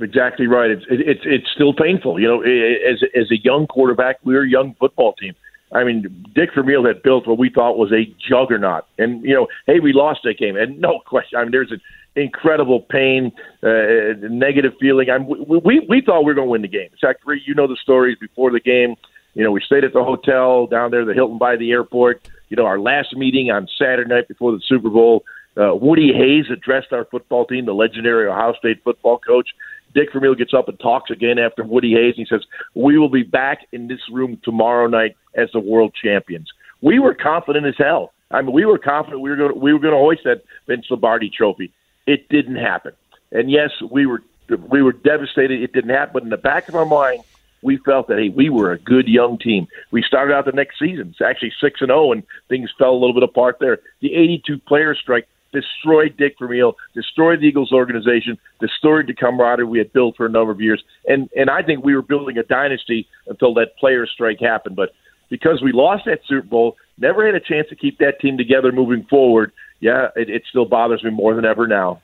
Exactly 0.01 0.46
right. 0.46 0.70
It's 0.70 0.84
it, 0.88 1.01
it's 1.01 1.20
it's 1.24 1.51
still 1.53 1.74
painful. 1.74 2.20
You 2.20 2.28
know, 2.28 2.40
as 2.40 3.03
as 3.14 3.30
a 3.30 3.42
young 3.42 3.66
quarterback, 3.66 4.16
we 4.24 4.34
were 4.34 4.42
a 4.42 4.48
young 4.48 4.74
football 4.78 5.12
team. 5.14 5.34
I 5.72 5.84
mean, 5.84 6.24
Dick 6.34 6.51
Vermeil 6.55 6.84
had 6.86 7.03
built 7.03 7.28
what 7.28 7.38
we 7.38 7.51
thought 7.51 7.76
was 7.76 7.92
a 7.92 8.12
juggernaut, 8.28 8.84
and 8.98 9.22
you 9.24 9.34
know, 9.34 9.48
hey, 9.66 9.80
we 9.80 9.92
lost 9.92 10.20
that 10.24 10.38
game, 10.38 10.57
and 10.57 10.80
no 10.80 11.01
question. 11.07 11.38
I 11.38 11.42
mean, 11.42 11.53
there's 11.53 11.72
an 11.72 11.80
incredible 12.16 12.80
pain, 12.80 13.32
uh, 13.62 14.14
negative 14.22 14.72
feeling. 14.80 15.11
I'm 15.11 15.26
we 15.26 15.59
we, 15.64 15.86
we 15.88 16.03
thought 16.05 16.20
we 16.20 16.26
were 16.26 16.34
going 16.34 16.46
to 16.46 16.51
win 16.53 16.62
the 16.62 16.68
game. 16.68 16.88
Fact, 17.01 17.22
you 17.44 17.55
know 17.55 17.66
the 17.66 17.76
stories 17.82 18.16
before 18.18 18.53
the 18.53 18.61
game. 18.61 18.94
You 19.34 19.44
know, 19.44 19.53
we 19.53 19.61
stayed 19.61 19.84
at 19.84 19.92
the 19.92 20.03
hotel 20.03 20.66
down 20.66 20.90
there, 20.90 21.05
the 21.05 21.14
Hilton 21.14 21.38
by 21.38 21.57
the 21.57 21.70
airport. 21.70 22.28
You 22.48 22.57
know, 22.57 22.66
our 22.66 22.80
last 22.80 23.14
meeting 23.16 23.51
on 23.51 23.68
Saturday 23.78 24.09
night 24.09 24.28
before 24.28 24.53
the 24.53 24.61
Super 24.66 24.90
Bowl. 24.90 25.24
Uh, 25.57 25.74
Woody 25.74 26.12
Hayes 26.12 26.46
addressed 26.51 26.92
our 26.92 27.05
football 27.05 27.44
team, 27.44 27.66
the 27.66 27.74
legendary 27.74 28.28
Ohio 28.28 28.55
State 28.55 28.82
football 28.84 29.18
coach. 29.18 29.51
Dick 29.94 30.12
Vermeil 30.12 30.36
gets 30.36 30.55
up 30.55 30.68
and 30.68 30.78
talks 30.78 31.11
again 31.11 31.38
after 31.38 31.64
Woody 31.64 31.92
Hayes. 31.92 32.14
And 32.16 32.26
he 32.26 32.26
says, 32.26 32.46
"We 32.74 32.98
will 32.98 33.09
be 33.09 33.24
back 33.24 33.66
in 33.72 33.88
this 33.88 34.01
room 34.11 34.38
tomorrow 34.44 34.86
night 34.86 35.16
as 35.34 35.51
the 35.53 35.61
world 35.61 35.92
champions." 36.01 36.48
We 36.80 36.98
were 36.98 37.14
confident 37.14 37.66
as 37.66 37.74
hell. 37.76 38.12
I 38.30 38.40
mean, 38.42 38.53
we 38.53 38.64
were 38.64 38.78
confident 38.78 39.20
we 39.20 39.30
were 39.30 39.36
going 39.36 39.53
to, 39.53 39.59
we 39.59 39.72
were 39.72 39.80
going 39.80 39.92
to 39.92 39.98
hoist 39.98 40.22
that 40.24 40.44
Vince 40.68 40.86
Lombardi 40.88 41.28
trophy. 41.28 41.72
It 42.07 42.28
didn't 42.28 42.57
happen, 42.57 42.92
and 43.32 43.51
yes, 43.51 43.70
we 43.90 44.07
were 44.07 44.22
we 44.68 44.82
were 44.82 44.92
devastated. 44.92 45.61
It 45.62 45.72
didn't 45.72 45.90
happen, 45.90 46.12
but 46.12 46.22
in 46.22 46.30
the 46.30 46.36
back 46.36 46.68
of 46.68 46.76
our 46.76 46.86
mind, 46.86 47.22
we 47.62 47.76
felt 47.78 48.07
that 48.09 48.18
hey, 48.18 48.28
we 48.28 48.48
were 48.48 48.70
a 48.70 48.78
good 48.78 49.09
young 49.09 49.38
team. 49.38 49.66
We 49.90 50.03
started 50.03 50.32
out 50.32 50.44
the 50.44 50.53
next 50.53 50.78
season, 50.78 51.09
it's 51.11 51.20
actually 51.20 51.53
six 51.61 51.80
and 51.80 51.88
zero, 51.88 52.12
and 52.12 52.22
things 52.48 52.70
fell 52.78 52.92
a 52.92 52.98
little 52.98 53.14
bit 53.14 53.24
apart 53.24 53.59
there. 53.59 53.80
The 54.01 54.14
eighty-two 54.14 54.59
player 54.61 54.94
strike 54.94 55.26
destroyed 55.53 56.16
Dick 56.16 56.36
Vermeil, 56.38 56.76
destroyed 56.94 57.40
the 57.40 57.46
Eagles 57.46 57.72
organization, 57.72 58.38
destroyed 58.61 59.07
the 59.07 59.14
camaraderie 59.14 59.66
we 59.66 59.78
had 59.78 59.92
built 59.92 60.16
for 60.16 60.26
a 60.26 60.28
number 60.28 60.53
of 60.53 60.61
years. 60.61 60.82
And 61.07 61.28
and 61.36 61.51
I 61.51 61.62
think 61.62 61.84
we 61.84 61.94
were 61.94 62.03
building 62.03 62.38
a 62.38 62.42
dynasty 62.42 63.09
until 63.26 63.55
that 63.55 63.76
player 63.76 64.07
strike 64.07 64.40
happened. 64.40 64.76
But 64.76 64.90
because 65.28 65.62
we 65.62 65.72
lost 65.72 66.05
that 66.07 66.20
Super 66.26 66.46
Bowl, 66.46 66.76
never 66.98 67.24
had 67.24 67.34
a 67.34 67.40
chance 67.40 67.68
to 67.68 67.76
keep 67.76 67.98
that 67.98 68.20
team 68.20 68.36
together 68.36 68.72
moving 68.72 69.05
forward. 69.05 69.53
Yeah, 69.80 70.09
it, 70.16 70.28
it 70.28 70.42
still 70.48 70.66
bothers 70.66 71.03
me 71.03 71.11
more 71.11 71.34
than 71.34 71.44
ever 71.44 71.66
now. 71.66 72.03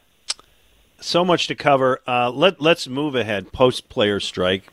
So 1.01 1.25
much 1.25 1.47
to 1.49 1.55
cover. 1.55 2.01
Uh, 2.07 2.31
let 2.31 2.61
let's 2.61 2.89
move 2.89 3.15
ahead. 3.15 3.53
Post 3.53 3.89
player 3.89 4.19
strike 4.21 4.73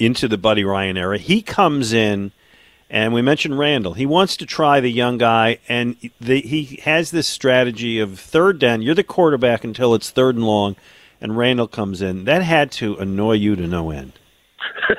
into 0.00 0.26
the 0.26 0.38
Buddy 0.38 0.64
Ryan 0.64 0.96
era. 0.96 1.18
He 1.18 1.42
comes 1.42 1.92
in 1.92 2.32
and 2.94 3.12
we 3.12 3.22
mentioned 3.22 3.58
Randall. 3.58 3.94
He 3.94 4.06
wants 4.06 4.36
to 4.36 4.46
try 4.46 4.78
the 4.78 4.88
young 4.88 5.18
guy, 5.18 5.58
and 5.68 5.96
the, 6.20 6.40
he 6.40 6.80
has 6.84 7.10
this 7.10 7.26
strategy 7.26 7.98
of 7.98 8.20
third 8.20 8.60
down. 8.60 8.82
You're 8.82 8.94
the 8.94 9.02
quarterback 9.02 9.64
until 9.64 9.96
it's 9.96 10.10
third 10.10 10.36
and 10.36 10.46
long, 10.46 10.76
and 11.20 11.36
Randall 11.36 11.66
comes 11.66 12.00
in. 12.00 12.22
That 12.22 12.42
had 12.42 12.70
to 12.72 12.94
annoy 12.94 13.32
you 13.32 13.56
to 13.56 13.66
no 13.66 13.90
end. 13.90 14.12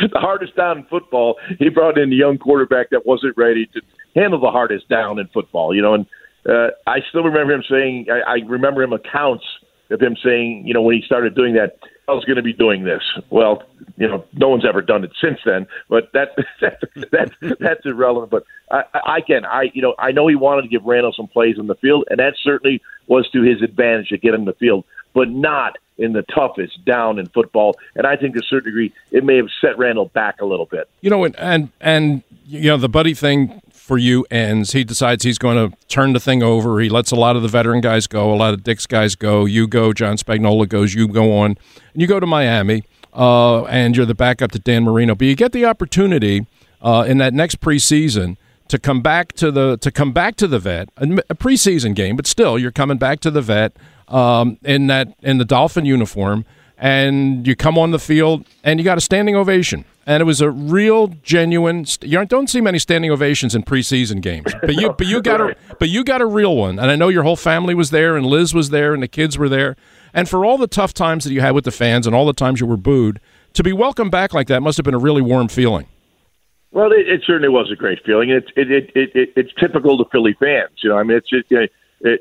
the 0.00 0.20
hardest 0.20 0.54
down 0.54 0.78
in 0.78 0.84
football, 0.84 1.40
he 1.58 1.70
brought 1.70 1.98
in 1.98 2.12
a 2.12 2.14
young 2.14 2.38
quarterback 2.38 2.90
that 2.90 3.04
wasn't 3.04 3.36
ready 3.36 3.66
to 3.74 3.80
handle 4.14 4.40
the 4.40 4.52
hardest 4.52 4.88
down 4.88 5.18
in 5.18 5.26
football. 5.34 5.74
You 5.74 5.82
know, 5.82 5.94
and 5.94 6.06
uh, 6.48 6.68
I 6.86 7.00
still 7.08 7.24
remember 7.24 7.52
him 7.52 7.64
saying, 7.68 8.06
I, 8.12 8.34
I 8.34 8.34
remember 8.46 8.80
him 8.80 8.92
accounts 8.92 9.44
of 9.90 10.00
him 10.00 10.16
saying, 10.24 10.68
you 10.68 10.72
know, 10.72 10.82
when 10.82 10.94
he 10.94 11.02
started 11.04 11.34
doing 11.34 11.54
that, 11.54 11.78
I 12.12 12.24
going 12.24 12.36
to 12.36 12.42
be 12.42 12.52
doing 12.52 12.84
this. 12.84 13.02
Well, 13.30 13.62
you 13.96 14.08
know, 14.08 14.24
no 14.34 14.48
one's 14.48 14.64
ever 14.66 14.82
done 14.82 15.04
it 15.04 15.12
since 15.20 15.38
then, 15.44 15.66
but 15.88 16.10
that, 16.12 16.30
that, 16.60 16.80
that 17.12 17.56
that's 17.60 17.84
irrelevant. 17.84 18.30
But 18.30 18.44
I, 18.70 18.82
I 19.04 19.18
again, 19.18 19.44
I 19.44 19.70
you 19.74 19.82
know, 19.82 19.94
I 19.98 20.12
know 20.12 20.26
he 20.26 20.34
wanted 20.34 20.62
to 20.62 20.68
give 20.68 20.84
Randall 20.84 21.12
some 21.16 21.28
plays 21.28 21.56
in 21.58 21.66
the 21.66 21.74
field, 21.76 22.04
and 22.10 22.18
that 22.18 22.34
certainly 22.42 22.80
was 23.12 23.28
to 23.28 23.42
his 23.42 23.60
advantage 23.60 24.08
to 24.08 24.16
get 24.16 24.32
him 24.32 24.40
in 24.40 24.46
the 24.46 24.54
field, 24.54 24.86
but 25.12 25.28
not 25.28 25.76
in 25.98 26.14
the 26.14 26.22
toughest 26.34 26.82
down 26.86 27.18
in 27.18 27.28
football. 27.28 27.76
And 27.94 28.06
I 28.06 28.16
think 28.16 28.34
to 28.34 28.40
a 28.40 28.42
certain 28.42 28.70
degree, 28.70 28.90
it 29.10 29.22
may 29.22 29.36
have 29.36 29.48
set 29.60 29.76
Randall 29.76 30.06
back 30.06 30.40
a 30.40 30.46
little 30.46 30.64
bit. 30.64 30.88
You 31.02 31.10
know, 31.10 31.22
and 31.24 31.36
and, 31.38 31.68
and 31.78 32.22
you 32.46 32.70
know 32.70 32.78
the 32.78 32.88
buddy 32.88 33.12
thing 33.12 33.60
for 33.70 33.98
you 33.98 34.24
ends. 34.30 34.72
He 34.72 34.82
decides 34.82 35.24
he's 35.24 35.36
going 35.36 35.58
to 35.58 35.76
turn 35.88 36.14
the 36.14 36.20
thing 36.20 36.42
over. 36.42 36.80
He 36.80 36.88
lets 36.88 37.10
a 37.10 37.16
lot 37.16 37.36
of 37.36 37.42
the 37.42 37.48
veteran 37.48 37.82
guys 37.82 38.06
go, 38.06 38.32
a 38.32 38.34
lot 38.34 38.54
of 38.54 38.64
Dick's 38.64 38.86
guys 38.86 39.14
go. 39.14 39.44
You 39.44 39.68
go, 39.68 39.92
John 39.92 40.16
Spagnola 40.16 40.66
goes, 40.66 40.94
you 40.94 41.06
go 41.06 41.36
on, 41.36 41.58
and 41.92 42.00
you 42.00 42.06
go 42.06 42.18
to 42.18 42.26
Miami, 42.26 42.84
uh, 43.12 43.64
and 43.64 43.94
you're 43.94 44.06
the 44.06 44.14
backup 44.14 44.52
to 44.52 44.58
Dan 44.58 44.84
Marino. 44.84 45.14
But 45.14 45.26
you 45.26 45.36
get 45.36 45.52
the 45.52 45.66
opportunity 45.66 46.46
uh, 46.80 47.04
in 47.06 47.18
that 47.18 47.34
next 47.34 47.60
preseason 47.60 48.38
to 48.72 48.78
come 48.78 49.02
back 49.02 49.34
to 49.34 49.50
the 49.50 49.76
to 49.76 49.90
come 49.90 50.12
back 50.12 50.34
to 50.36 50.48
the 50.48 50.58
vet, 50.58 50.88
a 50.96 51.34
preseason 51.34 51.94
game, 51.94 52.16
but 52.16 52.26
still 52.26 52.58
you're 52.58 52.72
coming 52.72 52.96
back 52.96 53.20
to 53.20 53.30
the 53.30 53.42
vet 53.42 53.76
um, 54.08 54.56
in 54.62 54.86
that 54.86 55.14
in 55.20 55.36
the 55.36 55.44
Dolphin 55.44 55.84
uniform, 55.84 56.46
and 56.78 57.46
you 57.46 57.54
come 57.54 57.76
on 57.76 57.90
the 57.90 57.98
field 57.98 58.46
and 58.64 58.80
you 58.80 58.84
got 58.84 58.96
a 58.96 59.02
standing 59.02 59.36
ovation 59.36 59.84
and 60.06 60.22
it 60.22 60.24
was 60.24 60.40
a 60.40 60.50
real 60.50 61.08
genuine. 61.22 61.84
You 62.00 62.24
don't 62.24 62.48
see 62.48 62.62
many 62.62 62.78
standing 62.78 63.10
ovations 63.10 63.54
in 63.54 63.62
preseason 63.62 64.22
games, 64.22 64.50
but 64.62 64.74
you 64.74 64.94
but 64.94 65.06
you 65.06 65.20
got 65.20 65.42
a 65.42 65.54
but 65.78 65.90
you 65.90 66.02
got 66.02 66.22
a 66.22 66.26
real 66.26 66.56
one, 66.56 66.78
and 66.78 66.90
I 66.90 66.96
know 66.96 67.10
your 67.10 67.24
whole 67.24 67.36
family 67.36 67.74
was 67.74 67.90
there, 67.90 68.16
and 68.16 68.24
Liz 68.24 68.54
was 68.54 68.70
there, 68.70 68.94
and 68.94 69.02
the 69.02 69.08
kids 69.08 69.36
were 69.36 69.50
there, 69.50 69.76
and 70.14 70.30
for 70.30 70.46
all 70.46 70.56
the 70.56 70.66
tough 70.66 70.94
times 70.94 71.24
that 71.24 71.32
you 71.34 71.42
had 71.42 71.52
with 71.52 71.64
the 71.64 71.70
fans, 71.70 72.06
and 72.06 72.16
all 72.16 72.24
the 72.24 72.32
times 72.32 72.58
you 72.58 72.66
were 72.66 72.78
booed, 72.78 73.20
to 73.52 73.62
be 73.62 73.74
welcomed 73.74 74.10
back 74.10 74.32
like 74.32 74.46
that 74.46 74.62
must 74.62 74.78
have 74.78 74.84
been 74.84 74.94
a 74.94 74.98
really 74.98 75.20
warm 75.20 75.48
feeling. 75.48 75.86
Well, 76.72 76.90
it, 76.90 77.06
it 77.08 77.22
certainly 77.26 77.50
was 77.50 77.70
a 77.70 77.76
great 77.76 78.00
feeling. 78.04 78.30
It's 78.30 78.48
it, 78.56 78.70
it, 78.70 78.90
it, 78.94 79.10
it, 79.14 79.32
it's 79.36 79.52
typical 79.58 79.96
to 79.98 80.04
Philly 80.10 80.34
fans. 80.40 80.72
You 80.82 80.90
know, 80.90 80.98
I 80.98 81.02
mean, 81.02 81.16
it's 81.16 81.30
just. 81.30 81.50
You 81.50 81.60
know, 81.60 81.66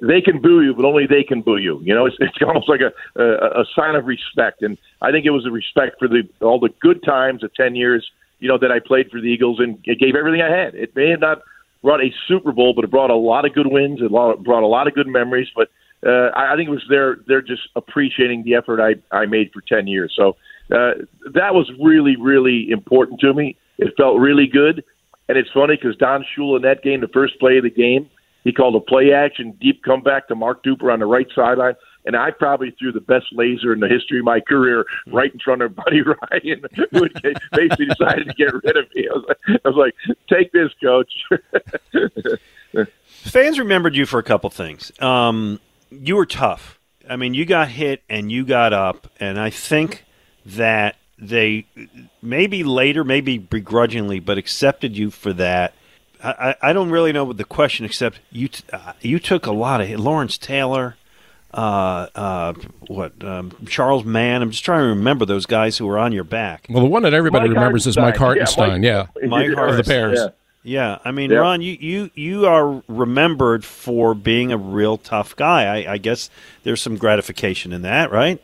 they 0.02 0.22
can 0.22 0.40
boo 0.40 0.62
you, 0.62 0.76
but 0.76 0.86
only 0.86 1.08
they 1.08 1.24
can 1.24 1.42
boo 1.42 1.58
you. 1.58 1.82
You 1.84 1.96
know, 1.96 2.06
it's, 2.06 2.16
it's 2.20 2.38
almost 2.48 2.70
like 2.70 2.82
a, 2.82 2.92
a 3.20 3.62
a 3.62 3.66
sign 3.76 3.96
of 3.96 4.06
respect, 4.06 4.62
and 4.62 4.78
I 5.02 5.12
think 5.12 5.26
it 5.26 5.32
was 5.32 5.46
a 5.46 5.52
respect 5.52 5.98
for 5.98 6.08
the 6.08 6.22
all 6.42 6.60
the 6.60 6.70
good 6.82 7.04
times 7.04 7.44
of 7.44 7.54
ten 7.56 7.76
years. 7.76 8.08
You 8.40 8.48
know 8.48 8.58
that 8.60 8.72
I 8.72 8.80
played 8.80 9.10
for 9.10 9.20
the 9.20 9.28
Eagles 9.28 9.60
and 9.60 9.78
it 9.86 10.00
gave 10.00 10.16
everything 10.16 10.42
I 10.42 10.50
had. 10.50 10.76
It 10.76 10.96
may 10.96 11.10
have 11.10 11.20
not 11.20 11.42
brought 11.84 12.02
a 12.02 12.12
Super 12.28 12.52
Bowl, 12.52 12.74
but 12.76 12.84
it 12.84 12.92
brought 12.92 13.10
a 13.10 13.16
lot 13.16 13.46
of 13.46 13.54
good 13.54 13.68
wins. 13.68 14.00
It 14.02 14.10
brought 14.10 14.64
a 14.64 14.68
lot 14.68 14.88
of 14.88 14.94
good 14.94 15.08
memories. 15.08 15.48
But 15.56 15.70
uh, 16.06 16.32
I 16.36 16.56
think 16.56 16.68
it 16.68 16.72
was 16.72 16.84
they're 16.90 17.18
they're 17.28 17.42
just 17.42 17.64
appreciating 17.76 18.44
the 18.44 18.56
effort 18.56 18.82
I 18.82 18.96
I 19.16 19.26
made 19.26 19.52
for 19.52 19.62
ten 19.62 19.88
years. 19.88 20.14
So 20.16 20.36
uh, 20.72 20.94
that 21.34 21.54
was 21.54 21.72
really 21.82 22.16
really 22.18 22.70
important 22.70 23.20
to 23.22 23.34
me. 23.34 23.58
It 23.82 23.94
felt 23.98 24.20
really 24.20 24.48
good, 24.48 24.84
and 25.28 25.38
it's 25.38 25.50
funny 25.52 25.76
because 25.76 25.98
Don 25.98 26.24
Shula 26.24 26.58
in 26.58 26.62
that 26.62 26.82
game, 26.84 27.02
the 27.02 27.10
first 27.10 27.40
play 27.40 27.58
of 27.58 27.64
the 27.64 27.70
game 27.70 28.10
he 28.44 28.52
called 28.52 28.76
a 28.76 28.80
play 28.80 29.12
action 29.14 29.56
deep 29.62 29.84
comeback 29.84 30.28
to 30.28 30.36
Mark 30.36 30.64
Duper 30.64 30.92
on 30.92 31.00
the 31.00 31.06
right 31.06 31.28
sideline. 31.36 31.76
And 32.04 32.16
I 32.16 32.32
probably 32.32 32.72
threw 32.72 32.92
the 32.92 33.00
best 33.00 33.28
laser 33.32 33.72
in 33.72 33.80
the 33.80 33.88
history 33.88 34.18
of 34.20 34.26
my 34.26 34.40
career 34.40 34.86
right 35.08 35.32
in 35.32 35.40
front 35.40 35.62
of 35.62 35.76
Buddy 35.76 36.02
Ryan, 36.32 36.64
who 36.92 37.08
basically 37.52 37.86
decided 37.86 38.28
to 38.28 38.34
get 38.34 38.52
rid 38.54 38.76
of 38.76 38.86
me. 38.96 39.08
I 39.08 39.14
was 39.14 39.26
like, 39.28 39.38
I 39.64 39.70
was 39.70 39.76
like 39.76 39.96
take 40.28 40.52
this, 40.52 40.72
coach. 40.84 41.12
Fans 43.06 43.60
remembered 43.60 43.96
you 43.96 44.08
for 44.08 44.18
a 44.18 44.24
couple 44.24 44.50
things. 44.50 44.92
Um, 45.00 45.60
you 45.92 46.16
were 46.16 46.26
tough. 46.26 46.80
I 47.08 47.18
mean, 47.18 47.36
you 47.36 47.46
got 47.46 47.68
hit 47.68 48.02
and 48.10 48.32
you 48.32 48.46
got 48.46 48.74
up, 48.74 49.08
and 49.20 49.40
I 49.40 49.52
think 49.52 50.06
that 50.44 50.96
they 51.22 51.66
maybe 52.22 52.64
later, 52.64 53.04
maybe 53.04 53.38
begrudgingly, 53.38 54.20
but 54.20 54.38
accepted 54.38 54.98
you 54.98 55.12
for 55.12 55.32
that 55.34 55.74
I, 56.24 56.56
I 56.62 56.74
don't 56.74 56.90
really 56.90 57.12
know 57.12 57.26
what 57.26 57.38
the 57.38 57.44
question 57.44 57.86
except 57.86 58.20
you 58.32 58.48
t- 58.50 58.64
uh, 58.72 58.94
you 59.02 59.20
took 59.20 59.46
a 59.46 59.52
lot 59.52 59.82
of 59.82 59.90
Lawrence 60.00 60.38
Taylor, 60.38 60.96
uh, 61.54 62.08
uh, 62.16 62.54
what 62.88 63.24
um, 63.24 63.52
Charles 63.68 64.06
Mann. 64.06 64.42
I'm 64.42 64.52
just 64.52 64.64
trying 64.64 64.84
to 64.84 64.90
remember 64.90 65.26
those 65.26 65.46
guys 65.46 65.78
who 65.78 65.88
were 65.88 65.98
on 65.98 66.12
your 66.12 66.24
back. 66.24 66.68
Well, 66.70 66.84
the 66.84 66.90
one 66.90 67.04
that 67.04 67.14
everybody 67.14 67.48
Mike 67.50 67.56
remembers 67.56 67.88
is 67.88 67.98
Mike 67.98 68.16
Hartenstine. 68.16 68.84
Yeah, 68.84 69.08
Mike, 69.28 69.50
Mike 69.50 69.58
of 69.58 69.78
the 69.78 69.84
Bears. 69.84 70.20
Yeah. 70.20 70.28
Yeah, 70.64 71.00
I 71.04 71.10
mean, 71.10 71.32
Yeah. 71.32 71.40
Ron, 71.40 71.62
you, 71.62 71.76
you 71.80 72.12
you 72.14 72.46
are 72.46 72.84
remembered 72.88 73.66
for 73.66 74.14
being 74.14 74.52
a 74.52 74.58
real 74.58 74.96
tough 74.96 75.36
guy. 75.36 75.64
I, 75.64 75.94
I 75.94 75.98
guess 75.98 76.30
there's 76.62 76.80
some 76.80 76.98
gratification 76.98 77.74
in 77.74 77.82
that, 77.82 78.12
right? 78.12 78.40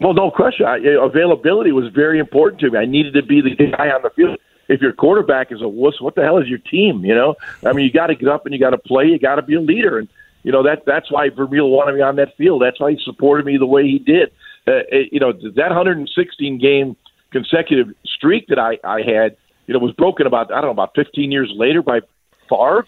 Well, 0.00 0.14
no 0.14 0.30
question. 0.30 0.66
I, 0.66 0.78
availability 0.78 1.72
was 1.72 1.92
very 1.94 2.18
important 2.18 2.60
to 2.60 2.70
me. 2.70 2.78
I 2.78 2.86
needed 2.86 3.14
to 3.14 3.22
be 3.22 3.42
the 3.42 3.54
guy 3.76 3.90
on 3.90 4.02
the 4.02 4.10
field. 4.10 4.38
If 4.68 4.80
your 4.80 4.92
quarterback 4.92 5.52
is 5.52 5.60
a 5.60 5.68
wuss, 5.68 6.00
what 6.00 6.14
the 6.14 6.22
hell 6.22 6.38
is 6.38 6.48
your 6.48 6.58
team? 6.58 7.04
You 7.04 7.14
know, 7.14 7.34
I 7.66 7.72
mean, 7.72 7.84
you 7.84 7.92
got 7.92 8.06
to 8.06 8.14
get 8.14 8.28
up 8.28 8.46
and 8.46 8.54
you 8.54 8.60
got 8.60 8.70
to 8.70 8.78
play. 8.78 9.06
You 9.06 9.18
got 9.18 9.34
to 9.34 9.42
be 9.42 9.56
a 9.56 9.60
leader, 9.60 9.98
and 9.98 10.08
you 10.44 10.52
know 10.52 10.62
that 10.62 10.84
that's 10.86 11.10
why 11.10 11.28
Vermeil 11.28 11.68
wanted 11.68 11.96
me 11.96 12.02
on 12.02 12.16
that 12.16 12.36
field. 12.36 12.62
That's 12.62 12.78
why 12.78 12.92
he 12.92 12.98
supported 13.04 13.44
me 13.44 13.56
the 13.56 13.66
way 13.66 13.82
he 13.82 13.98
did. 13.98 14.30
Uh, 14.68 14.86
it, 14.90 15.12
you 15.12 15.18
know, 15.18 15.32
that 15.32 15.68
116 15.68 16.58
game 16.58 16.96
consecutive 17.32 17.88
streak 18.04 18.46
that 18.46 18.60
I 18.60 18.78
I 18.84 19.02
had, 19.02 19.36
you 19.66 19.74
know, 19.74 19.80
was 19.80 19.92
broken 19.92 20.26
about 20.26 20.52
I 20.52 20.60
don't 20.60 20.66
know 20.66 20.70
about 20.70 20.94
15 20.94 21.32
years 21.32 21.52
later 21.56 21.82
by 21.82 22.00
Favre. 22.48 22.86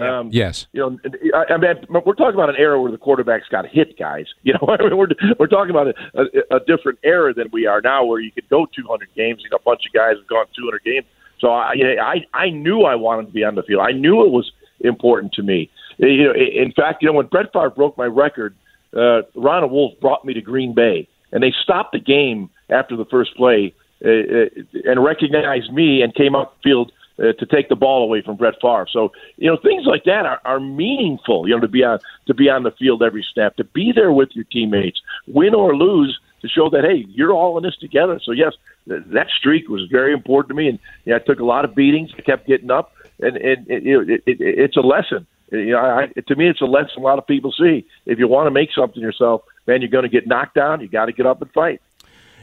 Um, 0.00 0.30
Yes. 0.32 0.66
you 0.72 0.80
know, 0.80 0.98
I, 1.34 1.54
I 1.54 1.56
mean, 1.56 1.74
we're 2.04 2.14
talking 2.14 2.34
about 2.34 2.48
an 2.48 2.56
era 2.56 2.80
where 2.80 2.90
the 2.90 2.98
quarterbacks 2.98 3.48
got 3.50 3.66
hit, 3.66 3.98
guys. 3.98 4.26
You 4.42 4.54
know, 4.54 4.68
I 4.68 4.82
mean, 4.82 4.96
we're 4.96 5.08
we're 5.38 5.46
talking 5.46 5.70
about 5.70 5.88
a, 5.88 5.94
a, 6.14 6.56
a 6.56 6.60
different 6.66 6.98
era 7.02 7.32
than 7.32 7.48
we 7.52 7.66
are 7.66 7.80
now, 7.80 8.04
where 8.04 8.20
you 8.20 8.30
could 8.30 8.48
go 8.48 8.66
200 8.66 9.08
games. 9.14 9.40
You 9.42 9.50
know, 9.50 9.56
a 9.56 9.62
bunch 9.62 9.82
of 9.86 9.92
guys 9.92 10.16
have 10.18 10.26
gone 10.26 10.46
200 10.56 10.82
games. 10.84 11.06
So 11.40 11.48
I, 11.48 11.74
I, 12.00 12.24
I 12.34 12.50
knew 12.50 12.82
I 12.82 12.94
wanted 12.94 13.26
to 13.26 13.32
be 13.32 13.44
on 13.44 13.54
the 13.54 13.62
field. 13.62 13.82
I 13.86 13.92
knew 13.92 14.24
it 14.24 14.30
was 14.30 14.50
important 14.80 15.32
to 15.34 15.42
me. 15.42 15.70
You 15.98 16.24
know, 16.24 16.32
in 16.34 16.72
fact, 16.72 17.02
you 17.02 17.08
know, 17.08 17.14
when 17.14 17.26
Brett 17.26 17.52
Favre 17.52 17.70
broke 17.70 17.96
my 17.96 18.06
record, 18.06 18.54
uh, 18.96 19.22
Ronald 19.34 19.72
Wolf 19.72 19.92
brought 20.00 20.24
me 20.24 20.34
to 20.34 20.40
Green 20.40 20.74
Bay, 20.74 21.08
and 21.32 21.42
they 21.42 21.52
stopped 21.62 21.92
the 21.92 22.00
game 22.00 22.50
after 22.70 22.96
the 22.96 23.04
first 23.06 23.34
play 23.36 23.74
uh, 24.04 24.08
uh, 24.08 24.90
and 24.90 25.02
recognized 25.04 25.72
me 25.72 26.02
and 26.02 26.14
came 26.14 26.34
up 26.34 26.56
the 26.62 26.68
field 26.68 26.92
uh, 27.18 27.32
to 27.32 27.46
take 27.46 27.68
the 27.68 27.76
ball 27.76 28.02
away 28.02 28.22
from 28.22 28.36
Brett 28.36 28.54
Favre. 28.60 28.86
So 28.90 29.12
you 29.36 29.50
know 29.50 29.56
things 29.56 29.86
like 29.86 30.04
that 30.04 30.26
are, 30.26 30.40
are 30.44 30.60
meaningful. 30.60 31.48
You 31.48 31.54
know 31.54 31.60
to 31.60 31.68
be 31.68 31.84
on 31.84 32.00
to 32.26 32.34
be 32.34 32.48
on 32.48 32.62
the 32.62 32.70
field 32.72 33.02
every 33.02 33.24
snap, 33.32 33.56
to 33.56 33.64
be 33.64 33.92
there 33.92 34.12
with 34.12 34.30
your 34.32 34.44
teammates, 34.44 35.00
win 35.26 35.54
or 35.54 35.76
lose, 35.76 36.18
to 36.42 36.48
show 36.48 36.68
that 36.70 36.84
hey, 36.84 37.06
you're 37.08 37.32
all 37.32 37.56
in 37.56 37.62
this 37.62 37.76
together. 37.76 38.20
So 38.22 38.32
yes, 38.32 38.54
th- 38.88 39.02
that 39.06 39.28
streak 39.30 39.68
was 39.68 39.88
very 39.90 40.12
important 40.12 40.48
to 40.50 40.54
me, 40.54 40.68
and 40.68 40.78
yeah, 41.04 41.16
I 41.16 41.18
took 41.20 41.40
a 41.40 41.44
lot 41.44 41.64
of 41.64 41.74
beatings. 41.74 42.10
I 42.16 42.22
kept 42.22 42.46
getting 42.46 42.70
up, 42.70 42.92
and 43.20 43.36
and 43.36 43.70
it, 43.70 43.82
you 43.82 43.94
know, 43.94 44.14
it, 44.14 44.22
it, 44.26 44.40
it's 44.40 44.76
a 44.76 44.80
lesson. 44.80 45.26
You 45.50 45.72
know, 45.72 45.78
I, 45.78 46.06
to 46.20 46.36
me, 46.36 46.48
it's 46.48 46.60
a 46.60 46.66
lesson 46.66 46.98
a 46.98 47.00
lot 47.00 47.18
of 47.18 47.26
people 47.26 47.52
see. 47.52 47.86
If 48.06 48.18
you 48.18 48.26
want 48.28 48.46
to 48.46 48.50
make 48.50 48.70
something 48.72 49.00
yourself, 49.00 49.42
man, 49.66 49.82
you're 49.82 49.90
going 49.90 50.02
to 50.04 50.08
get 50.08 50.26
knocked 50.26 50.54
down. 50.54 50.80
You 50.80 50.88
got 50.88 51.06
to 51.06 51.12
get 51.12 51.26
up 51.26 51.40
and 51.40 51.50
fight. 51.52 51.80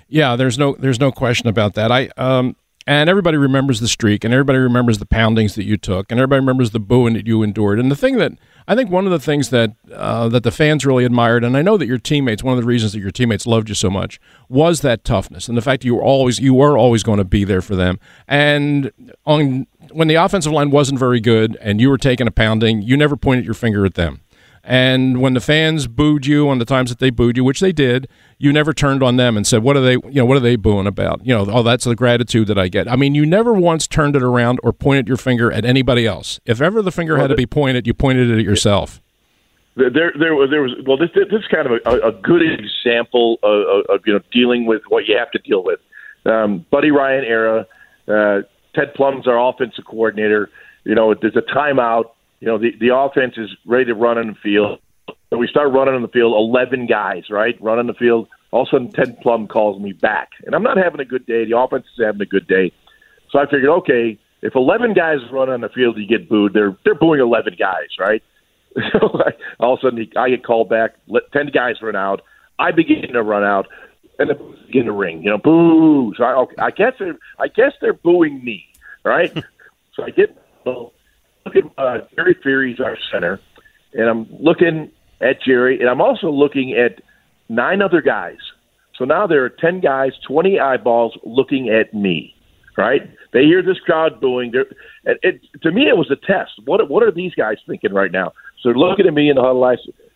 Yeah, 0.08 0.36
there's 0.36 0.58
no 0.58 0.76
there's 0.78 1.00
no 1.00 1.12
question 1.12 1.48
about 1.48 1.76
that. 1.76 1.92
I 1.92 2.10
um 2.18 2.56
and 2.88 3.10
everybody 3.10 3.38
remembers 3.38 3.80
the 3.80 3.88
streak 3.88 4.24
and 4.24 4.34
everybody 4.34 4.60
remembers 4.60 4.98
the 4.98 5.06
poundings 5.06 5.56
that 5.56 5.64
you 5.64 5.78
took 5.78 6.12
and 6.12 6.20
everybody 6.20 6.40
remembers 6.40 6.72
the 6.72 6.80
booing 6.80 7.14
that 7.14 7.28
you 7.28 7.44
endured. 7.44 7.80
And 7.80 7.92
the 7.92 7.96
thing 7.96 8.18
that 8.18 8.34
I 8.68 8.76
think 8.76 8.90
one 8.90 9.06
of 9.06 9.12
the 9.12 9.20
things 9.20 9.50
that 9.50 9.74
uh, 9.94 10.30
that 10.30 10.44
the 10.44 10.52
fans 10.52 10.86
really 10.86 11.06
admired, 11.06 11.44
and 11.44 11.58
I 11.58 11.62
know 11.62 11.78
that 11.78 11.88
your 11.88 11.98
teammates, 11.98 12.44
one 12.44 12.58
of 12.58 12.62
the 12.62 12.68
reasons 12.68 12.94
that 12.94 13.00
your 13.00 13.12
teammates 13.12 13.46
loved 13.46 13.70
you 13.70 13.76
so 13.76 13.90
much, 13.90 14.20
was 14.50 14.82
that 14.82 15.04
toughness 15.04 15.48
and 15.48 15.58
the 15.58 15.62
fact 15.62 15.82
that 15.82 15.88
you 15.88 15.96
were 15.96 16.04
always 16.04 16.40
you 16.40 16.54
were 16.54 16.78
always 16.78 17.04
going 17.04 17.18
to 17.18 17.24
be 17.24 17.44
there 17.44 17.62
for 17.62 17.76
them. 17.76 18.00
And 18.28 18.92
on 19.26 19.68
when 19.92 20.08
the 20.08 20.16
offensive 20.16 20.52
line 20.52 20.72
wasn't 20.72 21.00
very 21.00 21.20
good 21.20 21.58
and 21.62 21.82
you 21.82 21.90
were 21.90 21.98
taking 21.98 22.28
a 22.28 22.32
pounding, 22.32 22.82
you 22.82 22.98
never 22.98 23.18
pointed 23.18 23.46
your 23.46 23.54
finger 23.54 23.86
at 23.86 23.96
them. 23.96 24.22
And 24.64 25.22
when 25.22 25.34
the 25.34 25.42
fans 25.42 25.88
booed 25.88 26.26
you 26.26 26.48
on 26.48 26.60
the 26.60 26.66
times 26.66 26.90
that 26.92 27.00
they 27.00 27.10
booed 27.10 27.36
you, 27.36 27.44
which 27.44 27.60
they 27.60 27.72
did, 27.72 28.08
you 28.38 28.54
never 28.54 28.74
turned 28.74 29.02
on 29.02 29.18
them 29.18 29.36
and 29.36 29.46
said, 29.46 29.64
"What 29.64 29.76
are 29.76 29.82
they? 29.82 29.94
You 29.94 30.22
know, 30.22 30.26
what 30.26 30.38
are 30.38 30.42
they 30.42 30.56
booing 30.56 30.88
about? 30.88 31.26
You 31.26 31.34
know, 31.34 31.48
oh, 31.50 31.64
that's 31.64 31.86
the 31.86 31.96
gratitude 31.96 32.48
that 32.48 32.60
I 32.60 32.68
get." 32.68 32.88
I 32.88 32.96
mean, 32.96 33.16
you 33.16 33.26
never 33.26 33.54
once 33.54 33.88
turned 33.88 34.16
it 34.16 34.22
around 34.22 34.60
or 34.64 34.72
pointed 34.72 35.08
your 35.08 35.18
finger 35.18 35.52
at 35.52 35.66
anybody 35.66 36.06
else. 36.06 36.40
If 36.46 36.62
ever 36.62 36.82
the 36.82 36.92
finger 36.92 37.18
had 37.18 37.28
to 37.28 37.36
be 37.36 37.48
pointed, 37.48 37.88
you 37.88 37.94
pointed 37.94 38.30
it 38.30 38.38
at 38.38 38.44
yourself. 38.44 39.02
There, 39.76 39.90
there 40.20 40.36
was, 40.36 40.50
there 40.52 40.62
was. 40.62 40.72
Well, 40.86 40.98
this, 40.98 41.10
this 41.16 41.28
is 41.32 41.48
kind 41.48 41.66
of 41.66 41.80
a, 41.86 42.10
a 42.10 42.12
good 42.12 42.42
example 42.42 43.40
of, 43.42 43.62
of, 43.62 43.86
of 43.90 44.02
you 44.06 44.14
know 44.14 44.20
dealing 44.32 44.66
with 44.66 44.82
what 44.90 45.08
you 45.08 45.18
have 45.18 45.32
to 45.32 45.40
deal 45.40 45.64
with. 45.64 45.80
Um, 46.26 46.66
Buddy 46.70 46.92
Ryan 46.92 47.24
era. 47.24 47.68
Uh, 48.08 48.42
Ted 48.76 48.94
Plumb's 48.94 49.28
our 49.28 49.50
offensive 49.50 49.86
coordinator. 49.86 50.50
You 50.84 50.96
know, 50.96 51.14
there's 51.14 51.36
a 51.36 51.42
timeout. 51.42 52.12
You 52.42 52.48
know, 52.48 52.58
the 52.58 52.72
the 52.80 52.94
offense 52.96 53.36
is 53.38 53.50
ready 53.66 53.86
to 53.86 53.96
run 53.96 54.18
on 54.18 54.28
the 54.28 54.36
field. 54.36 54.80
And 55.32 55.40
we 55.40 55.48
start 55.48 55.72
running 55.72 55.94
on 55.94 56.02
the 56.02 56.10
field, 56.10 56.34
eleven 56.34 56.88
guys, 56.88 57.30
right, 57.30 57.56
running 57.62 57.88
the 57.88 57.94
field. 57.94 58.28
All 58.52 58.64
of 58.64 58.68
a 58.68 58.72
sudden, 58.72 58.92
Ted 58.92 59.22
Plumb 59.22 59.48
calls 59.48 59.82
me 59.82 59.94
back, 59.94 60.32
and 60.46 60.54
I'm 60.54 60.64
not 60.64 60.76
having 60.76 61.00
a 61.00 61.06
good 61.06 61.26
day. 61.26 61.46
The 61.46 61.58
offense 61.58 61.86
is 61.98 62.04
having 62.04 62.20
a 62.20 62.26
good 62.26 62.48
day, 62.48 62.74
so 63.30 63.40
I 63.40 63.46
figured, 63.46 63.70
okay, 63.70 64.20
if 64.42 64.56
eleven 64.56 64.94
guys 64.94 65.20
run 65.32 65.50
on 65.50 65.62
the 65.62 65.70
field, 65.70 65.98
you 65.98 66.06
get 66.06 66.28
booed. 66.28 66.54
They're 66.54 66.76
they're 66.84 66.96
booing 66.96 67.22
eleven 67.22 67.56
guys, 67.58 67.90
right? 68.00 68.24
So 68.94 69.20
I, 69.20 69.32
all 69.60 69.74
of 69.74 69.80
a 69.80 69.82
sudden, 69.82 70.08
I 70.16 70.30
get 70.30 70.46
called 70.46 70.70
back. 70.70 70.92
Let, 71.08 71.30
Ten 71.34 71.48
guys 71.48 71.82
run 71.82 71.98
out. 71.98 72.22
I 72.58 72.72
begin 72.72 73.02
to 73.12 73.22
run 73.22 73.44
out, 73.44 73.68
and 74.18 74.30
the 74.30 74.34
boos 74.36 74.60
begin 74.66 74.86
to 74.86 74.94
ring. 74.94 75.22
You 75.24 75.32
know, 75.32 75.38
boo. 75.38 76.14
So 76.16 76.24
I, 76.24 76.36
okay, 76.36 76.56
I 76.58 76.72
guess 76.72 76.94
they're 76.98 77.18
I 77.38 77.50
guess 77.50 77.74
they're 77.82 77.92
booing 77.92 78.42
me, 78.44 78.66
right? 79.04 79.34
so 79.94 80.04
I 80.04 80.12
get 80.12 80.38
well, 80.66 80.94
look 81.46 81.56
at 81.56 81.64
uh, 81.78 81.98
Jerry 82.16 82.36
Feary's 82.44 82.80
our 82.80 82.98
center, 83.12 83.40
and 83.94 84.10
I'm 84.10 84.28
looking 84.40 84.92
at 85.22 85.42
Jerry, 85.46 85.80
and 85.80 85.90
I'm 85.90 86.02
also 86.02 86.30
looking 86.30 86.74
at 86.74 87.02
nine 87.50 87.82
other 87.82 88.02
guys. 88.02 88.38
So 88.98 89.06
now 89.06 89.28
there 89.28 89.44
are 89.44 89.50
ten 89.50 89.80
guys, 89.80 90.12
twenty 90.28 90.60
eyeballs 90.60 91.18
looking 91.24 91.70
at 91.70 91.94
me. 91.94 92.36
Right? 92.78 93.02
They 93.34 93.44
hear 93.44 93.62
this 93.62 93.80
crowd 93.80 94.22
booing. 94.22 94.54
It, 95.04 95.20
it, 95.24 95.42
to 95.62 95.72
me, 95.72 95.90
it 95.90 95.98
was 95.98 96.10
a 96.10 96.16
test. 96.16 96.52
What 96.66 96.90
what 96.90 97.04
are 97.04 97.12
these 97.12 97.36
guys 97.36 97.58
thinking 97.68 97.94
right 97.94 98.12
now? 98.12 98.32
So 98.62 98.70
they're 98.70 98.76
looking 98.76 99.08
at 99.08 99.14
me 99.14 99.30
in 99.30 99.36
the 99.36 99.42
huddle. 99.42 99.64
I 99.64 99.76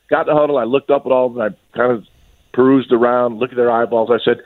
got 0.09 0.25
the 0.25 0.33
huddle. 0.33 0.57
I 0.57 0.63
looked 0.63 0.89
up 0.89 1.05
at 1.05 1.11
all 1.11 1.27
of 1.27 1.33
them. 1.33 1.41
I 1.41 1.77
kind 1.77 1.91
of 1.91 2.05
perused 2.53 2.93
around, 2.93 3.39
looked 3.39 3.53
at 3.53 3.57
their 3.57 3.71
eyeballs. 3.71 4.09
I 4.11 4.23
said, 4.23 4.37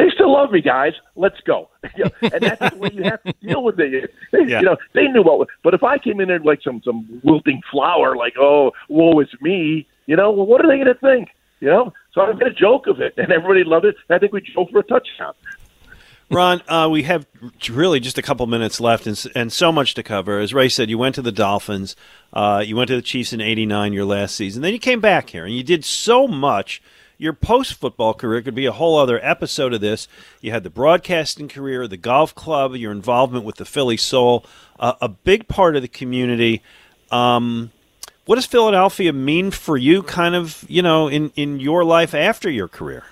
"They 0.00 0.10
still 0.14 0.32
love 0.32 0.50
me, 0.50 0.60
guys. 0.62 0.94
Let's 1.16 1.40
go." 1.40 1.68
You 1.96 2.04
know, 2.04 2.10
and 2.22 2.42
that's 2.42 2.72
the 2.72 2.78
way 2.78 2.90
you 2.92 3.02
have 3.02 3.22
to 3.24 3.34
deal 3.42 3.62
with 3.62 3.78
it. 3.78 4.14
They, 4.32 4.44
Yeah. 4.46 4.60
You 4.60 4.66
know, 4.66 4.76
they 4.94 5.06
knew 5.08 5.22
what. 5.22 5.48
But 5.62 5.74
if 5.74 5.82
I 5.82 5.98
came 5.98 6.20
in 6.20 6.28
there 6.28 6.38
like 6.38 6.62
some 6.62 6.80
some 6.84 7.20
wilting 7.22 7.60
flower, 7.70 8.16
like, 8.16 8.34
"Oh, 8.38 8.72
woe 8.88 9.18
is 9.20 9.28
me," 9.40 9.86
you 10.06 10.16
know, 10.16 10.30
well, 10.30 10.46
what 10.46 10.64
are 10.64 10.68
they 10.68 10.76
going 10.76 10.94
to 10.94 10.94
think? 10.94 11.28
You 11.60 11.68
know, 11.68 11.92
so 12.12 12.22
I 12.22 12.32
made 12.32 12.42
a 12.42 12.54
joke 12.54 12.86
of 12.86 13.00
it, 13.00 13.14
and 13.18 13.30
everybody 13.30 13.64
loved 13.64 13.84
it. 13.84 13.96
And 14.08 14.16
I 14.16 14.18
think 14.18 14.32
we 14.32 14.40
drove 14.40 14.70
for 14.70 14.78
a 14.78 14.82
touchdown. 14.82 15.34
Ron, 16.30 16.62
uh, 16.68 16.88
we 16.88 17.02
have 17.02 17.26
really 17.68 17.98
just 17.98 18.16
a 18.16 18.22
couple 18.22 18.46
minutes 18.46 18.80
left 18.80 19.06
and, 19.06 19.20
and 19.34 19.52
so 19.52 19.72
much 19.72 19.94
to 19.94 20.02
cover. 20.04 20.38
As 20.38 20.54
Ray 20.54 20.68
said, 20.68 20.88
you 20.88 20.96
went 20.96 21.16
to 21.16 21.22
the 21.22 21.32
Dolphins, 21.32 21.96
uh, 22.32 22.62
you 22.64 22.76
went 22.76 22.86
to 22.88 22.94
the 22.94 23.02
Chiefs 23.02 23.32
in 23.32 23.40
'89, 23.40 23.92
your 23.92 24.04
last 24.04 24.36
season. 24.36 24.62
Then 24.62 24.72
you 24.72 24.78
came 24.78 25.00
back 25.00 25.30
here, 25.30 25.44
and 25.44 25.54
you 25.54 25.64
did 25.64 25.84
so 25.84 26.28
much. 26.28 26.80
Your 27.20 27.34
post 27.34 27.74
football 27.74 28.14
career 28.14 28.40
could 28.40 28.54
be 28.54 28.64
a 28.64 28.72
whole 28.72 28.98
other 28.98 29.20
episode 29.22 29.74
of 29.74 29.82
this. 29.82 30.08
You 30.40 30.52
had 30.52 30.62
the 30.62 30.70
broadcasting 30.70 31.48
career, 31.48 31.86
the 31.86 31.98
golf 31.98 32.34
club, 32.34 32.74
your 32.74 32.92
involvement 32.92 33.44
with 33.44 33.56
the 33.56 33.66
Philly 33.66 33.98
Soul, 33.98 34.46
uh, 34.78 34.94
a 35.02 35.08
big 35.10 35.46
part 35.46 35.76
of 35.76 35.82
the 35.82 35.88
community. 35.88 36.62
Um, 37.10 37.72
what 38.24 38.36
does 38.36 38.46
Philadelphia 38.46 39.12
mean 39.12 39.50
for 39.50 39.76
you, 39.76 40.02
kind 40.02 40.34
of, 40.34 40.64
you 40.66 40.80
know, 40.80 41.08
in, 41.08 41.30
in 41.36 41.60
your 41.60 41.84
life 41.84 42.14
after 42.14 42.48
your 42.48 42.68
career? 42.68 43.04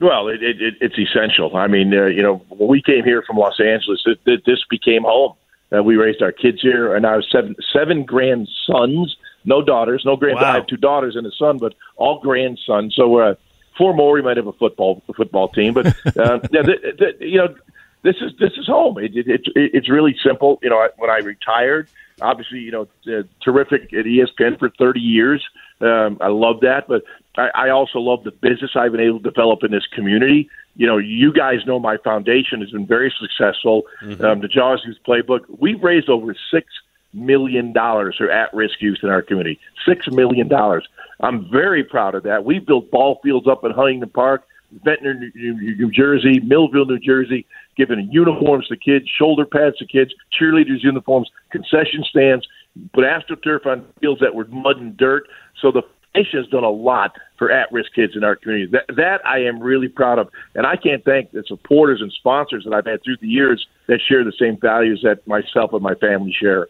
Well, 0.00 0.26
it, 0.26 0.42
it, 0.42 0.60
it, 0.60 0.74
it's 0.80 0.98
essential. 0.98 1.56
I 1.56 1.68
mean, 1.68 1.96
uh, 1.96 2.06
you 2.06 2.24
know, 2.24 2.38
when 2.48 2.68
we 2.68 2.82
came 2.82 3.04
here 3.04 3.22
from 3.22 3.36
Los 3.36 3.60
Angeles, 3.60 4.02
it, 4.04 4.18
it, 4.26 4.44
this 4.46 4.64
became 4.68 5.04
home. 5.04 5.34
Uh, 5.72 5.80
we 5.84 5.94
raised 5.94 6.22
our 6.22 6.32
kids 6.32 6.60
here, 6.60 6.96
and 6.96 7.06
I 7.06 7.12
have 7.12 7.24
seven 7.30 7.54
seven 7.72 8.02
grandsons, 8.02 9.16
no 9.44 9.62
daughters, 9.62 10.02
no 10.04 10.16
grand. 10.16 10.36
Wow. 10.40 10.50
I 10.50 10.54
have 10.54 10.66
two 10.66 10.76
daughters 10.76 11.16
and 11.16 11.26
a 11.26 11.30
son, 11.38 11.58
but 11.58 11.74
all 11.96 12.20
grandsons. 12.20 12.94
So 12.94 13.18
uh, 13.18 13.34
four 13.76 13.94
more. 13.94 14.12
We 14.14 14.22
might 14.22 14.36
have 14.36 14.46
a 14.46 14.52
football 14.52 15.02
a 15.08 15.12
football 15.12 15.48
team, 15.48 15.74
but 15.74 15.86
uh, 16.16 16.40
yeah, 16.50 16.62
th- 16.62 16.98
th- 16.98 17.16
you 17.20 17.38
know, 17.38 17.54
this 18.02 18.16
is 18.20 18.32
this 18.38 18.52
is 18.56 18.66
home. 18.66 18.98
It, 18.98 19.16
it, 19.16 19.26
it, 19.28 19.42
it's 19.54 19.88
really 19.90 20.16
simple. 20.24 20.58
You 20.62 20.70
know, 20.70 20.78
I- 20.78 20.90
when 20.96 21.10
I 21.10 21.18
retired, 21.18 21.88
obviously, 22.20 22.58
you 22.60 22.70
know, 22.72 22.88
uh, 23.06 23.22
terrific 23.42 23.92
at 23.92 24.04
ESPN 24.04 24.58
for 24.58 24.70
30 24.70 25.00
years. 25.00 25.44
Um, 25.80 26.18
I 26.20 26.26
love 26.28 26.60
that, 26.60 26.88
but 26.88 27.04
I, 27.36 27.50
I 27.54 27.70
also 27.70 28.00
love 28.00 28.24
the 28.24 28.32
business 28.32 28.72
I've 28.74 28.90
been 28.92 29.00
able 29.00 29.18
to 29.20 29.30
develop 29.30 29.62
in 29.62 29.70
this 29.70 29.86
community. 29.94 30.50
You 30.74 30.86
know, 30.88 30.98
you 30.98 31.32
guys 31.32 31.58
know 31.66 31.78
my 31.78 31.96
foundation 31.98 32.60
has 32.60 32.70
been 32.70 32.86
very 32.86 33.12
successful. 33.20 33.82
Um, 34.20 34.40
the 34.40 34.48
Jaws 34.48 34.82
Youth 34.86 34.98
Playbook, 35.06 35.44
we've 35.58 35.82
raised 35.82 36.08
over 36.08 36.34
six 36.52 36.66
million 37.12 37.72
dollars 37.72 38.16
for 38.18 38.30
at-risk 38.30 38.74
youth 38.80 38.98
in 39.02 39.08
our 39.08 39.22
community. 39.22 39.58
Six 39.86 40.06
million 40.10 40.48
dollars. 40.48 40.86
I'm 41.20 41.50
very 41.50 41.82
proud 41.82 42.14
of 42.14 42.22
that. 42.24 42.44
We 42.44 42.58
built 42.58 42.90
ball 42.90 43.18
fields 43.22 43.46
up 43.48 43.64
in 43.64 43.72
Huntington 43.72 44.10
Park, 44.10 44.44
Ventnor, 44.84 45.14
New, 45.14 45.90
Jersey, 45.90 46.40
Millville, 46.40 46.86
New 46.86 46.98
Jersey, 46.98 47.46
giving 47.76 48.08
uniforms 48.12 48.68
to 48.68 48.76
kids, 48.76 49.06
shoulder 49.18 49.44
pads 49.44 49.76
to 49.78 49.86
kids, 49.86 50.12
cheerleaders 50.38 50.82
uniforms, 50.82 51.30
concession 51.50 52.04
stands, 52.08 52.46
put 52.92 53.04
astroturf 53.04 53.66
on 53.66 53.84
fields 54.00 54.20
that 54.20 54.34
were 54.34 54.44
mud 54.46 54.76
and 54.76 54.96
dirt. 54.96 55.26
So 55.60 55.72
the 55.72 55.82
foundation 56.12 56.40
has 56.40 56.48
done 56.50 56.64
a 56.64 56.70
lot 56.70 57.12
for 57.38 57.50
at-risk 57.50 57.94
kids 57.94 58.12
in 58.14 58.24
our 58.24 58.36
community. 58.36 58.70
That, 58.70 58.94
that 58.96 59.26
I 59.26 59.38
am 59.38 59.60
really 59.60 59.88
proud 59.88 60.18
of, 60.18 60.28
and 60.54 60.66
I 60.66 60.76
can't 60.76 61.04
thank 61.04 61.32
the 61.32 61.44
supporters 61.46 62.00
and 62.00 62.12
sponsors 62.12 62.64
that 62.64 62.74
I've 62.74 62.86
had 62.86 63.02
through 63.02 63.16
the 63.20 63.28
years 63.28 63.66
that 63.86 64.00
share 64.06 64.24
the 64.24 64.32
same 64.38 64.58
values 64.60 65.00
that 65.02 65.26
myself 65.26 65.72
and 65.72 65.82
my 65.82 65.94
family 65.94 66.34
share. 66.38 66.68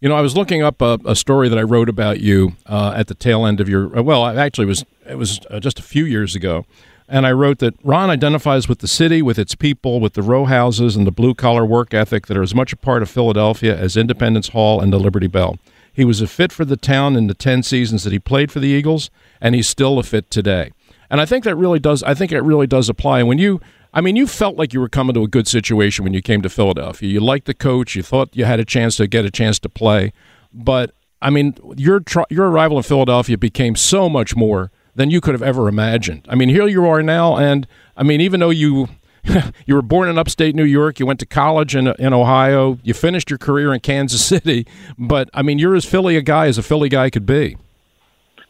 You 0.00 0.08
know, 0.08 0.14
I 0.14 0.20
was 0.20 0.36
looking 0.36 0.62
up 0.62 0.80
a, 0.80 0.98
a 1.04 1.16
story 1.16 1.48
that 1.48 1.58
I 1.58 1.62
wrote 1.62 1.88
about 1.88 2.20
you 2.20 2.52
uh, 2.66 2.92
at 2.94 3.08
the 3.08 3.14
tail 3.14 3.44
end 3.44 3.60
of 3.60 3.68
your. 3.68 3.98
Uh, 3.98 4.02
well, 4.02 4.24
actually, 4.26 4.64
it 4.64 4.68
was 4.68 4.84
it 5.08 5.16
was 5.16 5.40
uh, 5.50 5.58
just 5.58 5.80
a 5.80 5.82
few 5.82 6.04
years 6.04 6.36
ago, 6.36 6.66
and 7.08 7.26
I 7.26 7.32
wrote 7.32 7.58
that 7.58 7.74
Ron 7.82 8.08
identifies 8.08 8.68
with 8.68 8.78
the 8.78 8.86
city, 8.86 9.22
with 9.22 9.40
its 9.40 9.56
people, 9.56 9.98
with 9.98 10.12
the 10.12 10.22
row 10.22 10.44
houses 10.44 10.94
and 10.94 11.04
the 11.04 11.10
blue 11.10 11.34
collar 11.34 11.66
work 11.66 11.92
ethic 11.92 12.28
that 12.28 12.36
are 12.36 12.42
as 12.42 12.54
much 12.54 12.72
a 12.72 12.76
part 12.76 13.02
of 13.02 13.10
Philadelphia 13.10 13.76
as 13.76 13.96
Independence 13.96 14.50
Hall 14.50 14.80
and 14.80 14.92
the 14.92 15.00
Liberty 15.00 15.26
Bell. 15.26 15.58
He 15.92 16.04
was 16.04 16.20
a 16.20 16.28
fit 16.28 16.52
for 16.52 16.64
the 16.64 16.76
town 16.76 17.16
in 17.16 17.26
the 17.26 17.34
10 17.34 17.64
seasons 17.64 18.04
that 18.04 18.12
he 18.12 18.20
played 18.20 18.52
for 18.52 18.60
the 18.60 18.68
Eagles, 18.68 19.10
and 19.40 19.56
he's 19.56 19.66
still 19.66 19.98
a 19.98 20.04
fit 20.04 20.30
today. 20.30 20.70
And 21.10 21.20
I 21.20 21.26
think 21.26 21.42
that 21.42 21.56
really 21.56 21.80
does 21.80 22.04
I 22.04 22.14
think 22.14 22.30
it 22.30 22.42
really 22.42 22.68
does 22.68 22.88
apply. 22.88 23.24
When 23.24 23.38
you 23.38 23.60
I 23.92 24.00
mean, 24.00 24.16
you 24.16 24.26
felt 24.26 24.56
like 24.56 24.72
you 24.72 24.80
were 24.80 24.88
coming 24.88 25.14
to 25.14 25.22
a 25.22 25.28
good 25.28 25.48
situation 25.48 26.04
when 26.04 26.14
you 26.14 26.22
came 26.22 26.42
to 26.42 26.48
Philadelphia. 26.48 27.08
You 27.08 27.20
liked 27.20 27.46
the 27.46 27.54
coach, 27.54 27.94
you 27.94 28.02
thought 28.02 28.34
you 28.34 28.44
had 28.44 28.60
a 28.60 28.64
chance 28.64 28.96
to 28.96 29.06
get 29.06 29.24
a 29.24 29.30
chance 29.30 29.58
to 29.60 29.68
play, 29.68 30.12
but 30.52 30.94
I 31.20 31.30
mean, 31.30 31.54
your 31.76 32.02
your 32.30 32.48
arrival 32.48 32.76
in 32.76 32.82
Philadelphia 32.84 33.36
became 33.36 33.74
so 33.74 34.08
much 34.08 34.36
more 34.36 34.70
than 34.94 35.10
you 35.10 35.20
could 35.20 35.34
have 35.34 35.42
ever 35.42 35.68
imagined. 35.68 36.26
I 36.28 36.34
mean, 36.34 36.48
here 36.48 36.66
you 36.68 36.86
are 36.86 37.02
now, 37.02 37.36
and 37.36 37.66
I 37.96 38.02
mean, 38.02 38.20
even 38.20 38.40
though 38.40 38.50
you 38.50 38.88
you 39.66 39.74
were 39.74 39.82
born 39.82 40.08
in 40.08 40.18
upstate 40.18 40.54
New 40.54 40.64
York. 40.64 40.98
You 40.98 41.06
went 41.06 41.20
to 41.20 41.26
college 41.26 41.74
in, 41.76 41.88
in 41.98 42.12
Ohio. 42.12 42.78
You 42.82 42.94
finished 42.94 43.30
your 43.30 43.38
career 43.38 43.72
in 43.74 43.80
Kansas 43.80 44.24
City. 44.24 44.66
But, 44.98 45.30
I 45.34 45.42
mean, 45.42 45.58
you're 45.58 45.76
as 45.76 45.84
Philly 45.84 46.16
a 46.16 46.22
guy 46.22 46.46
as 46.46 46.58
a 46.58 46.62
Philly 46.62 46.88
guy 46.88 47.10
could 47.10 47.26
be. 47.26 47.56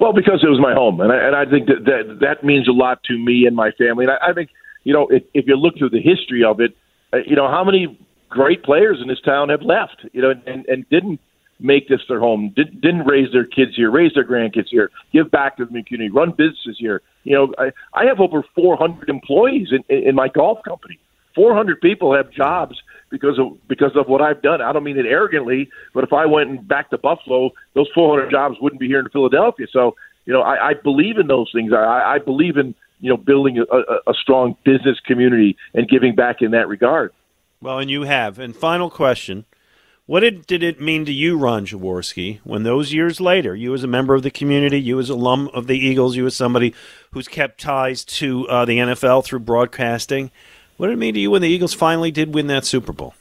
Well, 0.01 0.13
because 0.13 0.41
it 0.45 0.49
was 0.49 0.61
my 0.61 0.73
home. 0.73 1.01
And 1.01 1.13
I, 1.13 1.17
and 1.17 1.35
I 1.35 1.45
think 1.45 1.67
that, 1.67 1.85
that 1.87 2.19
that 2.21 2.45
means 2.45 2.69
a 2.69 2.73
lot 2.73 3.03
to 3.05 3.19
me 3.19 3.47
and 3.47 3.57
my 3.57 3.73
family. 3.73 4.05
And 4.05 4.13
I, 4.13 4.31
I 4.31 4.33
think, 4.33 4.51
you 4.89 4.95
know, 4.95 5.07
if, 5.11 5.23
if 5.35 5.47
you 5.47 5.55
look 5.55 5.77
through 5.77 5.91
the 5.91 6.01
history 6.01 6.43
of 6.43 6.61
it, 6.61 6.75
uh, 7.13 7.19
you 7.27 7.37
know, 7.37 7.47
how 7.47 7.63
many 7.63 7.99
great 8.31 8.63
players 8.63 9.01
in 9.03 9.09
this 9.09 9.21
town 9.21 9.51
have 9.51 9.61
left, 9.61 10.07
you 10.15 10.23
know, 10.23 10.33
and, 10.47 10.65
and 10.65 10.89
didn't 10.89 11.21
make 11.61 11.89
this 11.89 12.01
their 12.09 12.21
home, 12.21 12.55
did, 12.57 12.81
didn't 12.81 13.07
raise 13.07 13.31
their 13.31 13.45
kids 13.45 13.73
here, 13.77 13.91
raise 13.91 14.15
their 14.15 14.27
grandkids 14.27 14.69
here, 14.71 14.91
give 15.13 15.31
back 15.31 15.59
to 15.59 15.67
the 15.67 15.83
community, 15.83 16.09
run 16.09 16.31
businesses 16.31 16.77
here. 16.79 17.03
You 17.25 17.35
know, 17.35 17.55
I, 17.59 17.71
I 17.93 18.07
have 18.07 18.19
over 18.19 18.43
400 18.55 19.11
employees 19.11 19.69
in, 19.73 19.85
in 19.95 20.15
my 20.15 20.29
golf 20.29 20.61
company. 20.67 20.99
400 21.35 21.83
people 21.83 22.17
have 22.17 22.31
jobs 22.31 22.81
because 23.11 23.39
of 23.39 23.59
because 23.69 23.93
of 23.95 24.09
what 24.09 24.23
I've 24.23 24.41
done. 24.41 24.63
I 24.63 24.73
don't 24.73 24.85
mean 24.85 24.99
it 24.99 25.05
arrogantly, 25.05 25.69
but 25.93 26.03
if 26.03 26.15
I 26.15 26.25
went 26.25 26.67
back 26.67 26.89
to 26.91 26.99
Buffalo, 26.99 27.51
those 27.75 27.89
400 27.95 28.31
jobs 28.31 28.57
wouldn't 28.59 28.81
be 28.81 28.87
here 28.87 29.01
in 29.01 29.09
Philadelphia. 29.11 29.67
So, 29.71 29.97
you 30.25 30.33
know, 30.33 30.41
I, 30.41 30.71
I 30.71 30.75
believe 30.83 31.19
in 31.19 31.27
those 31.27 31.51
things. 31.53 31.75
I, 31.75 32.15
I 32.15 32.19
believe 32.19 32.57
in 32.57 32.75
you 33.01 33.11
know 33.11 33.17
building 33.17 33.59
a, 33.59 34.11
a, 34.11 34.15
strong 34.15 34.57
business 34.65 34.99
community 35.07 35.57
and 35.75 35.89
giving 35.89 36.15
back 36.15 36.43
in 36.43 36.51
that 36.53 36.69
regard. 36.69 37.13
Well, 37.61 37.79
and 37.79 37.91
you 37.91 38.03
have. 38.03 38.39
And 38.39 38.55
final 38.55 38.91
question: 38.91 39.45
what 40.09 40.21
did, 40.21 40.47
did 40.47 40.63
it 40.63 40.81
mean 40.81 41.05
to 41.05 41.13
you, 41.13 41.37
Ron 41.37 41.67
Jaworski, 41.67 42.41
when 42.43 42.63
those 42.63 42.95
years 42.95 43.21
later, 43.21 43.55
you 43.55 43.75
as 43.75 43.85
a 43.85 43.87
member 43.87 44.15
of 44.15 44.23
the 44.23 44.31
community, 44.31 44.81
you 44.81 44.99
as 44.99 45.11
alum 45.11 45.51
of 45.53 45.67
the 45.67 45.79
Eagles, 45.79 46.17
you 46.17 46.25
as 46.25 46.35
somebody 46.35 46.75
who's 47.11 47.29
kept 47.29 47.61
ties 47.61 48.07
to 48.07 48.49
uh, 48.49 48.65
the 48.65 48.79
NFL 48.79 49.25
through 49.25 49.41
broadcasting, 49.41 50.31
what 50.79 50.87
did 50.87 50.95
it 50.95 50.99
mean 50.99 51.13
to 51.13 51.21
you 51.21 51.31
when 51.31 51.43
the 51.43 51.49
Eagles 51.49 51.75
finally 51.75 52.11
did 52.11 52.35
win 52.35 52.47
that 52.47 52.65
Super 52.65 52.95
Bowl? 52.95 53.15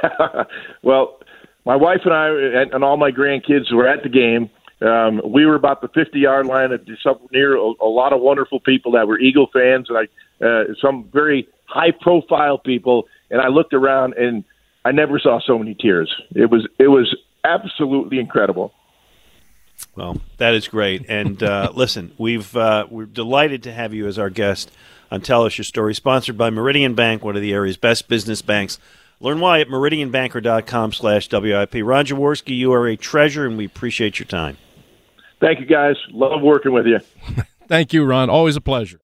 well, 0.82 1.18
my 1.64 1.74
wife 1.74 2.02
and 2.04 2.14
I 2.14 2.28
and, 2.28 2.72
and 2.72 2.84
all 2.84 2.96
my 2.96 3.10
grandkids 3.10 3.72
were 3.72 3.88
at 3.88 4.04
the 4.04 4.08
game. 4.08 4.48
Um, 4.82 5.20
we 5.24 5.46
were 5.46 5.54
about 5.54 5.80
the 5.80 5.88
50 5.88 6.18
yard 6.18 6.46
line 6.46 6.72
of 6.72 6.86
near 7.30 7.56
a, 7.56 7.72
a 7.80 7.86
lot 7.86 8.12
of 8.12 8.20
wonderful 8.20 8.60
people 8.60 8.92
that 8.92 9.06
were 9.06 9.18
Eagle 9.18 9.48
fans, 9.52 9.88
and 9.88 9.98
I, 9.98 10.44
uh, 10.44 10.64
some 10.80 11.08
very 11.12 11.48
high 11.66 11.92
profile 11.92 12.58
people. 12.58 13.06
And 13.30 13.40
I 13.40 13.48
looked 13.48 13.74
around 13.74 14.14
and 14.14 14.44
I 14.84 14.92
never 14.92 15.18
saw 15.18 15.40
so 15.40 15.58
many 15.58 15.74
tears. 15.74 16.12
It 16.34 16.50
was 16.50 16.66
it 16.78 16.88
was 16.88 17.14
absolutely 17.44 18.18
incredible. 18.18 18.72
Well, 19.96 20.20
that 20.38 20.54
is 20.54 20.68
great. 20.68 21.06
And 21.08 21.42
uh, 21.42 21.72
listen, 21.74 22.12
we've 22.18 22.56
uh, 22.56 22.86
we're 22.90 23.06
delighted 23.06 23.62
to 23.64 23.72
have 23.72 23.94
you 23.94 24.06
as 24.06 24.18
our 24.18 24.30
guest 24.30 24.70
on 25.10 25.20
Tell 25.20 25.44
Us 25.44 25.58
Your 25.58 25.64
Story, 25.64 25.94
sponsored 25.94 26.38
by 26.38 26.50
Meridian 26.50 26.94
Bank, 26.94 27.22
one 27.22 27.36
of 27.36 27.42
the 27.42 27.52
area's 27.52 27.76
best 27.76 28.08
business 28.08 28.42
banks. 28.42 28.78
Learn 29.20 29.38
why 29.38 29.60
at 29.60 29.68
meridianbanker.com 29.68 30.92
slash 30.92 31.30
WIP. 31.30 31.74
Ron 31.74 32.06
Jaworski, 32.06 32.56
you 32.56 32.72
are 32.72 32.88
a 32.88 32.96
treasure, 32.96 33.46
and 33.46 33.56
we 33.56 33.64
appreciate 33.66 34.18
your 34.18 34.26
time. 34.26 34.56
Thank 35.42 35.58
you, 35.58 35.66
guys. 35.66 35.96
Love 36.12 36.40
working 36.40 36.72
with 36.72 36.86
you. 36.86 37.00
Thank 37.68 37.92
you, 37.92 38.04
Ron. 38.04 38.30
Always 38.30 38.54
a 38.54 38.60
pleasure. 38.60 39.00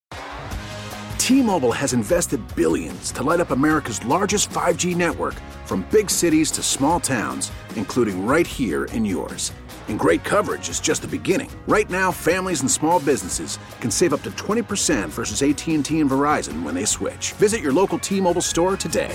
T-Mobile 1.18 1.72
has 1.72 1.92
invested 1.92 2.40
billions 2.54 3.10
to 3.12 3.24
light 3.24 3.40
up 3.40 3.50
America's 3.50 4.02
largest 4.04 4.48
5G 4.50 4.94
network 4.94 5.34
from 5.66 5.86
big 5.90 6.08
cities 6.08 6.52
to 6.52 6.62
small 6.62 7.00
towns, 7.00 7.50
including 7.74 8.24
right 8.24 8.46
here 8.46 8.84
in 8.84 9.04
yours. 9.04 9.52
And 9.88 9.98
great 9.98 10.22
coverage 10.22 10.68
is 10.68 10.78
just 10.80 11.02
the 11.02 11.08
beginning. 11.08 11.50
Right 11.66 11.90
now, 11.90 12.12
families 12.12 12.60
and 12.60 12.70
small 12.70 13.00
businesses 13.00 13.58
can 13.80 13.90
save 13.90 14.14
up 14.14 14.22
to 14.22 14.30
20% 14.30 15.08
versus 15.08 15.42
AT&T 15.42 15.74
and 15.74 15.84
Verizon 15.84 16.62
when 16.62 16.74
they 16.74 16.84
switch. 16.84 17.32
Visit 17.32 17.60
your 17.60 17.72
local 17.72 17.98
T-Mobile 17.98 18.42
store 18.42 18.76
today. 18.76 19.14